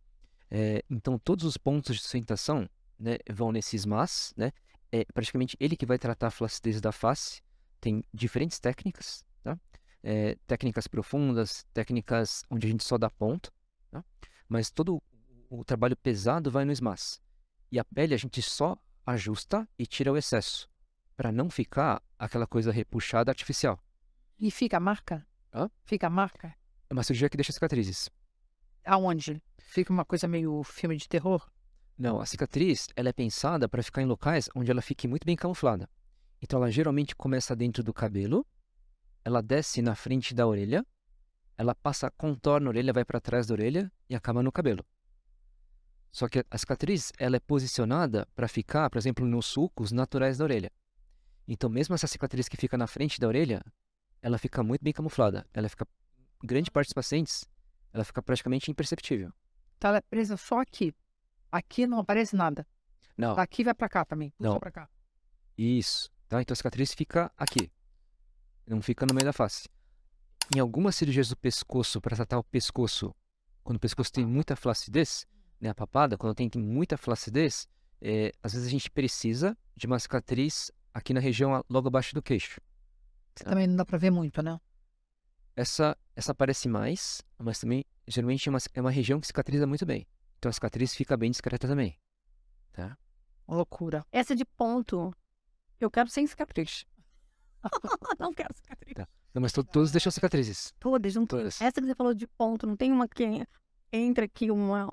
É, 0.50 0.84
então, 0.90 1.18
todos 1.18 1.44
os 1.46 1.56
pontos 1.56 1.96
de 1.96 2.02
sustentação 2.02 2.68
né, 2.98 3.16
vão 3.30 3.50
nesse 3.50 3.76
SMAS. 3.76 4.34
Né? 4.36 4.52
É 4.92 5.04
praticamente 5.06 5.56
ele 5.58 5.76
que 5.76 5.86
vai 5.86 5.98
tratar 5.98 6.26
a 6.26 6.30
flacidez 6.30 6.80
da 6.80 6.92
face. 6.92 7.42
Tem 7.80 8.04
diferentes 8.12 8.60
técnicas, 8.60 9.24
tá? 9.42 9.58
É, 10.02 10.36
técnicas 10.46 10.86
profundas, 10.86 11.64
técnicas 11.72 12.44
onde 12.50 12.66
a 12.66 12.70
gente 12.70 12.84
só 12.84 12.98
dá 12.98 13.08
ponto, 13.08 13.50
tá? 13.90 14.04
mas 14.46 14.70
todo 14.70 15.02
o, 15.48 15.64
trabalho 15.64 15.96
pesado 15.96 16.50
vai 16.50 16.66
no 16.66 16.72
SMAS. 16.72 17.22
E 17.72 17.78
a 17.78 17.84
pele 17.84 18.12
a 18.12 18.18
gente 18.18 18.42
só 18.42 18.76
ajusta 19.06 19.68
e 19.78 19.86
tira 19.86 20.12
o 20.12 20.16
excesso, 20.16 20.68
para 21.16 21.32
não 21.32 21.50
ficar 21.50 22.02
aquela 22.18 22.46
coisa 22.46 22.72
repuxada 22.72 23.30
artificial. 23.30 23.78
E 24.38 24.50
fica 24.50 24.76
a 24.76 24.80
marca? 24.80 25.26
Hã? 25.52 25.70
Fica 25.84 26.06
a 26.06 26.10
marca? 26.10 26.54
É 26.88 26.92
uma 26.92 27.02
cirurgia 27.02 27.28
que 27.28 27.36
deixa 27.36 27.52
cicatrizes. 27.52 28.08
Aonde? 28.84 29.42
Fica 29.58 29.92
uma 29.92 30.04
coisa 30.04 30.26
meio 30.26 30.62
filme 30.64 30.96
de 30.96 31.08
terror? 31.08 31.48
Não, 31.96 32.20
a 32.20 32.26
cicatriz 32.26 32.88
ela 32.96 33.10
é 33.10 33.12
pensada 33.12 33.68
para 33.68 33.82
ficar 33.82 34.00
em 34.00 34.06
locais 34.06 34.48
onde 34.54 34.70
ela 34.70 34.80
fique 34.80 35.06
muito 35.06 35.26
bem 35.26 35.36
camuflada. 35.36 35.88
Então 36.40 36.58
ela 36.58 36.70
geralmente 36.70 37.14
começa 37.14 37.54
dentro 37.54 37.82
do 37.82 37.92
cabelo, 37.92 38.46
ela 39.22 39.42
desce 39.42 39.82
na 39.82 39.94
frente 39.94 40.34
da 40.34 40.46
orelha, 40.46 40.84
ela 41.58 41.74
passa, 41.74 42.10
contorna 42.10 42.68
a 42.68 42.70
orelha, 42.70 42.92
vai 42.92 43.04
para 43.04 43.20
trás 43.20 43.46
da 43.46 43.52
orelha 43.52 43.92
e 44.08 44.14
acaba 44.14 44.42
no 44.42 44.50
cabelo. 44.50 44.82
Só 46.12 46.28
que 46.28 46.44
a 46.50 46.58
cicatriz 46.58 47.12
ela 47.18 47.36
é 47.36 47.40
posicionada 47.40 48.26
para 48.34 48.48
ficar, 48.48 48.90
por 48.90 48.98
exemplo, 48.98 49.24
nos 49.24 49.46
sulcos 49.46 49.92
naturais 49.92 50.38
da 50.38 50.44
orelha. 50.44 50.72
Então 51.46 51.70
mesmo 51.70 51.94
essa 51.94 52.06
cicatriz 52.06 52.48
que 52.48 52.56
fica 52.56 52.76
na 52.76 52.86
frente 52.86 53.20
da 53.20 53.28
orelha, 53.28 53.62
ela 54.20 54.38
fica 54.38 54.62
muito 54.62 54.82
bem 54.82 54.92
camuflada. 54.92 55.46
Ela 55.54 55.68
fica, 55.68 55.86
grande 56.42 56.70
parte 56.70 56.88
dos 56.88 56.94
pacientes, 56.94 57.44
ela 57.92 58.04
fica 58.04 58.22
praticamente 58.22 58.70
imperceptível. 58.70 59.32
Então 59.76 59.88
ela 59.88 59.98
é 59.98 60.02
presa 60.02 60.36
só 60.36 60.60
aqui. 60.60 60.94
Aqui 61.50 61.86
não 61.86 61.98
aparece 62.00 62.36
nada. 62.36 62.66
Não, 63.16 63.38
Aqui 63.38 63.62
vai 63.64 63.74
pra 63.74 63.88
cá 63.88 64.04
também. 64.04 64.30
Puxa 64.30 64.50
Não. 64.50 64.58
pra 64.60 64.70
cá. 64.70 64.88
Isso, 65.56 66.10
tá? 66.28 66.40
Então 66.40 66.52
a 66.54 66.56
cicatriz 66.56 66.94
fica 66.94 67.30
aqui, 67.36 67.70
não 68.66 68.80
fica 68.80 69.04
no 69.04 69.14
meio 69.14 69.26
da 69.26 69.32
face. 69.32 69.68
Em 70.54 70.58
algumas 70.58 70.96
cirurgias 70.96 71.28
do 71.28 71.36
pescoço, 71.36 72.00
para 72.00 72.16
tratar 72.16 72.38
o 72.38 72.44
pescoço, 72.44 73.14
quando 73.62 73.76
o 73.76 73.80
pescoço 73.80 74.10
tem 74.12 74.24
muita 74.24 74.56
flacidez, 74.56 75.26
né, 75.60 75.68
a 75.68 75.74
papada, 75.74 76.16
quando 76.16 76.34
tem, 76.34 76.50
muita 76.56 76.96
flacidez, 76.96 77.68
é, 78.00 78.32
às 78.42 78.52
vezes 78.52 78.66
a 78.66 78.70
gente 78.70 78.90
precisa 78.90 79.56
de 79.76 79.86
uma 79.86 79.98
cicatriz 79.98 80.70
aqui 80.92 81.12
na 81.12 81.20
região 81.20 81.64
logo 81.68 81.88
abaixo 81.88 82.14
do 82.14 82.22
queixo. 82.22 82.60
Também 83.34 83.66
não 83.66 83.76
dá 83.76 83.84
pra 83.84 83.98
ver 83.98 84.10
muito, 84.10 84.42
né? 84.42 84.58
Essa, 85.54 85.96
essa 86.16 86.32
aparece 86.32 86.68
mais, 86.68 87.22
mas 87.38 87.58
também 87.60 87.84
geralmente 88.06 88.48
é 88.48 88.50
uma, 88.50 88.58
é 88.74 88.80
uma 88.80 88.90
região 88.90 89.20
que 89.20 89.26
cicatriza 89.26 89.66
muito 89.66 89.84
bem. 89.84 90.06
Então 90.38 90.48
a 90.48 90.52
cicatriz 90.52 90.94
fica 90.94 91.16
bem 91.16 91.30
discreta 91.30 91.68
também. 91.68 91.98
Uma 93.46 93.56
loucura. 93.56 94.06
Essa 94.10 94.34
de 94.34 94.44
ponto, 94.44 95.14
eu 95.78 95.90
quero 95.90 96.08
sem 96.08 96.26
cicatriz. 96.26 96.86
não 98.18 98.32
quero 98.32 98.54
cicatriz. 98.54 98.94
Não, 99.34 99.42
mas 99.42 99.52
to- 99.52 99.64
todos 99.64 99.90
deixam 99.92 100.10
cicatrizes. 100.10 100.72
Todas, 100.80 101.14
não. 101.14 101.26
Todas. 101.26 101.60
Essa 101.60 101.80
que 101.80 101.86
você 101.86 101.94
falou 101.94 102.14
de 102.14 102.26
ponto, 102.26 102.66
não 102.66 102.76
tem 102.76 102.90
uma 102.90 103.06
que 103.08 103.46
entra 103.92 104.24
aqui 104.24 104.50
uma, 104.50 104.88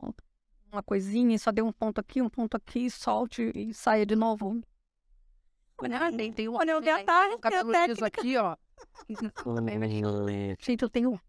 uma 0.72 0.84
coisinha 0.84 1.36
e 1.36 1.40
só 1.40 1.52
dê 1.52 1.62
um 1.62 1.72
ponto 1.72 2.00
aqui, 2.00 2.22
um 2.22 2.30
ponto 2.30 2.56
aqui, 2.56 2.90
solte 2.90 3.52
e 3.56 3.74
saia 3.74 4.06
de 4.06 4.16
novo. 4.16 4.62
Olha, 5.80 6.10
nem 6.12 6.32
tem 6.34 6.48
Olha, 6.50 6.78
o 6.78 6.82
detalhe, 6.82 7.36
O 7.36 7.40
cabelo 7.40 7.72
tem 7.72 7.82
a 7.82 7.88
liso 7.88 8.00
técnica. 8.00 8.22
aqui, 8.22 8.38
ó. 8.38 8.56
Gente, 10.60 10.82
eu 10.82 10.90
tenho. 10.90 11.20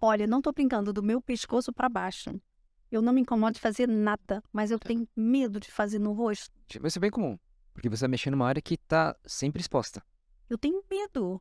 Olha, 0.00 0.26
não 0.26 0.42
tô 0.42 0.52
brincando, 0.52 0.92
do 0.92 1.02
meu 1.02 1.20
pescoço 1.22 1.72
pra 1.72 1.88
baixo. 1.88 2.40
Eu 2.90 3.02
não 3.02 3.12
me 3.12 3.20
incomodo 3.20 3.52
de 3.54 3.60
fazer 3.60 3.86
nada, 3.86 4.42
mas 4.52 4.70
eu 4.70 4.78
tenho 4.78 5.06
medo 5.14 5.60
de 5.60 5.70
fazer 5.70 5.98
no 5.98 6.12
rosto. 6.12 6.54
Vai 6.80 6.90
ser 6.90 7.00
bem 7.00 7.10
comum, 7.10 7.38
porque 7.72 7.88
você 7.88 8.00
vai 8.02 8.10
mexer 8.10 8.30
numa 8.30 8.46
área 8.46 8.62
que 8.62 8.74
está 8.74 9.14
sempre 9.26 9.60
exposta. 9.60 10.02
Eu 10.48 10.56
tenho 10.58 10.82
medo. 10.90 11.40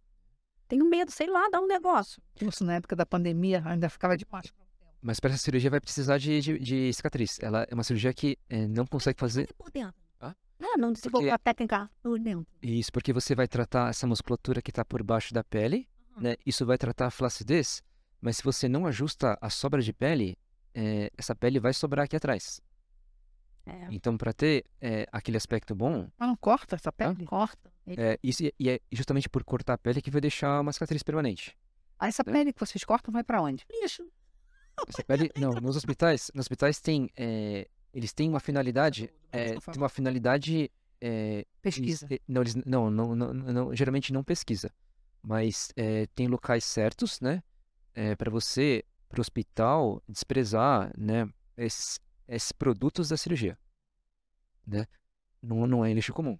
Tenho 0.67 0.85
medo, 0.85 1.09
sei 1.11 1.27
lá, 1.27 1.47
dá 1.49 1.61
um 1.61 1.67
negócio. 1.67 2.21
Isso 2.41 2.65
na 2.65 2.75
época 2.75 2.95
da 2.95 3.05
pandemia 3.05 3.61
ainda 3.65 3.89
ficava 3.89 4.17
de 4.17 4.25
máscara. 4.29 4.66
Mas 5.07 5.21
para 5.21 5.29
essa 5.29 5.41
cirurgia 5.41 5.69
vai 5.69 5.79
precisar 5.79 6.17
de, 6.17 6.41
de, 6.41 6.59
de 6.59 6.93
cicatriz. 6.93 7.39
Ela 7.41 7.65
é 7.69 7.73
uma 7.73 7.83
cirurgia 7.83 8.13
que 8.13 8.37
eh, 8.49 8.67
não 8.67 8.85
consegue 8.85 9.17
fazer 9.17 9.47
Por 9.57 9.71
dentro. 9.71 9.95
Ah, 10.19 10.75
não 10.77 10.91
desenvolveu 10.91 11.29
Porque- 11.29 11.33
a 11.49 11.53
técnica 11.53 11.89
por 12.03 12.19
dentro. 12.19 12.45
isso, 12.61 12.91
porque 12.91 13.13
você 13.13 13.33
vai 13.35 13.47
tratar 13.47 13.89
essa 13.91 14.05
musculatura 14.07 14.59
que 14.61 14.71
está 14.71 14.83
por 14.83 15.01
baixo 15.03 15.31
da 15.33 15.43
pele, 15.43 15.87
né? 16.19 16.35
Isso 16.45 16.65
vai 16.65 16.77
tratar 16.79 17.05
a 17.05 17.11
flacidez, 17.11 17.81
mas 18.19 18.37
se 18.37 18.43
você 18.43 18.67
não 18.67 18.85
ajusta 18.87 19.37
a 19.39 19.49
sobra 19.51 19.81
de 19.83 19.93
pele, 19.93 20.35
eh, 20.73 21.09
essa 21.15 21.33
pele 21.35 21.59
vai 21.59 21.73
sobrar 21.73 22.03
aqui 22.05 22.15
atrás. 22.17 22.59
É, 23.67 23.87
Então, 23.91 24.17
para 24.17 24.33
ter 24.33 24.65
eh, 24.81 25.05
aquele 25.11 25.37
aspecto 25.37 25.75
bom, 25.75 26.09
Mas 26.17 26.27
não 26.27 26.35
corta 26.35 26.75
essa 26.75 26.91
pele? 26.91 27.25
corta. 27.25 27.71
Ele- 27.85 28.01
é, 28.01 28.19
isso, 28.23 28.43
e 28.59 28.69
é 28.69 28.79
justamente 28.91 29.29
por 29.29 29.43
cortar 29.43 29.73
a 29.73 29.77
pele 29.77 30.01
que 30.01 30.09
vai 30.11 30.19
deixar 30.19 30.59
uma 30.59 30.73
cicatriz 30.73 31.03
permanente. 31.03 31.55
Aí 31.99 32.09
essa 32.09 32.23
É. 32.23 32.31
pele 32.31 32.51
que 32.51 32.59
vocês 32.59 32.83
cortam 32.83 33.11
vai 33.13 33.23
pra 33.23 33.41
onde? 33.41 33.63
Lixo. 33.81 34.03
Não, 35.35 35.59
nos 35.59 35.75
hospitais, 35.75 36.31
nos 36.33 36.43
hospitais 36.45 36.79
tem, 36.79 37.09
eh, 37.15 37.67
eles 37.93 38.13
têm 38.13 38.29
uma 38.29 38.39
finalidade, 38.39 39.11
eh, 39.31 39.55
tem 39.59 39.77
uma 39.81 39.89
finalidade 39.89 40.71
eh, 41.01 41.45
Pesquisa. 41.61 42.07
Eles- 42.09 42.21
não, 42.27 42.41
eles, 42.41 42.55
não, 42.55 42.89
não, 42.89 43.15
não, 43.15 43.33
não- 43.33 43.75
geralmente 43.75 44.11
não 44.13 44.23
pesquisa. 44.23 44.71
Mas 45.21 45.69
tem 46.15 46.27
locais 46.27 46.63
certos, 46.63 47.19
né? 47.19 47.43
para 48.17 48.29
você, 48.31 48.83
para 49.09 49.19
o 49.19 49.21
hospital, 49.21 50.01
desprezar, 50.07 50.91
né? 50.97 51.27
Esses, 51.57 51.99
esses 52.27 52.51
produtos 52.51 53.09
da 53.09 53.17
cirurgia. 53.17 53.57
Né? 54.65 54.85
Não, 55.41 55.65
não 55.65 55.83
é 55.85 55.91
lixo 55.93 56.13
comum. 56.13 56.37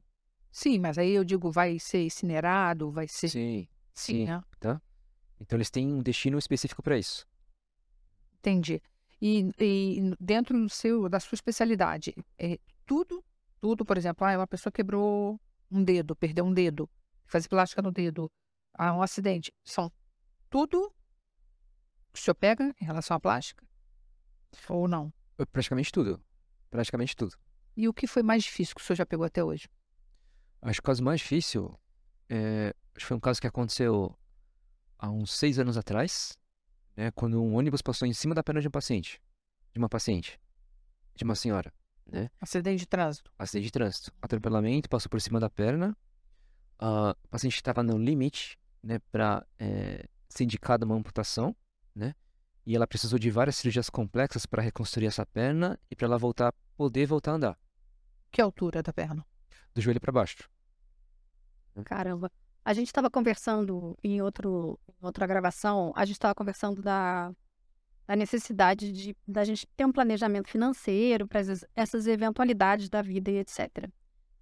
Sim, 0.51 0.79
mas 0.79 0.97
aí 0.97 1.11
eu 1.11 1.23
digo, 1.23 1.51
vai 1.51 1.79
ser 1.79 2.03
incinerado, 2.03 2.91
vai 2.91 3.07
ser. 3.07 3.29
Sim, 3.29 3.67
Sim, 3.93 4.13
sim. 4.13 4.25
né? 4.25 4.43
Então 5.39 5.57
eles 5.57 5.69
têm 5.69 5.91
um 5.91 6.01
destino 6.01 6.37
específico 6.37 6.81
para 6.83 6.97
isso. 6.97 7.27
Entendi. 8.47 8.81
E, 9.21 9.51
e 9.59 10.15
dentro 10.19 10.57
do 10.57 10.69
seu, 10.69 11.09
da 11.09 11.19
sua 11.19 11.35
especialidade, 11.35 12.15
é 12.37 12.57
tudo, 12.85 13.21
tudo, 13.59 13.83
por 13.83 13.97
exemplo, 13.97 14.25
ah, 14.25 14.37
uma 14.37 14.47
pessoa 14.47 14.71
quebrou 14.71 15.37
um 15.69 15.83
dedo, 15.83 16.15
perdeu 16.15 16.45
um 16.45 16.53
dedo, 16.53 16.89
fazer 17.25 17.49
plástica 17.49 17.81
no 17.81 17.91
dedo, 17.91 18.31
ah, 18.73 18.93
um 18.93 19.01
acidente, 19.01 19.51
são 19.65 19.91
tudo 20.49 20.93
que 22.13 22.19
o 22.19 22.23
senhor 22.23 22.35
pega 22.35 22.73
em 22.79 22.85
relação 22.85 23.17
à 23.17 23.19
plástica? 23.19 23.67
Ou 24.69 24.87
não? 24.87 25.11
Praticamente 25.51 25.91
tudo. 25.91 26.23
Praticamente 26.69 27.17
tudo. 27.17 27.35
E 27.75 27.85
o 27.89 27.93
que 27.93 28.07
foi 28.07 28.23
mais 28.23 28.43
difícil 28.43 28.75
que 28.75 28.81
o 28.81 28.83
senhor 28.83 28.95
já 28.95 29.05
pegou 29.05 29.25
até 29.25 29.43
hoje? 29.43 29.67
Acho 30.61 30.79
que 30.79 30.85
o 30.85 30.89
caso 30.89 31.03
mais 31.03 31.19
difícil 31.19 31.77
é, 32.29 32.73
foi 32.97 33.17
um 33.17 33.19
caso 33.19 33.41
que 33.41 33.47
aconteceu 33.47 34.17
há 34.97 35.09
uns 35.09 35.31
seis 35.31 35.59
anos 35.59 35.75
atrás, 35.75 36.37
né, 36.97 37.11
quando 37.11 37.41
um 37.41 37.55
ônibus 37.55 37.81
passou 37.81 38.07
em 38.07 38.13
cima 38.13 38.33
da 38.35 38.43
perna 38.43 38.59
de 38.59 38.67
um 38.67 38.71
paciente, 38.71 39.21
de 39.71 39.77
uma 39.79 39.87
paciente, 39.87 40.39
de 41.15 41.23
uma 41.23 41.35
senhora, 41.35 41.71
né, 42.05 42.29
Acidente 42.41 42.79
de 42.79 42.87
trânsito. 42.87 43.31
acidente 43.37 43.65
de 43.65 43.71
trânsito, 43.71 44.11
atropelamento, 44.21 44.89
passou 44.89 45.09
por 45.09 45.21
cima 45.21 45.39
da 45.39 45.49
perna, 45.49 45.95
a 46.79 47.15
paciente 47.29 47.55
estava 47.55 47.83
no 47.83 47.97
limite, 47.97 48.57
né, 48.83 48.99
para 49.11 49.45
ser 50.27 50.43
indicada 50.43 50.85
uma 50.85 50.95
amputação, 50.95 51.55
né, 51.95 52.15
e 52.65 52.75
ela 52.75 52.87
precisou 52.87 53.17
de 53.19 53.29
várias 53.29 53.55
cirurgias 53.57 53.89
complexas 53.89 54.45
para 54.45 54.61
reconstruir 54.61 55.05
essa 55.05 55.25
perna 55.25 55.79
e 55.91 55.95
para 55.95 56.05
ela 56.07 56.17
voltar, 56.17 56.53
poder 56.75 57.05
voltar 57.05 57.31
a 57.31 57.35
andar, 57.35 57.59
Que 58.31 58.41
altura 58.41 58.81
da 58.81 58.91
perna? 58.91 59.25
do 59.73 59.81
joelho 59.81 60.01
para 60.01 60.11
baixo. 60.11 60.49
Caramba. 61.85 62.31
A 62.67 62.73
gente 62.73 62.87
estava 62.87 63.09
conversando 63.09 63.97
em, 64.03 64.21
outro, 64.21 64.77
outra 65.01 65.25
gravação, 65.25 65.93
a 65.95 66.03
gente 66.03 66.17
estava 66.17 66.35
conversando 66.35 66.81
da, 66.81 67.31
da 68.05 68.13
necessidade 68.13 68.91
de 68.91 69.15
da 69.25 69.45
gente 69.45 69.65
ter 69.77 69.85
um 69.85 69.91
planejamento 69.93 70.49
financeiro 70.49 71.25
para 71.25 71.39
essas, 71.73 72.07
eventualidades 72.07 72.89
da 72.89 73.01
vida 73.01 73.31
e 73.31 73.37
etc. 73.37 73.89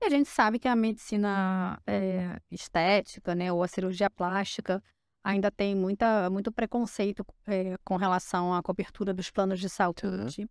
E 0.01 0.05
a 0.05 0.09
gente 0.09 0.28
sabe 0.28 0.57
que 0.57 0.67
a 0.67 0.76
medicina 0.76 1.80
é, 1.86 2.41
estética, 2.49 3.36
né, 3.36 3.53
ou 3.53 3.61
a 3.61 3.67
cirurgia 3.67 4.09
plástica, 4.09 4.82
ainda 5.23 5.51
tem 5.51 5.76
muita, 5.76 6.28
muito 6.32 6.51
preconceito 6.51 7.23
é, 7.45 7.78
com 7.84 7.95
relação 7.95 8.55
à 8.55 8.63
cobertura 8.63 9.13
dos 9.13 9.30
planos 9.30 9.59
de 9.59 9.69
saúde. 9.69 10.49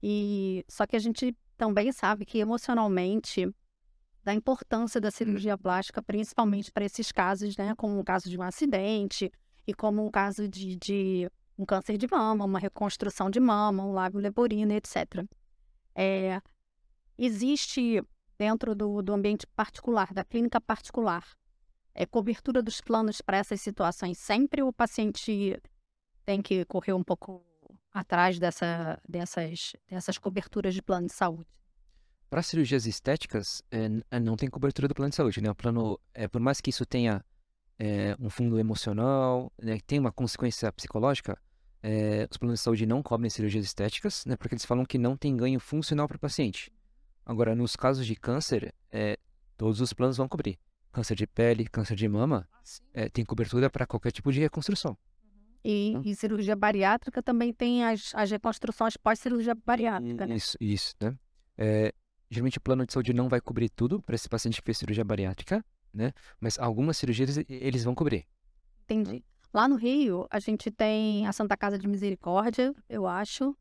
E 0.00 0.64
só 0.68 0.86
que 0.86 0.94
a 0.94 1.00
gente 1.00 1.36
também 1.56 1.90
sabe 1.90 2.24
que 2.24 2.38
emocionalmente 2.38 3.52
da 4.26 4.34
importância 4.34 5.00
da 5.00 5.08
cirurgia 5.08 5.56
plástica, 5.56 6.02
principalmente 6.02 6.72
para 6.72 6.84
esses 6.84 7.12
casos, 7.12 7.56
né, 7.56 7.76
como 7.76 8.00
o 8.00 8.04
caso 8.04 8.28
de 8.28 8.36
um 8.36 8.42
acidente 8.42 9.30
e 9.64 9.72
como 9.72 10.04
um 10.04 10.10
caso 10.10 10.48
de, 10.48 10.74
de 10.74 11.30
um 11.56 11.64
câncer 11.64 11.96
de 11.96 12.08
mama, 12.10 12.44
uma 12.44 12.58
reconstrução 12.58 13.30
de 13.30 13.38
mama, 13.38 13.84
um 13.84 13.92
lábio 13.92 14.18
leporino, 14.18 14.72
etc. 14.72 15.24
É, 15.94 16.42
existe 17.16 18.02
dentro 18.36 18.74
do, 18.74 19.00
do 19.00 19.12
ambiente 19.12 19.46
particular, 19.46 20.12
da 20.12 20.24
clínica 20.24 20.60
particular, 20.60 21.24
é, 21.94 22.04
cobertura 22.04 22.60
dos 22.60 22.80
planos 22.80 23.20
para 23.20 23.36
essas 23.36 23.60
situações. 23.60 24.18
Sempre 24.18 24.60
o 24.60 24.72
paciente 24.72 25.56
tem 26.24 26.42
que 26.42 26.64
correr 26.64 26.94
um 26.94 27.04
pouco 27.04 27.44
atrás 27.92 28.40
dessa, 28.40 29.00
dessas, 29.08 29.72
dessas 29.88 30.18
coberturas 30.18 30.74
de 30.74 30.82
plano 30.82 31.06
de 31.06 31.12
saúde. 31.12 31.48
Para 32.28 32.42
cirurgias 32.42 32.86
estéticas, 32.86 33.62
é, 33.70 33.88
não 34.18 34.36
tem 34.36 34.48
cobertura 34.50 34.88
do 34.88 34.94
plano 34.94 35.10
de 35.10 35.16
saúde, 35.16 35.40
né? 35.40 35.50
O 35.50 35.54
plano, 35.54 35.98
é, 36.12 36.26
por 36.26 36.40
mais 36.40 36.60
que 36.60 36.70
isso 36.70 36.84
tenha 36.84 37.24
é, 37.78 38.16
um 38.18 38.28
fundo 38.28 38.58
emocional, 38.58 39.52
né, 39.62 39.76
que 39.76 39.84
tenha 39.84 40.00
uma 40.00 40.10
consequência 40.12 40.72
psicológica, 40.72 41.38
é, 41.82 42.26
os 42.30 42.36
planos 42.36 42.58
de 42.58 42.64
saúde 42.64 42.84
não 42.86 43.02
cobrem 43.02 43.30
cirurgias 43.30 43.64
estéticas, 43.64 44.24
né? 44.26 44.36
Porque 44.36 44.54
eles 44.54 44.64
falam 44.64 44.84
que 44.84 44.98
não 44.98 45.16
tem 45.16 45.36
ganho 45.36 45.60
funcional 45.60 46.08
para 46.08 46.16
o 46.16 46.20
paciente. 46.20 46.72
Agora, 47.24 47.54
nos 47.54 47.76
casos 47.76 48.06
de 48.06 48.16
câncer, 48.16 48.74
todos 49.56 49.80
os 49.80 49.92
planos 49.92 50.16
vão 50.16 50.28
cobrir. 50.28 50.58
câncer 50.92 51.14
de 51.14 51.26
pele, 51.26 51.66
câncer 51.66 51.94
de 51.94 52.08
mama, 52.08 52.48
é, 52.94 53.08
tem 53.10 53.22
cobertura 53.22 53.68
para 53.68 53.86
qualquer 53.86 54.10
tipo 54.10 54.32
de 54.32 54.40
reconstrução. 54.40 54.96
E, 55.62 55.94
Hum. 55.94 56.02
e 56.04 56.14
cirurgia 56.14 56.56
bariátrica 56.56 57.22
também 57.22 57.52
tem 57.52 57.84
as, 57.84 58.14
as 58.14 58.30
reconstruções 58.30 58.96
pós-cirurgia 58.96 59.54
bariátrica, 59.54 60.26
né? 60.26 60.36
Isso, 60.36 60.56
isso, 60.58 60.94
né? 61.00 61.14
É, 61.58 61.92
geralmente 62.30 62.58
o 62.58 62.60
plano 62.60 62.86
de 62.86 62.92
saúde 62.92 63.12
não 63.12 63.28
vai 63.28 63.40
cobrir 63.40 63.68
tudo 63.68 64.00
para 64.02 64.14
esse 64.14 64.28
paciente 64.28 64.60
que 64.60 64.64
fez 64.64 64.78
cirurgia 64.78 65.04
bariátrica, 65.04 65.64
né? 65.92 66.12
Mas 66.40 66.58
algumas 66.58 66.96
cirurgias 66.96 67.38
eles 67.48 67.84
vão 67.84 67.94
cobrir. 67.94 68.26
Entendi. 68.84 69.24
Lá 69.52 69.66
no 69.66 69.76
Rio, 69.76 70.26
a 70.30 70.38
gente 70.38 70.70
tem 70.70 71.26
a 71.26 71.32
Santa 71.32 71.56
Casa 71.56 71.78
de 71.78 71.88
Misericórdia, 71.88 72.74
eu 72.88 73.06
acho, 73.06 73.56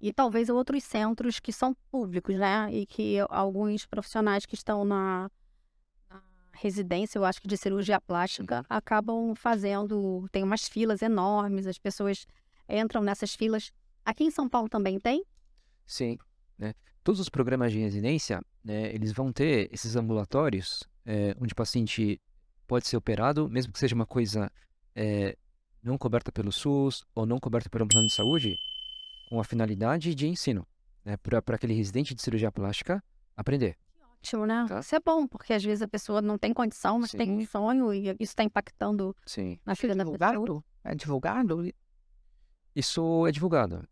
e 0.00 0.12
talvez 0.12 0.48
outros 0.48 0.82
centros 0.84 1.38
que 1.40 1.52
são 1.52 1.74
públicos, 1.90 2.36
né? 2.36 2.68
E 2.72 2.86
que 2.86 3.16
alguns 3.28 3.86
profissionais 3.86 4.46
que 4.46 4.54
estão 4.54 4.84
na, 4.84 5.30
na 6.10 6.22
residência, 6.52 7.18
eu 7.18 7.24
acho 7.24 7.40
que 7.40 7.48
de 7.48 7.56
cirurgia 7.56 8.00
plástica, 8.00 8.64
acabam 8.68 9.34
fazendo. 9.34 10.28
Tem 10.30 10.42
umas 10.42 10.68
filas 10.68 11.02
enormes, 11.02 11.66
as 11.66 11.78
pessoas 11.78 12.26
entram 12.68 13.02
nessas 13.02 13.34
filas. 13.34 13.72
Aqui 14.04 14.24
em 14.24 14.30
São 14.30 14.48
Paulo 14.48 14.68
também 14.68 14.98
tem? 14.98 15.24
Sim, 15.86 16.18
né? 16.58 16.74
Todos 17.04 17.20
os 17.20 17.28
programas 17.28 17.72
de 17.72 17.78
residência, 17.78 18.42
né, 18.62 18.92
eles 18.94 19.12
vão 19.12 19.32
ter 19.32 19.72
esses 19.72 19.96
ambulatórios 19.96 20.82
é, 21.06 21.34
onde 21.40 21.52
o 21.52 21.56
paciente 21.56 22.20
pode 22.66 22.86
ser 22.86 22.96
operado, 22.96 23.48
mesmo 23.48 23.72
que 23.72 23.78
seja 23.78 23.94
uma 23.94 24.04
coisa 24.04 24.52
é, 24.94 25.36
não 25.82 25.96
coberta 25.96 26.30
pelo 26.30 26.52
SUS 26.52 27.04
ou 27.14 27.24
não 27.24 27.38
coberta 27.38 27.70
pelo 27.70 27.88
plano 27.88 28.08
de 28.08 28.12
saúde, 28.12 28.54
com 29.30 29.40
a 29.40 29.44
finalidade 29.44 30.14
de 30.14 30.26
ensino, 30.26 30.66
né, 31.04 31.16
para 31.16 31.38
aquele 31.56 31.72
residente 31.72 32.14
de 32.14 32.20
cirurgia 32.20 32.52
plástica 32.52 33.02
aprender. 33.36 33.76
Ótimo, 34.18 34.46
né? 34.46 34.66
Tá. 34.68 34.80
Isso 34.80 34.94
é 34.94 35.00
bom, 35.00 35.26
porque 35.26 35.52
às 35.52 35.64
vezes 35.64 35.80
a 35.80 35.88
pessoa 35.88 36.20
não 36.20 36.36
tem 36.36 36.52
condição, 36.52 36.98
mas 36.98 37.12
tem 37.12 37.30
um 37.30 37.40
Sim. 37.40 37.46
sonho 37.46 37.94
e 37.94 38.08
isso 38.08 38.32
está 38.32 38.42
impactando 38.42 39.16
Sim. 39.24 39.58
na 39.64 39.72
é 39.72 39.76
vida 39.76 39.94
da 39.94 40.04
pessoa. 40.04 40.64
É 40.84 40.94
divulgado? 40.94 41.72
Isso 42.74 43.26
é 43.26 43.30
divulgado, 43.30 43.88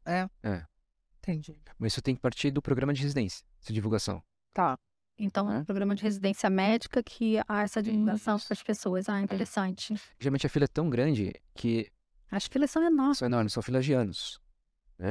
Entendi. 1.27 1.59
mas 1.79 1.93
isso 1.93 2.03
tem 2.03 2.15
que 2.15 2.21
partir 2.21 2.51
do 2.51 2.63
programa 2.63 2.93
de 2.93 3.03
residência, 3.03 3.45
essa 3.61 3.73
divulgação. 3.73 4.23
Tá. 4.53 4.79
Então, 5.19 5.51
é 5.51 5.57
É. 5.57 5.59
um 5.61 5.65
programa 5.65 5.95
de 5.95 6.03
residência 6.03 6.49
médica 6.51 7.03
que 7.03 7.39
há 7.49 7.63
essa 7.63 7.83
divulgação 7.83 8.39
para 8.39 8.53
as 8.53 8.63
pessoas. 8.63 9.09
Ah, 9.09 9.21
interessante. 9.21 9.95
Geralmente 10.21 10.47
a 10.47 10.51
fila 10.51 10.65
é 10.67 10.69
tão 10.69 10.89
grande 10.91 11.33
que 11.55 11.91
As 12.31 12.47
filas 12.47 12.71
são 12.71 12.83
enormes. 12.85 13.19
são 13.19 13.27
enormes, 13.27 13.53
são 13.53 13.63
filas 13.63 13.85
de 13.85 13.93
anos. 13.95 14.39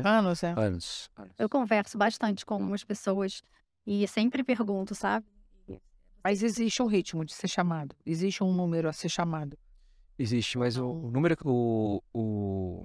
Anos, 0.03 0.43
é. 0.43 0.51
Anos. 0.57 1.09
anos. 1.15 1.33
Eu 1.37 1.47
converso 1.49 1.97
bastante 1.97 2.45
com 2.45 2.53
algumas 2.55 2.83
pessoas 2.83 3.41
e 3.85 4.07
sempre 4.07 4.43
pergunto, 4.43 4.93
sabe? 4.95 5.25
Mas 6.23 6.41
existe 6.41 6.81
um 6.81 6.87
ritmo 6.87 7.23
de 7.23 7.33
ser 7.33 7.47
chamado. 7.47 7.95
Existe 8.05 8.43
um 8.43 8.51
número 8.51 8.89
a 8.89 8.93
ser 8.93 9.09
chamado. 9.09 9.55
Existe, 10.17 10.57
mas 10.57 10.75
o 10.77 10.91
número, 11.11 11.35
o, 11.45 12.01
o, 12.13 12.83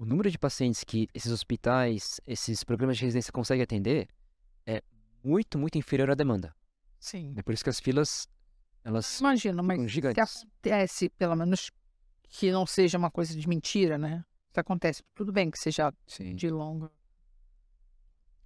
o 0.00 0.06
número 0.06 0.30
de 0.30 0.38
pacientes 0.38 0.82
que 0.82 1.06
esses 1.12 1.30
hospitais, 1.30 2.22
esses 2.26 2.64
programas 2.64 2.96
de 2.96 3.04
residência 3.04 3.30
conseguem 3.30 3.62
atender 3.62 4.08
é 4.66 4.82
muito, 5.22 5.58
muito 5.58 5.76
inferior 5.76 6.10
à 6.10 6.14
demanda. 6.14 6.56
Sim. 6.98 7.34
É 7.36 7.42
por 7.42 7.52
isso 7.52 7.62
que 7.62 7.68
as 7.68 7.78
filas, 7.78 8.26
elas 8.82 9.20
Imagina, 9.20 9.62
mas 9.62 9.74
ficam 9.74 9.88
se 9.88 9.94
gigantes. 9.94 10.42
acontece, 10.42 11.10
pelo 11.10 11.36
menos, 11.36 11.70
que 12.30 12.50
não 12.50 12.64
seja 12.64 12.96
uma 12.96 13.10
coisa 13.10 13.36
de 13.36 13.46
mentira, 13.46 13.98
né? 13.98 14.24
Se 14.54 14.58
acontece, 14.58 15.02
tudo 15.14 15.32
bem 15.32 15.50
que 15.50 15.58
seja 15.58 15.92
Sim. 16.06 16.34
de 16.34 16.48
longa. 16.48 16.90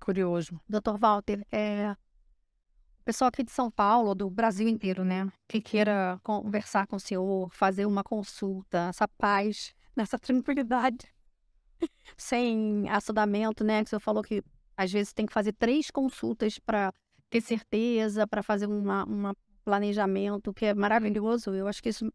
Curioso. 0.00 0.60
Doutor 0.68 0.98
Walter, 0.98 1.46
é... 1.52 1.92
o 2.98 3.04
pessoal 3.04 3.28
aqui 3.28 3.44
de 3.44 3.52
São 3.52 3.70
Paulo, 3.70 4.12
do 4.12 4.28
Brasil 4.28 4.66
inteiro, 4.66 5.04
né? 5.04 5.32
Que 5.46 5.60
queira 5.60 6.18
conversar 6.24 6.88
com 6.88 6.96
o 6.96 7.00
senhor, 7.00 7.48
fazer 7.52 7.86
uma 7.86 8.02
consulta, 8.02 8.88
essa 8.88 9.06
paz, 9.06 9.72
nessa 9.94 10.18
tranquilidade, 10.18 11.13
sem 12.16 12.88
assodamento, 12.88 13.64
né? 13.64 13.82
Que 13.82 13.90
senhor 13.90 14.00
falou 14.00 14.22
que 14.22 14.42
às 14.76 14.92
vezes 14.92 15.12
tem 15.12 15.26
que 15.26 15.32
fazer 15.32 15.52
três 15.52 15.90
consultas 15.90 16.58
para 16.58 16.92
ter 17.30 17.40
certeza, 17.40 18.26
para 18.26 18.42
fazer 18.42 18.66
uma, 18.66 19.04
uma 19.04 19.36
planejamento, 19.64 20.52
que 20.52 20.66
é 20.66 20.74
maravilhoso. 20.74 21.50
Eu 21.54 21.66
acho 21.66 21.82
que 21.82 21.88
isso, 21.88 22.12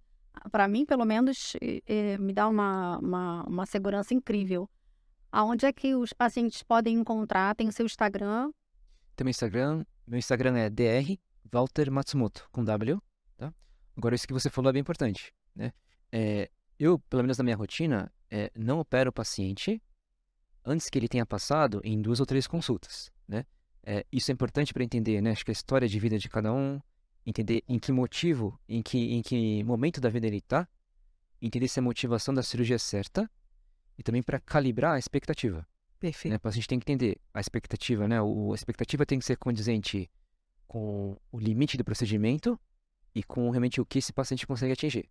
para 0.51 0.67
mim, 0.67 0.85
pelo 0.85 1.05
menos, 1.05 1.53
eh, 1.61 2.17
me 2.17 2.31
dá 2.33 2.47
uma, 2.47 2.99
uma, 2.99 3.43
uma 3.43 3.65
segurança 3.65 4.13
incrível. 4.13 4.69
Aonde 5.31 5.65
é 5.65 5.73
que 5.73 5.95
os 5.95 6.13
pacientes 6.13 6.63
podem 6.63 6.95
encontrar? 6.97 7.55
Tem 7.55 7.67
o 7.67 7.71
seu 7.71 7.85
Instagram. 7.85 8.51
Tem 9.15 9.25
meu 9.25 9.31
Instagram, 9.31 9.85
meu 10.07 10.17
Instagram 10.17 10.57
é 10.57 10.69
dr 10.69 11.17
Walter 11.51 11.91
Matsumoto, 11.91 12.47
com 12.51 12.63
W, 12.63 13.01
tá? 13.37 13.53
Agora, 13.97 14.15
isso 14.15 14.27
que 14.27 14.33
você 14.33 14.49
falou 14.49 14.69
é 14.69 14.73
bem 14.73 14.81
importante, 14.81 15.33
né? 15.55 15.71
É, 16.11 16.49
eu, 16.79 16.97
pelo 16.97 17.23
menos 17.23 17.37
na 17.37 17.43
minha 17.43 17.55
rotina, 17.55 18.11
é, 18.31 18.51
não 18.55 18.79
opero 18.79 19.09
o 19.09 19.13
paciente 19.13 19.81
antes 20.65 20.89
que 20.89 20.97
ele 20.97 21.07
tenha 21.07 21.25
passado 21.25 21.81
em 21.83 22.01
duas 22.01 22.19
ou 22.19 22.25
três 22.25 22.47
consultas, 22.47 23.11
né? 23.27 23.45
É, 23.83 24.05
isso 24.11 24.29
é 24.29 24.33
importante 24.33 24.73
para 24.73 24.83
entender, 24.83 25.21
né? 25.21 25.31
Acho 25.31 25.43
que 25.43 25.51
a 25.51 25.53
história 25.53 25.87
de 25.87 25.99
vida 25.99 26.17
de 26.17 26.29
cada 26.29 26.53
um, 26.53 26.79
entender 27.25 27.63
em 27.67 27.79
que 27.79 27.91
motivo, 27.91 28.59
em 28.67 28.81
que, 28.81 29.13
em 29.13 29.21
que 29.21 29.63
momento 29.63 29.99
da 29.99 30.09
vida 30.09 30.27
ele 30.27 30.37
está, 30.37 30.67
entender 31.41 31.67
se 31.67 31.79
a 31.79 31.81
motivação 31.81 32.33
da 32.33 32.43
cirurgia 32.43 32.75
é 32.75 32.79
certa 32.79 33.29
e 33.97 34.03
também 34.03 34.21
para 34.21 34.39
calibrar 34.39 34.95
a 34.95 34.99
expectativa. 34.99 35.65
Perfeito. 35.99 36.31
Né? 36.31 36.37
O 36.37 36.39
paciente 36.39 36.67
tem 36.67 36.79
que 36.79 36.91
entender 36.91 37.19
a 37.33 37.39
expectativa, 37.39 38.07
né? 38.07 38.21
O, 38.21 38.51
a 38.51 38.55
expectativa 38.55 39.05
tem 39.05 39.19
que 39.19 39.25
ser 39.25 39.37
condizente 39.37 40.09
com 40.67 41.17
o 41.31 41.39
limite 41.39 41.77
do 41.77 41.83
procedimento 41.83 42.59
e 43.13 43.23
com 43.23 43.49
realmente 43.49 43.81
o 43.81 43.85
que 43.85 43.99
esse 43.99 44.13
paciente 44.13 44.45
consegue 44.45 44.73
atingir. 44.73 45.09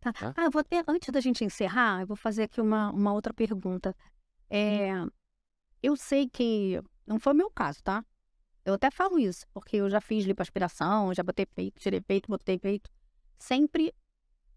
Tá. 0.00 0.12
Tá. 0.12 0.34
Ah, 0.36 0.44
eu 0.44 0.50
vou 0.50 0.62
ter, 0.62 0.84
antes 0.86 1.10
da 1.10 1.20
gente 1.20 1.44
encerrar, 1.44 2.02
eu 2.02 2.06
vou 2.06 2.16
fazer 2.16 2.44
aqui 2.44 2.60
uma, 2.60 2.90
uma 2.90 3.12
outra 3.12 3.32
pergunta. 3.32 3.94
É, 4.48 4.92
eu 5.82 5.96
sei 5.96 6.28
que 6.28 6.80
não 7.06 7.18
foi 7.18 7.32
o 7.32 7.36
meu 7.36 7.50
caso, 7.50 7.82
tá? 7.82 8.04
Eu 8.64 8.74
até 8.74 8.90
falo 8.90 9.18
isso, 9.18 9.46
porque 9.52 9.76
eu 9.76 9.88
já 9.88 10.00
fiz 10.00 10.24
lipoaspiração, 10.24 11.14
já 11.14 11.22
botei 11.22 11.46
peito, 11.46 11.80
tirei 11.80 12.00
peito, 12.00 12.28
botei 12.28 12.58
peito. 12.58 12.90
Sempre, 13.38 13.94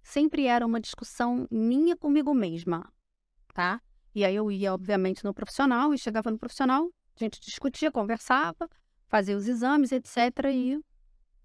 sempre 0.03 0.45
era 0.45 0.65
uma 0.65 0.81
discussão 0.81 1.47
minha 1.49 1.95
comigo 1.95 2.33
mesma, 2.33 2.91
tá? 3.53 3.81
E 4.13 4.25
aí 4.25 4.35
eu 4.35 4.51
ia, 4.51 4.73
obviamente, 4.73 5.23
no 5.23 5.33
profissional 5.33 5.93
e 5.93 5.97
chegava 5.97 6.29
no 6.29 6.37
profissional, 6.37 6.89
a 7.15 7.19
gente 7.19 7.39
discutia, 7.39 7.91
conversava, 7.91 8.69
fazia 9.07 9.37
os 9.37 9.47
exames, 9.47 9.91
etc. 9.91 10.17
E 10.51 10.79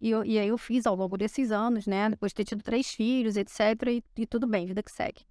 e, 0.00 0.10
eu- 0.10 0.24
e 0.24 0.38
aí 0.38 0.48
eu 0.48 0.58
fiz 0.58 0.86
ao 0.86 0.94
longo 0.94 1.16
desses 1.16 1.50
anos, 1.50 1.86
né? 1.86 2.10
Depois 2.10 2.30
de 2.32 2.36
ter 2.36 2.44
tido 2.44 2.62
três 2.62 2.88
filhos, 2.92 3.36
etc. 3.36 3.60
E, 3.90 4.04
e 4.16 4.26
tudo 4.26 4.46
bem, 4.46 4.66
vida 4.66 4.82
que 4.82 4.90
segue. 4.92 5.24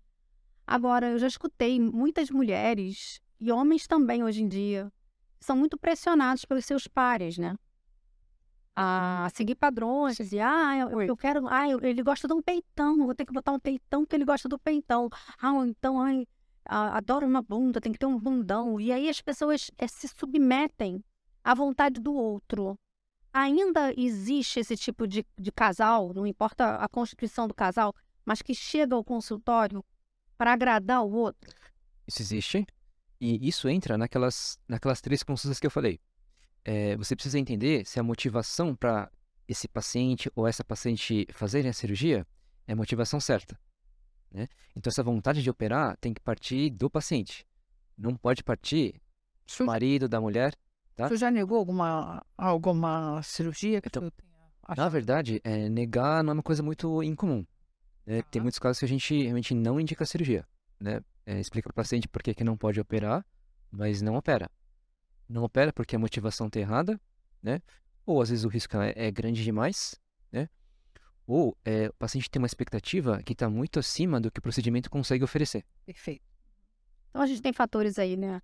Agora, 0.68 1.10
eu 1.12 1.20
já 1.20 1.28
escutei 1.28 1.80
muitas 1.80 2.30
mulheres 2.30 3.22
e 3.40 3.52
homens 3.52 3.86
também 3.88 4.24
hoje 4.24 4.42
em 4.44 4.48
dia 4.48 4.92
são 5.40 5.56
muito 5.56 5.78
pressionados 5.78 6.44
pelos 6.46 6.66
seus 6.66 6.88
pares, 6.88 7.38
né? 7.38 7.56
A 8.78 9.30
seguir 9.34 9.56
padrões, 9.56 10.18
dizer, 10.18 10.42
ah, 10.42 10.76
eu, 10.78 11.02
eu 11.02 11.16
quero, 11.16 11.48
ah, 11.48 11.70
eu- 11.70 11.80
ele 11.82 12.04
gosta 12.04 12.28
de 12.28 12.34
um 12.34 12.42
peitão, 12.42 12.98
vou 13.06 13.16
ter 13.16 13.26
que 13.26 13.32
botar 13.32 13.54
um 13.54 13.60
peitão 13.60 14.02
porque 14.02 14.16
ele 14.18 14.26
gosta 14.26 14.50
do 14.50 14.60
peitão. 14.60 15.08
Ah, 15.42 15.54
então, 15.66 16.02
ai, 16.02 16.28
a- 16.66 16.98
adoro 16.98 17.26
uma 17.26 17.42
bunda, 17.42 17.80
tem 17.80 17.94
que 17.94 18.00
ter 18.00 18.06
um 18.06 18.20
bundão. 18.20 18.78
E 18.82 18.92
aí 18.92 19.08
as 19.08 19.22
pessoas 19.22 19.72
eh, 19.78 19.88
se 19.88 20.08
submetem 20.10 21.02
à 21.44 21.54
vontade 21.54 22.02
do 22.02 22.14
outro. 22.14 22.78
Ainda 23.38 23.94
existe 23.98 24.62
esse 24.62 24.78
tipo 24.78 25.06
de, 25.06 25.26
de 25.38 25.52
casal, 25.52 26.14
não 26.14 26.26
importa 26.26 26.78
a 26.78 26.88
constituição 26.88 27.50
do 27.50 27.54
casal, 27.54 27.94
mas 28.26 28.42
que 28.42 28.56
chega 28.56 28.96
ao 28.96 29.04
consultório 29.04 29.84
para 30.38 30.54
agradar 30.54 31.04
o 31.04 31.12
outro. 31.12 31.52
Isso 32.08 32.22
existe 32.22 32.66
e 33.20 33.46
isso 33.46 33.68
entra 33.68 33.98
naquelas, 33.98 34.58
naquelas 34.66 35.02
três 35.02 35.22
consultas 35.22 35.60
que 35.60 35.68
eu 35.68 35.72
falei. 35.72 36.00
É, 36.64 36.96
você 36.96 37.14
precisa 37.14 37.38
entender 37.38 37.86
se 37.86 38.00
a 38.00 38.04
motivação 38.04 38.74
para 38.74 39.12
esse 39.46 39.68
paciente 39.68 40.32
ou 40.34 40.48
essa 40.48 40.64
paciente 40.64 41.28
fazerem 41.34 41.70
a 41.70 41.74
cirurgia 41.74 42.26
é 42.66 42.72
a 42.72 42.76
motivação 42.76 43.20
certa. 43.20 43.60
Né? 44.32 44.48
Então, 44.74 44.90
essa 44.90 45.04
vontade 45.04 45.44
de 45.44 45.50
operar 45.50 45.98
tem 45.98 46.14
que 46.14 46.22
partir 46.22 46.70
do 46.70 46.90
paciente. 46.90 47.46
Não 47.98 48.16
pode 48.16 48.46
partir 48.46 49.02
do 49.58 49.66
marido, 49.66 50.08
da 50.08 50.22
mulher. 50.22 50.56
O 51.04 51.08
senhor 51.08 51.18
já 51.18 51.32
negou 51.32 51.58
alguma, 51.58 52.26
alguma 52.38 53.22
cirurgia 53.22 53.82
que 53.82 53.88
Então, 53.90 54.12
Na 54.78 54.90
verdade, 54.90 55.42
é, 55.44 55.68
negar 55.70 56.24
não 56.24 56.32
é 56.32 56.34
uma 56.36 56.44
coisa 56.44 56.64
muito 56.64 57.04
incomum. 57.04 57.46
né? 58.06 58.22
Tem 58.24 58.40
Tá. 58.40 58.42
muitos 58.42 58.60
casos 58.60 58.80
que 58.80 58.86
a 58.86 58.88
gente 58.88 59.22
realmente 59.22 59.54
não 59.54 59.80
indica 59.80 60.06
cirurgia. 60.06 60.48
Né? 60.80 61.02
É, 61.26 61.40
explica 61.40 61.68
para 61.68 61.74
o 61.74 61.76
paciente 61.84 62.08
por 62.08 62.22
que, 62.24 62.34
que 62.34 62.44
não 62.44 62.56
pode 62.58 62.80
operar, 62.80 63.26
mas 63.72 64.02
não 64.02 64.16
opera. 64.16 64.50
Não 65.28 65.44
opera 65.44 65.74
porque 65.74 65.96
a 65.96 66.00
motivação 66.00 66.48
está 66.48 66.60
errada, 66.60 67.00
né? 67.42 67.62
ou 68.06 68.22
às 68.22 68.30
vezes 68.30 68.46
o 68.46 68.48
risco 68.48 68.78
é, 68.78 68.94
é 68.96 69.12
grande 69.12 69.44
demais, 69.44 70.00
né? 70.32 70.48
ou 71.26 71.58
é, 71.66 71.88
o 71.90 71.94
paciente 71.94 72.30
tem 72.30 72.40
uma 72.40 72.46
expectativa 72.46 73.22
que 73.24 73.34
está 73.34 73.50
muito 73.50 73.80
acima 73.80 74.22
do 74.22 74.30
que 74.32 74.38
o 74.40 74.42
procedimento 74.42 74.90
consegue 74.90 75.24
oferecer. 75.24 75.66
Perfeito. 75.86 76.24
Então 77.10 77.22
a 77.22 77.26
gente 77.28 77.42
tem 77.42 77.52
fatores 77.54 77.98
aí, 77.98 78.16
né? 78.16 78.42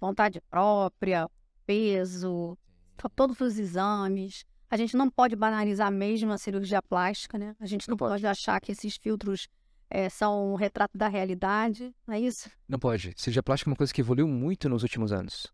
Vontade 0.00 0.40
própria, 0.50 1.30
peso, 1.66 2.56
to- 2.96 3.08
todos 3.10 3.40
os 3.40 3.58
exames. 3.58 4.44
A 4.70 4.76
gente 4.76 4.96
não 4.96 5.08
pode 5.10 5.36
banalizar 5.36 5.90
mesmo 5.92 6.32
a 6.32 6.38
cirurgia 6.38 6.82
plástica, 6.82 7.38
né? 7.38 7.54
A 7.60 7.66
gente 7.66 7.86
não, 7.88 7.92
Não 7.92 7.96
pode. 7.98 8.12
pode 8.14 8.26
achar 8.26 8.60
que 8.60 8.72
esses 8.72 8.96
filtros 8.96 9.46
eh, 9.90 10.08
são 10.08 10.52
um 10.52 10.56
retrato 10.56 10.96
da 10.98 11.06
realidade, 11.08 11.94
não 12.06 12.14
é 12.14 12.20
isso? 12.20 12.50
Não 12.68 12.78
pode. 12.78 13.12
Cirurgia 13.16 13.42
plástica 13.42 13.68
é 13.68 13.72
uma 13.72 13.76
coisa 13.76 13.92
que 13.92 14.00
evoluiu 14.00 14.26
muito 14.26 14.68
nos 14.68 14.82
últimos 14.82 15.12
anos. 15.12 15.46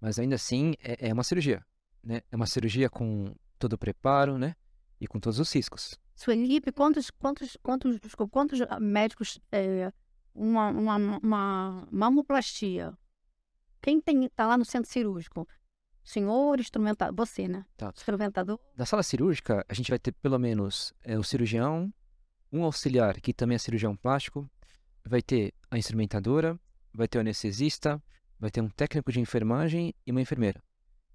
Mas 0.00 0.18
ainda 0.18 0.34
assim 0.34 0.74
é, 0.82 1.08
é 1.08 1.12
uma 1.12 1.22
cirurgia. 1.22 1.64
Né? 2.02 2.20
É 2.32 2.36
uma 2.36 2.46
cirurgia 2.46 2.90
com 2.90 3.34
todo 3.58 3.74
o 3.74 3.78
preparo, 3.78 4.38
né? 4.38 4.54
E 5.00 5.06
com 5.06 5.20
todos 5.20 5.38
os 5.38 5.52
riscos. 5.54 5.98
Suelipe, 6.16 6.72
quantos, 6.72 7.10
quantos, 7.10 7.56
quantos, 7.62 7.98
desculpa, 8.00 8.30
quantos 8.32 8.58
médicos 8.80 9.38
eh, 9.52 9.92
uma, 10.34 10.68
uma, 10.70 10.96
uma 11.22 11.88
mamoplastia? 11.90 12.92
Quem 13.84 14.00
tem 14.00 14.26
tá 14.30 14.46
lá 14.46 14.56
no 14.56 14.64
centro 14.64 14.90
cirúrgico? 14.90 15.46
Senhor 16.02 16.58
instrumentador, 16.58 17.14
você, 17.14 17.46
né? 17.46 17.66
Tá. 17.76 17.92
Instrumentador. 17.94 18.58
Na 18.74 18.86
sala 18.86 19.02
cirúrgica, 19.02 19.62
a 19.68 19.74
gente 19.74 19.90
vai 19.90 19.98
ter 19.98 20.12
pelo 20.12 20.38
menos 20.38 20.94
é, 21.02 21.18
o 21.18 21.22
cirurgião, 21.22 21.92
um 22.50 22.64
auxiliar 22.64 23.20
que 23.20 23.34
também 23.34 23.56
é 23.56 23.58
cirurgião 23.58 23.94
plástico, 23.94 24.48
vai 25.04 25.20
ter 25.20 25.52
a 25.70 25.76
instrumentadora, 25.76 26.58
vai 26.94 27.06
ter 27.06 27.18
o 27.18 27.20
anestesista, 27.20 28.02
vai 28.40 28.50
ter 28.50 28.62
um 28.62 28.70
técnico 28.70 29.12
de 29.12 29.20
enfermagem 29.20 29.94
e 30.06 30.10
uma 30.10 30.22
enfermeira. 30.22 30.62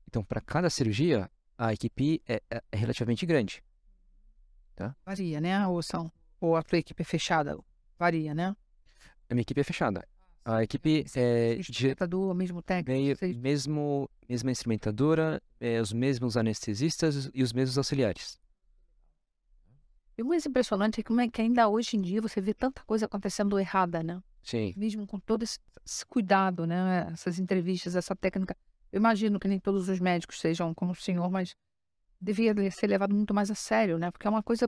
Então, 0.08 0.24
para 0.24 0.40
cada 0.40 0.70
cirurgia, 0.70 1.28
a 1.58 1.74
equipe 1.74 2.22
é, 2.28 2.40
é- 2.52 2.64
é 2.72 2.78
relativamente 2.78 3.26
grande. 3.26 3.64
Varia, 5.04 5.42
né? 5.42 5.68
Ou 5.68 5.82
são. 5.82 6.12
Ou 6.40 6.56
a 6.56 6.62
tua 6.62 6.78
equipe 6.78 7.02
é 7.02 7.06
fechada. 7.06 7.58
Varia, 7.98 8.36
né? 8.36 8.56
A 9.28 9.34
minha 9.34 9.42
equipe 9.42 9.60
é 9.60 9.64
fechada. 9.64 10.08
A 10.50 10.64
equipe 10.64 11.06
é 11.16 11.56
de, 11.56 11.60
Instrumentador, 11.60 12.34
mesmo 12.34 12.60
técnico. 12.64 12.90
meio, 12.90 13.16
mesmo, 13.38 14.10
mesma 14.28 14.50
instrumentadora, 14.50 15.40
é, 15.60 15.80
os 15.80 15.94
mesmos 15.94 16.36
anestesistas 16.36 17.30
e 17.36 17.44
os 17.44 17.54
mesmos 17.54 17.78
auxiliares. 17.78 18.40
E 20.18 20.24
o 20.24 20.26
mais 20.26 20.44
impressionante 20.48 21.02
é 21.02 21.04
como 21.04 21.22
é 21.22 21.30
que 21.30 21.40
ainda 21.40 21.70
hoje 21.70 21.96
em 21.98 22.02
dia 22.02 22.20
você 22.20 22.42
vê 22.42 22.54
tanta 22.56 22.84
coisa 22.84 23.06
acontecendo 23.06 23.60
errada, 23.60 24.02
né? 24.02 24.22
Sim. 24.42 24.74
Mesmo 24.76 25.06
com 25.06 25.20
todo 25.20 25.44
esse, 25.44 25.60
esse 25.86 26.04
cuidado, 26.04 26.66
né? 26.66 27.08
Essas 27.14 27.38
entrevistas, 27.38 27.96
essa 27.96 28.16
técnica. 28.16 28.58
Eu 28.92 28.98
imagino 28.98 29.40
que 29.40 29.48
nem 29.48 29.60
todos 29.60 29.88
os 29.88 30.00
médicos 30.00 30.40
sejam 30.40 30.74
como 30.74 30.94
o 30.94 30.96
senhor, 30.96 31.30
mas 31.30 31.56
devia 32.20 32.54
ser 32.72 32.88
levado 32.88 33.14
muito 33.14 33.36
mais 33.36 33.52
a 33.52 33.56
sério, 33.56 34.00
né? 34.00 34.10
Porque 34.10 34.26
é 34.26 34.30
uma 34.30 34.42
coisa 34.42 34.68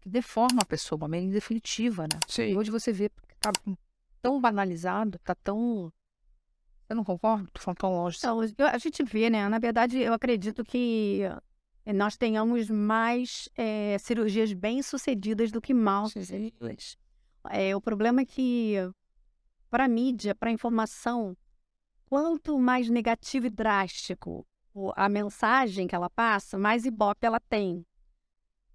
que 0.00 0.08
deforma 0.08 0.62
a 0.62 0.66
pessoa, 0.66 1.06
meio 1.06 1.30
definitiva, 1.30 2.04
né? 2.04 2.18
E 2.26 2.32
Sim. 2.32 2.56
hoje 2.56 2.70
você 2.70 2.92
vê 2.92 3.10
tá 3.38 3.52
tão 4.22 4.40
banalizado, 4.40 5.18
tá 5.18 5.34
tão. 5.34 5.92
Você 6.86 6.94
não 6.94 7.04
concorda? 7.04 7.48
Tô 7.52 7.60
falando 7.60 7.78
tão 7.78 7.92
longe. 7.92 8.16
Então, 8.18 8.42
eu- 8.42 8.66
a 8.66 8.78
gente 8.78 9.02
vê, 9.02 9.28
né? 9.28 9.48
Na 9.48 9.58
verdade, 9.58 9.98
eu 9.98 10.12
acredito 10.14 10.64
que 10.64 11.22
eh, 11.84 11.92
nós 11.92 12.16
tenhamos 12.16 12.70
mais 12.70 13.48
eh, 13.56 13.96
cirurgias 13.98 14.52
bem-sucedidas 14.52 15.50
do 15.50 15.60
que 15.60 15.74
mal-sucedidas. 15.74 16.96
É, 17.50 17.74
o 17.74 17.80
problema 17.80 18.20
é 18.20 18.24
que, 18.24 18.74
para 19.68 19.84
a 19.84 19.88
mídia, 19.88 20.34
para 20.34 20.48
a 20.50 20.52
informação, 20.52 21.36
quanto 22.06 22.58
mais 22.58 22.88
negativo 22.88 23.46
e 23.46 23.50
drástico 23.50 24.46
a 24.96 25.08
mensagem 25.08 25.86
que 25.86 25.94
ela 25.94 26.08
passa, 26.08 26.56
mais 26.56 26.86
ibope 26.86 27.26
ela 27.26 27.40
tem. 27.40 27.84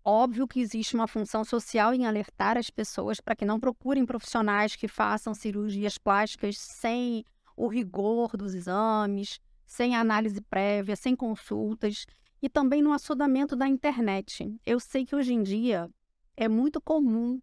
Óbvio 0.09 0.47
que 0.47 0.61
existe 0.61 0.95
uma 0.95 1.05
função 1.05 1.43
social 1.43 1.93
em 1.93 2.05
alertar 2.05 2.57
as 2.57 2.69
pessoas 2.69 3.19
para 3.19 3.35
que 3.35 3.43
não 3.43 3.59
procurem 3.59 4.05
profissionais 4.05 4.73
que 4.73 4.87
façam 4.87 5.33
cirurgias 5.33 5.97
plásticas 5.97 6.57
sem 6.57 7.25
o 7.57 7.67
rigor 7.67 8.37
dos 8.37 8.55
exames, 8.55 9.37
sem 9.65 9.97
análise 9.97 10.39
prévia, 10.39 10.95
sem 10.95 11.13
consultas 11.13 12.05
e 12.41 12.47
também 12.47 12.81
no 12.81 12.93
assodamento 12.93 13.53
da 13.53 13.67
internet. 13.67 14.57
Eu 14.65 14.79
sei 14.79 15.05
que 15.05 15.13
hoje 15.13 15.33
em 15.33 15.43
dia 15.43 15.89
é 16.37 16.47
muito 16.47 16.79
comum 16.79 17.41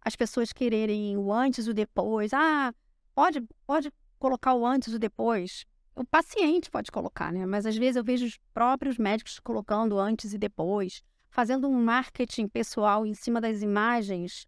as 0.00 0.16
pessoas 0.16 0.52
quererem 0.52 1.16
o 1.16 1.32
antes 1.32 1.68
e 1.68 1.70
o 1.70 1.74
depois. 1.74 2.32
Ah, 2.32 2.74
pode, 3.14 3.40
pode 3.64 3.92
colocar 4.18 4.54
o 4.54 4.66
antes 4.66 4.92
e 4.92 4.96
o 4.96 4.98
depois. 4.98 5.64
O 5.94 6.04
paciente 6.04 6.72
pode 6.72 6.90
colocar, 6.90 7.32
né? 7.32 7.46
Mas 7.46 7.66
às 7.66 7.76
vezes 7.76 7.94
eu 7.94 8.02
vejo 8.02 8.26
os 8.26 8.36
próprios 8.52 8.98
médicos 8.98 9.38
colocando 9.38 9.96
antes 9.96 10.32
e 10.32 10.38
depois, 10.38 11.04
fazendo 11.30 11.68
um 11.68 11.82
marketing 11.82 12.48
pessoal 12.48 13.06
em 13.06 13.14
cima 13.14 13.40
das 13.40 13.62
imagens 13.62 14.46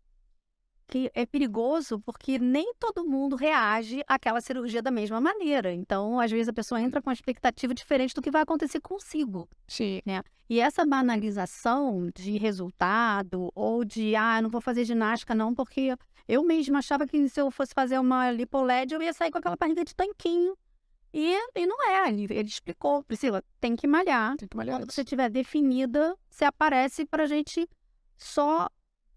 que 0.93 1.11
é 1.15 1.25
perigoso 1.25 1.99
porque 2.01 2.39
nem 2.39 2.75
todo 2.79 3.09
mundo 3.09 3.35
reage 3.35 4.03
àquela 4.07 4.43
cirurgia 4.43 4.83
da 4.83 4.91
mesma 4.91 5.23
maneira. 5.23 5.73
Então, 5.73 6.21
às 6.21 6.31
vezes 6.31 6.49
a 6.49 6.53
pessoa 6.53 6.83
entra 6.83 7.01
com 7.01 7.09
uma 7.09 7.15
expectativa 7.15 7.73
diferente 7.73 8.15
do 8.15 8.21
que 8.21 8.31
vai 8.31 8.43
acontecer 8.43 8.79
consigo. 8.79 9.49
Sim. 9.67 10.03
E 10.51 10.61
essa 10.61 10.85
banalização 10.85 12.11
de 12.15 12.37
resultado 12.37 13.51
ou 13.55 13.85
de, 13.87 14.15
ah, 14.15 14.43
não 14.43 14.51
vou 14.51 14.61
fazer 14.61 14.85
ginástica 14.85 15.35
não, 15.35 15.55
porque 15.55 15.97
eu 16.29 16.45
mesma 16.45 16.81
achava 16.81 17.07
que 17.07 17.27
se 17.27 17.41
eu 17.41 17.51
fosse 17.51 17.73
fazer 17.73 17.99
uma 17.99 18.31
lipoled 18.31 18.93
eu 18.93 19.01
ia 19.01 19.15
sair 19.15 19.31
com 19.31 19.39
aquela 19.39 19.57
barriga 19.57 19.85
de 19.87 19.95
tanquinho. 19.95 20.55
E, 21.13 21.37
e 21.55 21.67
não 21.67 21.83
é, 21.87 22.09
ele, 22.09 22.23
ele 22.25 22.49
explicou, 22.49 23.03
Priscila, 23.05 23.45
tem 23.61 23.77
que 23.77 23.87
malhar. 23.87 24.37
Tem 24.37 24.49
que 24.49 24.57
malhar. 24.57 24.79
Quando 24.81 24.91
você 24.91 25.05
tiver 25.05 25.29
definida, 25.29 26.17
você 26.31 26.45
aparece 26.45 27.05
pra 27.05 27.27
gente 27.27 27.69
só 28.17 28.69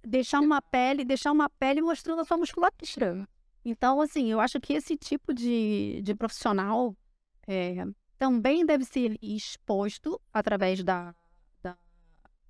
deixar 0.03 0.39
uma 0.41 0.61
pele, 0.61 1.05
deixar 1.05 1.31
uma 1.31 1.49
pele 1.49 1.81
mostrando 1.81 2.21
a 2.21 2.25
sua 2.25 2.37
musculatura. 2.37 3.27
Então, 3.63 4.01
assim, 4.01 4.31
eu 4.31 4.39
acho 4.39 4.59
que 4.59 4.73
esse 4.73 4.95
tipo 4.97 5.33
de, 5.33 6.01
de 6.03 6.13
profissional 6.13 6.95
é, 7.47 7.85
também 8.17 8.65
deve 8.65 8.83
ser 8.85 9.17
exposto 9.21 10.19
através 10.33 10.83
da, 10.83 11.15
da- 11.63 11.77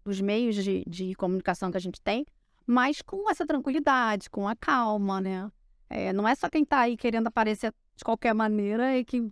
dos 0.03 0.19
meios 0.19 0.55
de, 0.55 0.83
de 0.87 1.13
comunicação 1.15 1.71
que 1.71 1.77
a 1.77 1.81
gente 1.81 2.01
tem, 2.01 2.25
mas 2.65 3.01
com 3.01 3.29
essa 3.29 3.45
tranquilidade, 3.45 4.29
com 4.29 4.47
a 4.47 4.55
calma, 4.55 5.21
né? 5.21 5.51
É, 5.89 6.11
não 6.11 6.27
é 6.27 6.35
só 6.35 6.49
quem 6.49 6.65
tá 6.65 6.79
aí 6.79 6.97
querendo 6.97 7.27
aparecer 7.27 7.73
de 7.95 8.03
qualquer 8.03 8.33
maneira 8.33 8.97
é 8.97 9.03
que, 9.03 9.29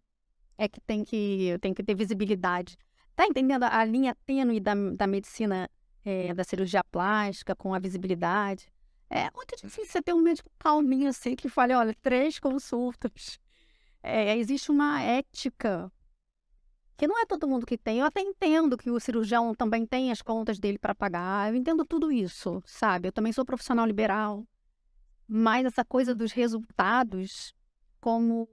é 0.57 0.68
que, 0.68 0.80
tem, 0.82 1.03
que 1.03 1.57
tem 1.61 1.74
que 1.74 1.84
ter 1.84 1.95
visibilidade. 1.95 2.78
Tá 3.16 3.28
entendendo 3.28 3.64
a 3.64 3.86
linha 3.86 4.16
tênue 4.26 4.59
da, 4.59 4.74
da 4.74 5.07
medicina, 5.07 5.70
é, 6.03 6.34
da 6.34 6.43
cirurgia 6.43 6.84
plástica 6.84 7.55
com 7.55 7.74
a 7.74 7.80
visibilidade? 7.80 8.72
É 9.09 9.30
muito 9.36 9.55
difícil 9.55 9.86
você 9.86 10.01
ter 10.01 10.14
um 10.14 10.22
médico 10.22 10.49
calminho 10.57 11.09
assim 11.09 11.36
que 11.36 11.47
fale, 11.47 11.74
olha, 11.74 11.95
três 12.01 12.39
consultas. 12.39 13.39
É, 14.01 14.36
existe 14.38 14.72
uma 14.72 15.01
ética 15.01 15.91
que 16.97 17.07
não 17.07 17.20
é 17.20 17.26
todo 17.26 17.47
mundo 17.47 17.66
que 17.66 17.78
tem. 17.78 17.99
Eu 17.99 18.05
até 18.05 18.22
entendo 18.22 18.78
que 18.78 18.89
o 18.89 18.99
cirurgião 18.99 19.53
também 19.53 19.86
tem 19.86 20.11
as 20.11 20.22
contas 20.22 20.57
dele 20.57 20.80
para 20.80 20.95
pagar. 20.95 21.51
Eu 21.51 21.55
entendo 21.55 21.86
tudo 21.86 22.11
isso, 22.11 22.61
sabe? 22.66 23.07
Eu 23.07 23.11
também 23.11 23.32
sou 23.32 23.45
profissional 23.45 23.86
liberal. 23.86 24.45
Mas 25.28 25.66
essa 25.66 25.86
coisa 25.86 26.16
dos 26.16 26.32
resultados 26.32 27.53
como 28.04 28.49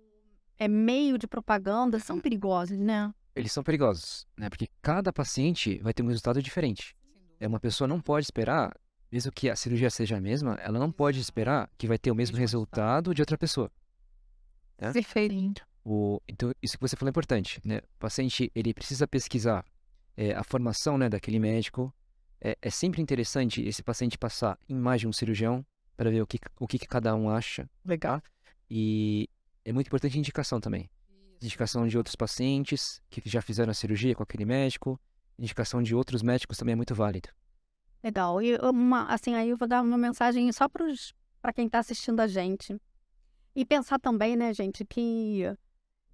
é 0.57 0.69
meio 0.69 1.19
de 1.19 1.27
propaganda 1.27 1.99
são 1.99 2.21
perigosos, 2.21 2.79
né? 2.79 3.13
Eles 3.35 3.51
são 3.51 3.65
perigosos, 3.65 4.25
né? 4.37 4.49
Porque 4.49 4.69
cada 4.81 5.13
paciente 5.13 5.81
vai 5.83 5.93
ter 5.93 6.05
um 6.05 6.07
resultado 6.07 6.41
diferente. 6.41 6.95
É 7.41 7.49
uma 7.49 7.59
pessoa 7.59 7.89
não 7.89 8.01
pode 8.01 8.27
esperar, 8.27 8.73
mesmo 9.11 9.33
que 9.33 9.51
a 9.51 9.57
cirurgia 9.57 9.91
seja 9.91 10.19
a 10.19 10.21
mesma, 10.21 10.55
ela 10.63 10.79
não 10.79 10.93
pode 10.93 11.19
esperar 11.19 11.69
que 11.77 11.89
vai 11.89 11.99
ter 11.99 12.13
o 12.13 12.15
mesmo 12.15 12.37
resultado 12.37 13.13
de 13.13 13.23
outra 13.23 13.37
pessoa. 13.37 13.69
né? 14.79 14.93
Perfeito. 14.93 15.67
O, 15.85 16.21
então, 16.29 16.53
isso 16.63 16.79
que 16.79 16.83
você 16.83 16.95
falou 16.95 17.09
é 17.09 17.11
importante, 17.11 17.61
né? 17.65 17.79
O 17.79 17.99
paciente, 17.99 18.53
ele 18.55 18.73
precisa 18.73 19.09
pesquisar 19.09 19.65
é, 20.17 20.33
a 20.33 20.45
formação, 20.45 20.97
né, 20.97 21.09
daquele 21.09 21.41
médico. 21.41 21.93
É, 22.41 22.57
é 22.63 22.71
sempre 22.71 23.03
interessante 23.03 23.67
esse 23.67 23.83
paciente 23.83 24.17
passar 24.17 24.57
em 24.69 24.77
mais 24.77 25.01
de 25.01 25.09
um 25.09 25.13
cirurgião 25.13 25.67
para 25.97 26.09
ver 26.09 26.23
o 26.23 26.27
que, 26.27 26.39
o 26.61 26.69
que 26.69 26.79
que 26.79 26.87
cada 26.87 27.17
um 27.17 27.29
acha. 27.29 27.69
Legal. 27.85 28.23
E 28.71 29.29
é 29.65 29.73
muito 29.73 29.87
importante 29.87 30.17
a 30.17 30.19
indicação 30.19 30.61
também. 30.61 30.91
Indicação 31.43 31.87
de 31.87 31.97
outros 31.97 32.17
pacientes 32.17 33.01
que 33.09 33.23
já 33.25 33.41
fizeram 33.41 33.71
a 33.71 33.75
cirurgia 33.75 34.15
com 34.15 34.23
aquele 34.23 34.45
médico. 34.45 35.01
Indicação 35.39 35.83
de 35.83 35.95
outros 35.95 36.23
médicos 36.23 36.59
também 36.59 36.75
é 36.75 36.77
muito 36.77 36.95
válido. 36.95 37.29
Legal. 38.03 38.43
E 38.43 38.57
uma, 38.57 39.07
assim, 39.07 39.35
aí 39.35 39.51
eu 39.51 39.57
vou 39.57 39.69
dar 39.69 39.83
uma 39.83 39.97
mensagem 39.97 40.51
só 40.53 40.69
para 40.69 41.53
quem 41.53 41.67
está 41.67 41.79
assistindo 41.79 42.21
a 42.21 42.27
gente. 42.27 42.79
E 43.55 43.65
pensar 43.65 43.99
também, 43.99 44.37
né, 44.37 44.53
gente, 44.55 44.85
que 44.85 45.45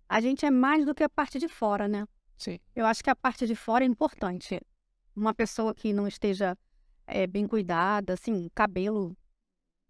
a 0.08 0.20
gente 0.20 0.46
é 0.46 0.50
mais 0.50 0.84
do 0.84 0.94
que 0.94 1.02
a 1.02 1.08
parte 1.08 1.38
de 1.38 1.48
fora, 1.48 1.88
né? 1.88 2.06
Sim. 2.38 2.58
Eu 2.74 2.86
acho 2.86 3.02
que 3.02 3.10
a 3.10 3.16
parte 3.16 3.46
de 3.46 3.54
fora 3.54 3.84
é 3.84 3.88
importante. 3.88 4.60
Uma 5.14 5.34
pessoa 5.34 5.74
que 5.74 5.92
não 5.92 6.06
esteja 6.06 6.56
eh, 7.06 7.26
bem 7.26 7.46
cuidada, 7.46 8.12
assim, 8.14 8.48
cabelo 8.54 9.16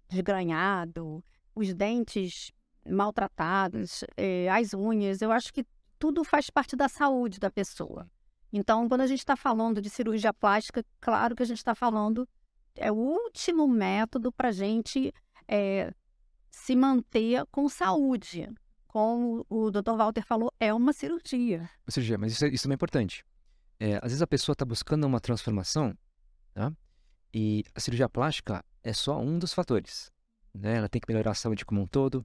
desgranhado, 0.09 1.23
os 1.55 1.75
dentes 1.75 2.53
maltratados, 2.91 4.05
eh, 4.17 4.49
as 4.49 4.75
unhas, 4.75 5.23
eu 5.23 5.33
acho 5.33 5.53
que 5.53 5.65
tudo 5.99 6.25
faz 6.25 6.51
parte 6.51 6.77
da 6.77 6.89
saúde 6.89 7.39
da 7.39 7.51
pessoa. 7.51 8.09
Então, 8.53 8.89
quando 8.89 9.01
a 9.03 9.07
gente 9.07 9.19
está 9.19 9.37
falando 9.37 9.81
de 9.81 9.91
cirurgia 9.91 10.33
plástica, 10.33 10.85
claro 11.01 11.35
que 11.35 11.43
a 11.43 11.47
gente 11.47 11.59
está 11.59 11.75
falando 11.75 12.29
é 12.75 12.93
o 12.93 12.95
último 12.97 13.67
método 13.67 14.31
para 14.31 14.49
a 14.49 14.53
gente 14.53 15.13
eh, 15.49 15.91
se 16.51 16.77
manter 16.77 17.45
com 17.51 17.69
saúde. 17.69 18.49
Como 18.87 19.45
o 19.49 19.71
Dr. 19.71 19.93
Walter 19.97 20.25
falou, 20.25 20.51
é 20.59 20.73
uma 20.73 20.93
cirurgia. 20.93 21.69
Ou 21.87 21.93
seja, 21.93 22.17
mas 22.17 22.33
isso, 22.33 22.45
é- 22.45 22.49
isso 22.49 22.63
também 22.65 22.75
é 22.75 22.77
importante. 22.77 23.25
é, 23.79 23.97
às 23.97 24.05
vezes 24.05 24.23
a 24.23 24.27
pessoa 24.27 24.55
está 24.55 24.65
buscando 24.65 25.05
uma 25.07 25.21
transformação, 25.21 25.95
tá? 26.55 26.73
E 27.35 27.63
a 27.75 27.81
cirurgia 27.81 28.09
plástica 28.09 28.65
é 28.83 28.93
só 28.95 29.21
um 29.21 29.39
dos 29.39 29.53
fatores, 29.53 30.11
né? 30.55 30.77
Ela 30.77 30.89
tem 30.89 30.99
que 30.99 31.07
melhorar 31.13 31.33
a 31.33 31.35
saúde 31.35 31.67
como 31.67 31.83
um 31.83 31.87
todo, 31.87 32.25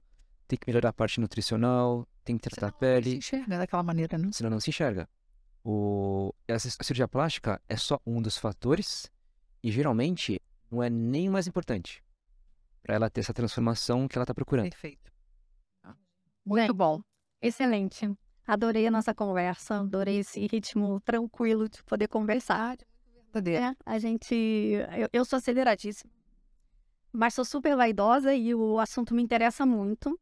tem 0.52 0.58
que 0.58 0.66
melhorar 0.68 0.90
a 0.90 0.92
parte 0.92 1.18
nutricional, 1.18 2.06
tem 2.22 2.36
que 2.36 2.42
tratar 2.48 2.66
a 2.66 2.70
Se 2.70 2.76
pele, 2.78 3.16
enxerga 3.16 3.56
daquela 3.56 3.82
maneira, 3.82 4.18
né? 4.18 4.28
senão 4.32 4.50
não 4.50 4.60
se 4.60 4.68
enxerga. 4.68 5.08
O, 5.64 6.34
essa- 6.46 6.68
a 6.78 6.84
cirurgia 6.84 7.08
plástica 7.08 7.60
é 7.68 7.76
só 7.76 7.98
um 8.04 8.20
dos 8.20 8.36
fatores 8.36 9.10
e 9.62 9.70
geralmente 9.72 10.38
não 10.70 10.82
é 10.82 10.90
nem 10.90 11.28
o 11.28 11.32
mais 11.32 11.46
importante 11.46 12.02
para 12.82 12.94
ela 12.96 13.08
ter 13.08 13.20
essa 13.20 13.32
transformação 13.32 14.06
que 14.06 14.18
ela 14.18 14.24
está 14.24 14.34
procurando. 14.34 14.68
Perfeito. 14.68 15.10
Muito 16.44 16.74
bom. 16.74 17.00
Excelente. 17.40 18.12
Adorei 18.46 18.86
a 18.86 18.90
nossa 18.90 19.14
conversa, 19.14 19.80
adorei 19.80 20.18
esse 20.18 20.46
ritmo 20.48 21.00
tranquilo 21.00 21.68
de 21.68 21.82
poder 21.84 22.08
conversar. 22.08 22.76
É, 23.34 23.74
a 23.86 23.98
gente. 23.98 24.34
Eu, 24.34 25.08
eu 25.12 25.24
sou 25.24 25.38
aceleradíssima, 25.38 26.12
mas 27.10 27.32
sou 27.34 27.44
super 27.44 27.74
vaidosa 27.76 28.34
e 28.34 28.54
o 28.54 28.78
assunto 28.78 29.14
me 29.14 29.22
interessa 29.22 29.64
muito. 29.64 30.18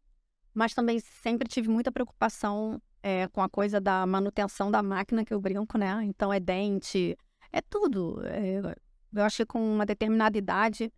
Mas 0.52 0.74
também 0.74 0.98
sempre 1.00 1.48
tive 1.48 1.68
muita 1.68 1.92
preocupação 1.92 2.80
é, 3.02 3.28
com 3.28 3.40
a 3.40 3.48
coisa 3.48 3.80
da 3.80 4.04
manutenção 4.06 4.70
da 4.70 4.82
máquina 4.82 5.24
que 5.24 5.32
eu 5.32 5.40
brinco, 5.40 5.78
né? 5.78 6.00
Então 6.04 6.32
é 6.32 6.40
dente, 6.40 7.16
é 7.52 7.60
tudo. 7.60 8.20
É, 8.24 8.60
eu 9.12 9.22
acho 9.24 9.38
que 9.38 9.46
com 9.46 9.60
uma 9.60 9.86
determinada 9.86 10.36
idade 10.36 10.92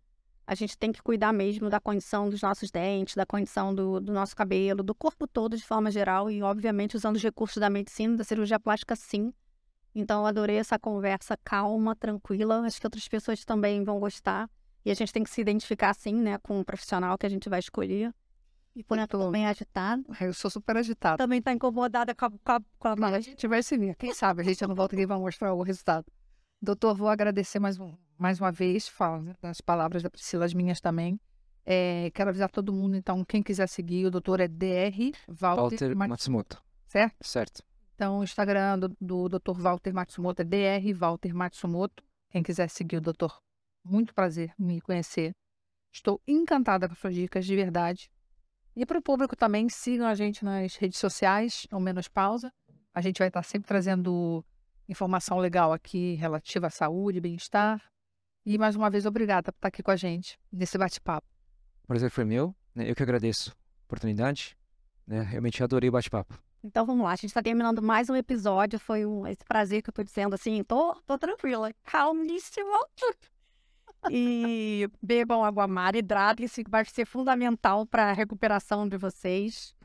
a 0.45 0.55
gente 0.55 0.77
tem 0.77 0.91
que 0.91 1.01
cuidar 1.01 1.31
mesmo 1.31 1.69
da 1.69 1.79
condição 1.79 2.29
dos 2.29 2.41
nossos 2.41 2.69
dentes, 2.69 3.15
da 3.15 3.25
condição 3.25 3.73
do, 3.73 3.99
do 3.99 4.11
nosso 4.11 4.35
cabelo, 4.35 4.83
do 4.83 4.93
corpo 4.93 5.25
todo 5.25 5.55
de 5.55 5.63
forma 5.63 5.89
geral 5.89 6.29
e, 6.29 6.43
obviamente, 6.43 6.97
usando 6.97 7.15
os 7.15 7.23
recursos 7.23 7.57
da 7.57 7.69
medicina, 7.69 8.17
da 8.17 8.23
cirurgia 8.23 8.59
plástica, 8.59 8.95
sim. 8.95 9.33
Então, 9.95 10.21
eu 10.21 10.25
adorei 10.25 10.57
essa 10.57 10.77
conversa 10.77 11.37
calma, 11.43 11.95
tranquila. 11.95 12.59
Acho 12.61 12.79
que 12.79 12.87
outras 12.87 13.07
pessoas 13.07 13.45
também 13.45 13.83
vão 13.83 13.99
gostar. 13.99 14.49
E 14.83 14.91
a 14.91 14.93
gente 14.93 15.13
tem 15.13 15.23
que 15.23 15.29
se 15.29 15.39
identificar, 15.39 15.91
assim, 15.91 16.13
né, 16.13 16.37
com 16.39 16.59
o 16.59 16.65
profissional 16.65 17.17
que 17.17 17.25
a 17.25 17.29
gente 17.29 17.47
vai 17.47 17.59
escolher. 17.59 18.13
E 18.75 18.83
por 18.83 18.97
exemplo, 18.97 19.29
bem 19.31 19.45
agitado. 19.45 20.03
Eu 20.19 20.33
sou 20.33 20.49
super 20.49 20.75
agitada. 20.77 21.17
Também 21.17 21.39
está 21.39 21.53
incomodada 21.53 22.15
com 22.15 22.25
a, 22.25 22.29
com 22.31 22.51
a, 22.51 22.61
com 22.79 22.87
a 22.87 22.95
Mas 22.95 23.13
a 23.13 23.19
gente 23.19 23.47
vai 23.47 23.61
se 23.61 23.77
ver. 23.77 23.95
Quem 23.95 24.13
sabe 24.13 24.41
a 24.41 24.43
gente 24.43 24.65
não 24.65 24.73
volta 24.73 24.95
aqui 24.95 25.03
e 25.03 25.05
vai 25.05 25.17
mostrar 25.17 25.53
o 25.53 25.61
resultado. 25.61 26.05
Doutor, 26.61 26.95
vou 26.95 27.07
agradecer 27.09 27.59
mais, 27.59 27.79
um, 27.79 27.93
mais 28.17 28.39
uma 28.39 28.51
vez, 28.51 28.87
fala 28.87 29.21
né, 29.21 29.35
das 29.41 29.61
palavras 29.61 30.01
da 30.01 30.09
Priscila, 30.09 30.45
as 30.45 30.53
minhas 30.53 30.79
também. 30.81 31.19
É, 31.65 32.09
quero 32.13 32.29
avisar 32.29 32.49
todo 32.49 32.73
mundo, 32.73 32.95
então, 32.95 33.23
quem 33.23 33.41
quiser 33.43 33.67
seguir, 33.67 34.05
o 34.05 34.11
doutor 34.11 34.39
é 34.39 34.47
DR 34.47 35.11
Walter, 35.27 35.61
Walter 35.61 35.95
Mat- 35.95 36.09
Matsumoto, 36.09 36.61
certo? 36.87 37.15
certo? 37.21 37.63
Então, 37.95 38.19
o 38.19 38.23
Instagram 38.23 38.79
do, 38.79 38.89
do 38.99 39.29
Dr. 39.29 39.53
Walter 39.61 39.93
Matsumoto 39.93 40.41
é 40.41 40.45
DR 40.45 40.93
Walter 40.97 41.33
Matsumoto. 41.33 42.03
Quem 42.31 42.41
quiser 42.43 42.69
seguir 42.69 42.97
o 42.97 43.01
doutor, 43.01 43.39
muito 43.83 44.13
prazer 44.13 44.53
em 44.59 44.63
me 44.65 44.81
conhecer. 44.81 45.31
Estou 45.93 46.19
encantada 46.27 46.89
com 46.89 46.95
suas 46.95 47.13
dicas, 47.13 47.45
de 47.45 47.55
verdade. 47.55 48.09
E 48.75 48.85
para 48.87 48.97
o 48.97 49.01
público 49.01 49.35
também, 49.35 49.69
sigam 49.69 50.07
a 50.07 50.15
gente 50.15 50.43
nas 50.43 50.75
redes 50.75 50.97
sociais, 50.97 51.67
ao 51.69 51.79
Menos 51.79 52.07
Pausa. 52.07 52.51
A 52.93 53.01
gente 53.01 53.19
vai 53.19 53.27
estar 53.27 53.43
sempre 53.43 53.67
trazendo 53.67 54.43
informação 54.89 55.37
legal 55.37 55.71
aqui 55.71 56.15
relativa 56.15 56.67
à 56.67 56.69
saúde, 56.71 57.21
bem-estar. 57.21 57.81
E 58.43 58.57
mais 58.57 58.75
uma 58.75 58.89
vez, 58.89 59.05
obrigada 59.05 59.51
por 59.51 59.57
estar 59.59 59.67
aqui 59.67 59.83
com 59.83 59.91
a 59.91 59.95
gente 59.95 60.39
nesse 60.51 60.77
bate-papo. 60.77 61.27
O 61.83 61.87
prazer 61.87 62.09
foi 62.09 62.25
meu, 62.25 62.55
né? 62.73 62.89
Eu 62.89 62.95
que 62.95 63.03
agradeço 63.03 63.51
a 63.51 63.85
oportunidade, 63.85 64.57
né? 65.05 65.21
Realmente 65.21 65.63
adorei 65.63 65.89
o 65.89 65.93
bate-papo. 65.93 66.37
Então 66.63 66.85
vamos 66.85 67.03
lá, 67.03 67.11
a 67.11 67.15
gente 67.15 67.25
está 67.25 67.43
terminando 67.43 67.81
mais 67.81 68.09
um 68.09 68.15
episódio. 68.15 68.79
Foi 68.79 69.05
um, 69.05 69.27
esse 69.27 69.45
prazer 69.45 69.83
que 69.83 69.89
eu 69.89 69.93
tô 69.93 70.03
dizendo 70.03 70.33
assim, 70.33 70.63
tô, 70.63 70.95
tô 71.05 71.17
tranquila, 71.17 71.71
calmíssima. 71.83 72.87
E 74.11 74.89
bebam 75.01 75.43
água 75.43 75.67
mar, 75.67 75.95
hidratem-se, 75.95 76.63
que 76.63 76.69
vai 76.69 76.83
ser 76.85 77.05
fundamental 77.05 77.85
para 77.85 78.09
a 78.09 78.13
recuperação 78.13 78.87
de 78.87 78.97
vocês. 78.97 79.75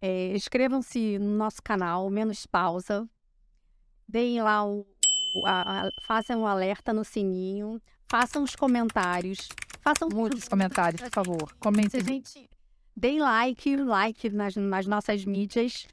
É, 0.00 0.32
Inscrevam-se 0.34 1.18
no 1.18 1.36
nosso 1.36 1.62
canal, 1.62 2.08
menos 2.10 2.46
pausa. 2.46 3.08
Deem 4.08 4.40
lá 4.42 4.64
o. 4.64 4.86
o- 5.34 5.46
a- 5.46 5.82
a- 5.86 5.90
façam 6.02 6.40
um 6.42 6.46
alerta 6.46 6.92
no 6.92 7.04
sininho. 7.04 7.80
Façam 8.08 8.42
os 8.42 8.56
comentários. 8.56 9.48
Façam 9.80 10.08
Muitos 10.12 10.48
comentários, 10.48 11.00
por 11.02 11.10
favor. 11.10 11.56
Comentem. 11.60 12.02
gente 12.04 12.48
deem 12.96 13.18
like, 13.20 13.76
like 13.76 14.28
nas, 14.30 14.56
nas 14.56 14.86
nossas 14.86 15.24
mídias. 15.24 15.86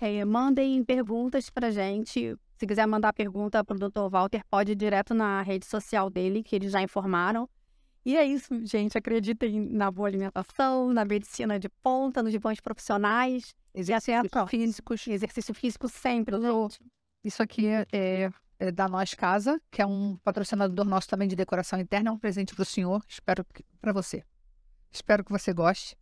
É, 0.00 0.24
mandem 0.24 0.82
perguntas 0.84 1.50
pra 1.50 1.70
gente. 1.70 2.36
Se 2.58 2.66
quiser 2.66 2.86
mandar 2.86 3.12
pergunta 3.12 3.62
pro 3.62 3.78
Dr. 3.78 4.08
Walter, 4.10 4.42
pode 4.50 4.72
ir 4.72 4.74
direto 4.74 5.14
na 5.14 5.42
rede 5.42 5.64
social 5.64 6.10
dele, 6.10 6.42
que 6.42 6.56
eles 6.56 6.72
já 6.72 6.82
informaram. 6.82 7.48
E 8.04 8.16
é 8.16 8.24
isso, 8.24 8.48
gente. 8.66 8.98
Acreditem 8.98 9.60
na 9.60 9.90
boa 9.90 10.08
alimentação, 10.08 10.92
na 10.92 11.04
medicina 11.04 11.58
de 11.58 11.68
ponta, 11.68 12.22
nos 12.22 12.34
bons 12.36 12.58
profissionais. 12.60 13.54
Exercícios 13.72 14.24
Exercício 14.24 14.46
físicos. 14.48 15.06
Exercício 15.06 15.54
físico 15.54 15.88
sempre, 15.88 16.36
gente. 16.40 16.80
Isso 17.22 17.42
aqui 17.42 17.66
é, 17.66 17.86
é- 17.92 18.30
é 18.58 18.72
da 18.72 18.88
Nós 18.88 19.14
Casa, 19.14 19.60
que 19.70 19.80
é 19.80 19.86
um 19.86 20.16
patrocinador 20.24 20.84
nosso 20.84 21.06
também 21.08 21.28
de 21.28 21.36
decoração 21.36 21.78
interna. 21.78 22.10
É 22.10 22.12
um 22.12 22.18
presente 22.18 22.54
para 22.56 22.62
o 22.62 22.66
senhor. 22.66 23.04
Espero 23.08 23.44
que 23.44 23.62
para 23.80 23.92
você. 23.92 24.24
Espero 24.90 25.22
que 25.24 25.30
você 25.30 25.52
goste. 25.52 25.96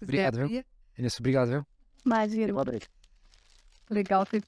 Obrigado, 0.00 0.48
viu? 0.48 0.64
Inês, 0.98 1.16
obrigado, 1.20 1.48
viu? 1.48 1.66
Imagina. 2.04 2.52
Legal 3.88 4.26
ter 4.26 4.42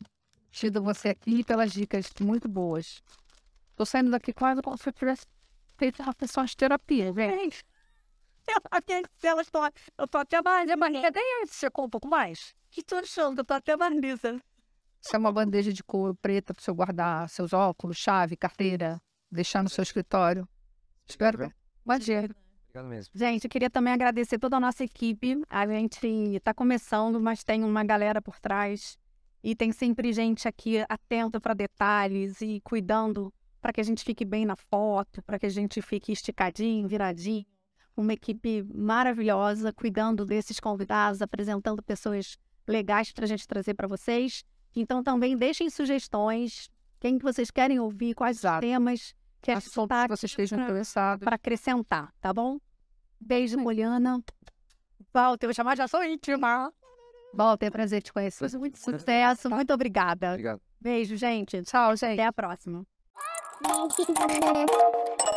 tido 0.54 0.82
você 0.82 1.08
aqui 1.10 1.42
pelas 1.44 1.72
dicas 1.72 2.10
muito 2.20 2.48
boas. 2.48 3.02
Tô 3.74 3.84
saindo 3.84 4.10
daqui 4.10 4.32
quase 4.32 4.62
como 4.62 4.78
se 4.78 4.88
eu 4.88 4.92
tivesse 4.92 5.26
feito 5.76 6.00
uma 6.02 6.14
sessão 6.18 6.44
de 6.44 6.56
terapia, 6.56 7.12
gente. 7.12 7.64
Eu, 8.46 8.56
aqui, 8.70 9.02
elas 9.22 9.50
tão- 9.50 9.68
eu 9.98 10.06
tô 10.06 10.18
até 10.18 10.40
mais, 10.42 10.70
Mas 10.76 11.02
cadê 11.02 11.20
você 11.46 11.68
com 11.70 11.84
um 11.84 11.90
pouco 11.90 12.06
mais? 12.08 12.54
que 12.70 12.82
tô 12.82 12.96
achando, 12.96 13.38
eu 13.40 13.44
tô 13.44 13.54
até 13.54 13.76
mais 13.76 13.94
lisa. 13.96 14.40
Isso 15.02 15.14
é 15.14 15.18
uma 15.18 15.32
bandeja 15.32 15.72
de 15.72 15.82
cor 15.82 16.14
preta 16.16 16.52
para 16.54 16.60
o 16.60 16.64
senhor 16.64 16.74
guardar 16.76 17.28
seus 17.28 17.52
óculos, 17.52 17.96
chave, 17.96 18.36
carteira, 18.36 19.00
deixar 19.30 19.62
no 19.62 19.68
seu 19.68 19.82
escritório. 19.82 20.48
Espero 21.06 21.38
que. 21.38 21.54
Imagina. 21.84 22.34
Obrigado 22.68 22.88
mesmo. 22.88 23.12
Gente, 23.14 23.44
eu 23.44 23.50
queria 23.50 23.70
também 23.70 23.92
agradecer 23.92 24.38
toda 24.38 24.56
a 24.56 24.60
nossa 24.60 24.82
equipe. 24.82 25.40
A 25.48 25.66
gente 25.66 26.06
está 26.36 26.52
começando, 26.54 27.20
mas 27.20 27.44
tem 27.44 27.62
uma 27.62 27.84
galera 27.84 28.20
por 28.22 28.40
trás. 28.40 28.98
E 29.44 29.54
tem 29.54 29.72
sempre 29.72 30.10
gente 30.10 30.48
aqui 30.48 30.78
atenta 30.88 31.38
para 31.38 31.52
detalhes 31.52 32.40
e 32.40 32.62
cuidando 32.64 33.30
para 33.60 33.74
que 33.74 33.80
a 33.82 33.84
gente 33.84 34.02
fique 34.02 34.24
bem 34.24 34.46
na 34.46 34.56
foto, 34.56 35.22
para 35.22 35.38
que 35.38 35.44
a 35.44 35.50
gente 35.50 35.82
fique 35.82 36.10
esticadinho, 36.10 36.88
viradinho. 36.88 37.44
Uma 37.94 38.14
equipe 38.14 38.62
maravilhosa 38.74 39.70
cuidando 39.70 40.24
desses 40.24 40.58
convidados, 40.58 41.20
apresentando 41.20 41.82
pessoas 41.82 42.38
legais 42.66 43.12
para 43.12 43.26
a 43.26 43.28
gente 43.28 43.46
trazer 43.46 43.74
para 43.74 43.86
vocês. 43.86 44.42
Então 44.74 45.02
também 45.02 45.36
deixem 45.36 45.68
sugestões, 45.68 46.70
quem 46.98 47.18
que 47.18 47.24
vocês 47.24 47.50
querem 47.50 47.78
ouvir, 47.78 48.14
quais 48.14 48.38
Exato. 48.38 48.62
temas 48.62 49.14
que 49.42 49.50
a 49.50 49.60
gente 49.60 49.70
tá 49.86 50.04
que 50.04 50.16
vocês 50.16 50.32
estejam 50.32 50.58
interessados. 50.58 51.22
para 51.22 51.36
acrescentar, 51.36 52.14
tá 52.18 52.32
bom? 52.32 52.58
Beijo, 53.20 53.62
Poliana. 53.62 54.24
Walter, 55.12 55.44
eu 55.44 55.48
vou 55.48 55.54
chamar 55.54 55.76
já 55.76 55.86
sou 55.86 56.02
íntima. 56.02 56.72
Walter, 57.36 57.66
é 57.66 57.70
prazer 57.70 58.02
te 58.02 58.12
conhecer. 58.12 58.56
Muito 58.58 58.78
sucesso, 58.78 59.50
muito 59.50 59.72
obrigada. 59.72 60.30
Obrigado. 60.30 60.60
Beijo, 60.80 61.16
gente. 61.16 61.62
Tchau, 61.62 61.96
gente. 61.96 62.20
Até 62.20 62.26
a 62.26 62.32
próxima. 62.32 62.84
Thank 63.64 63.98
you. 63.98 65.33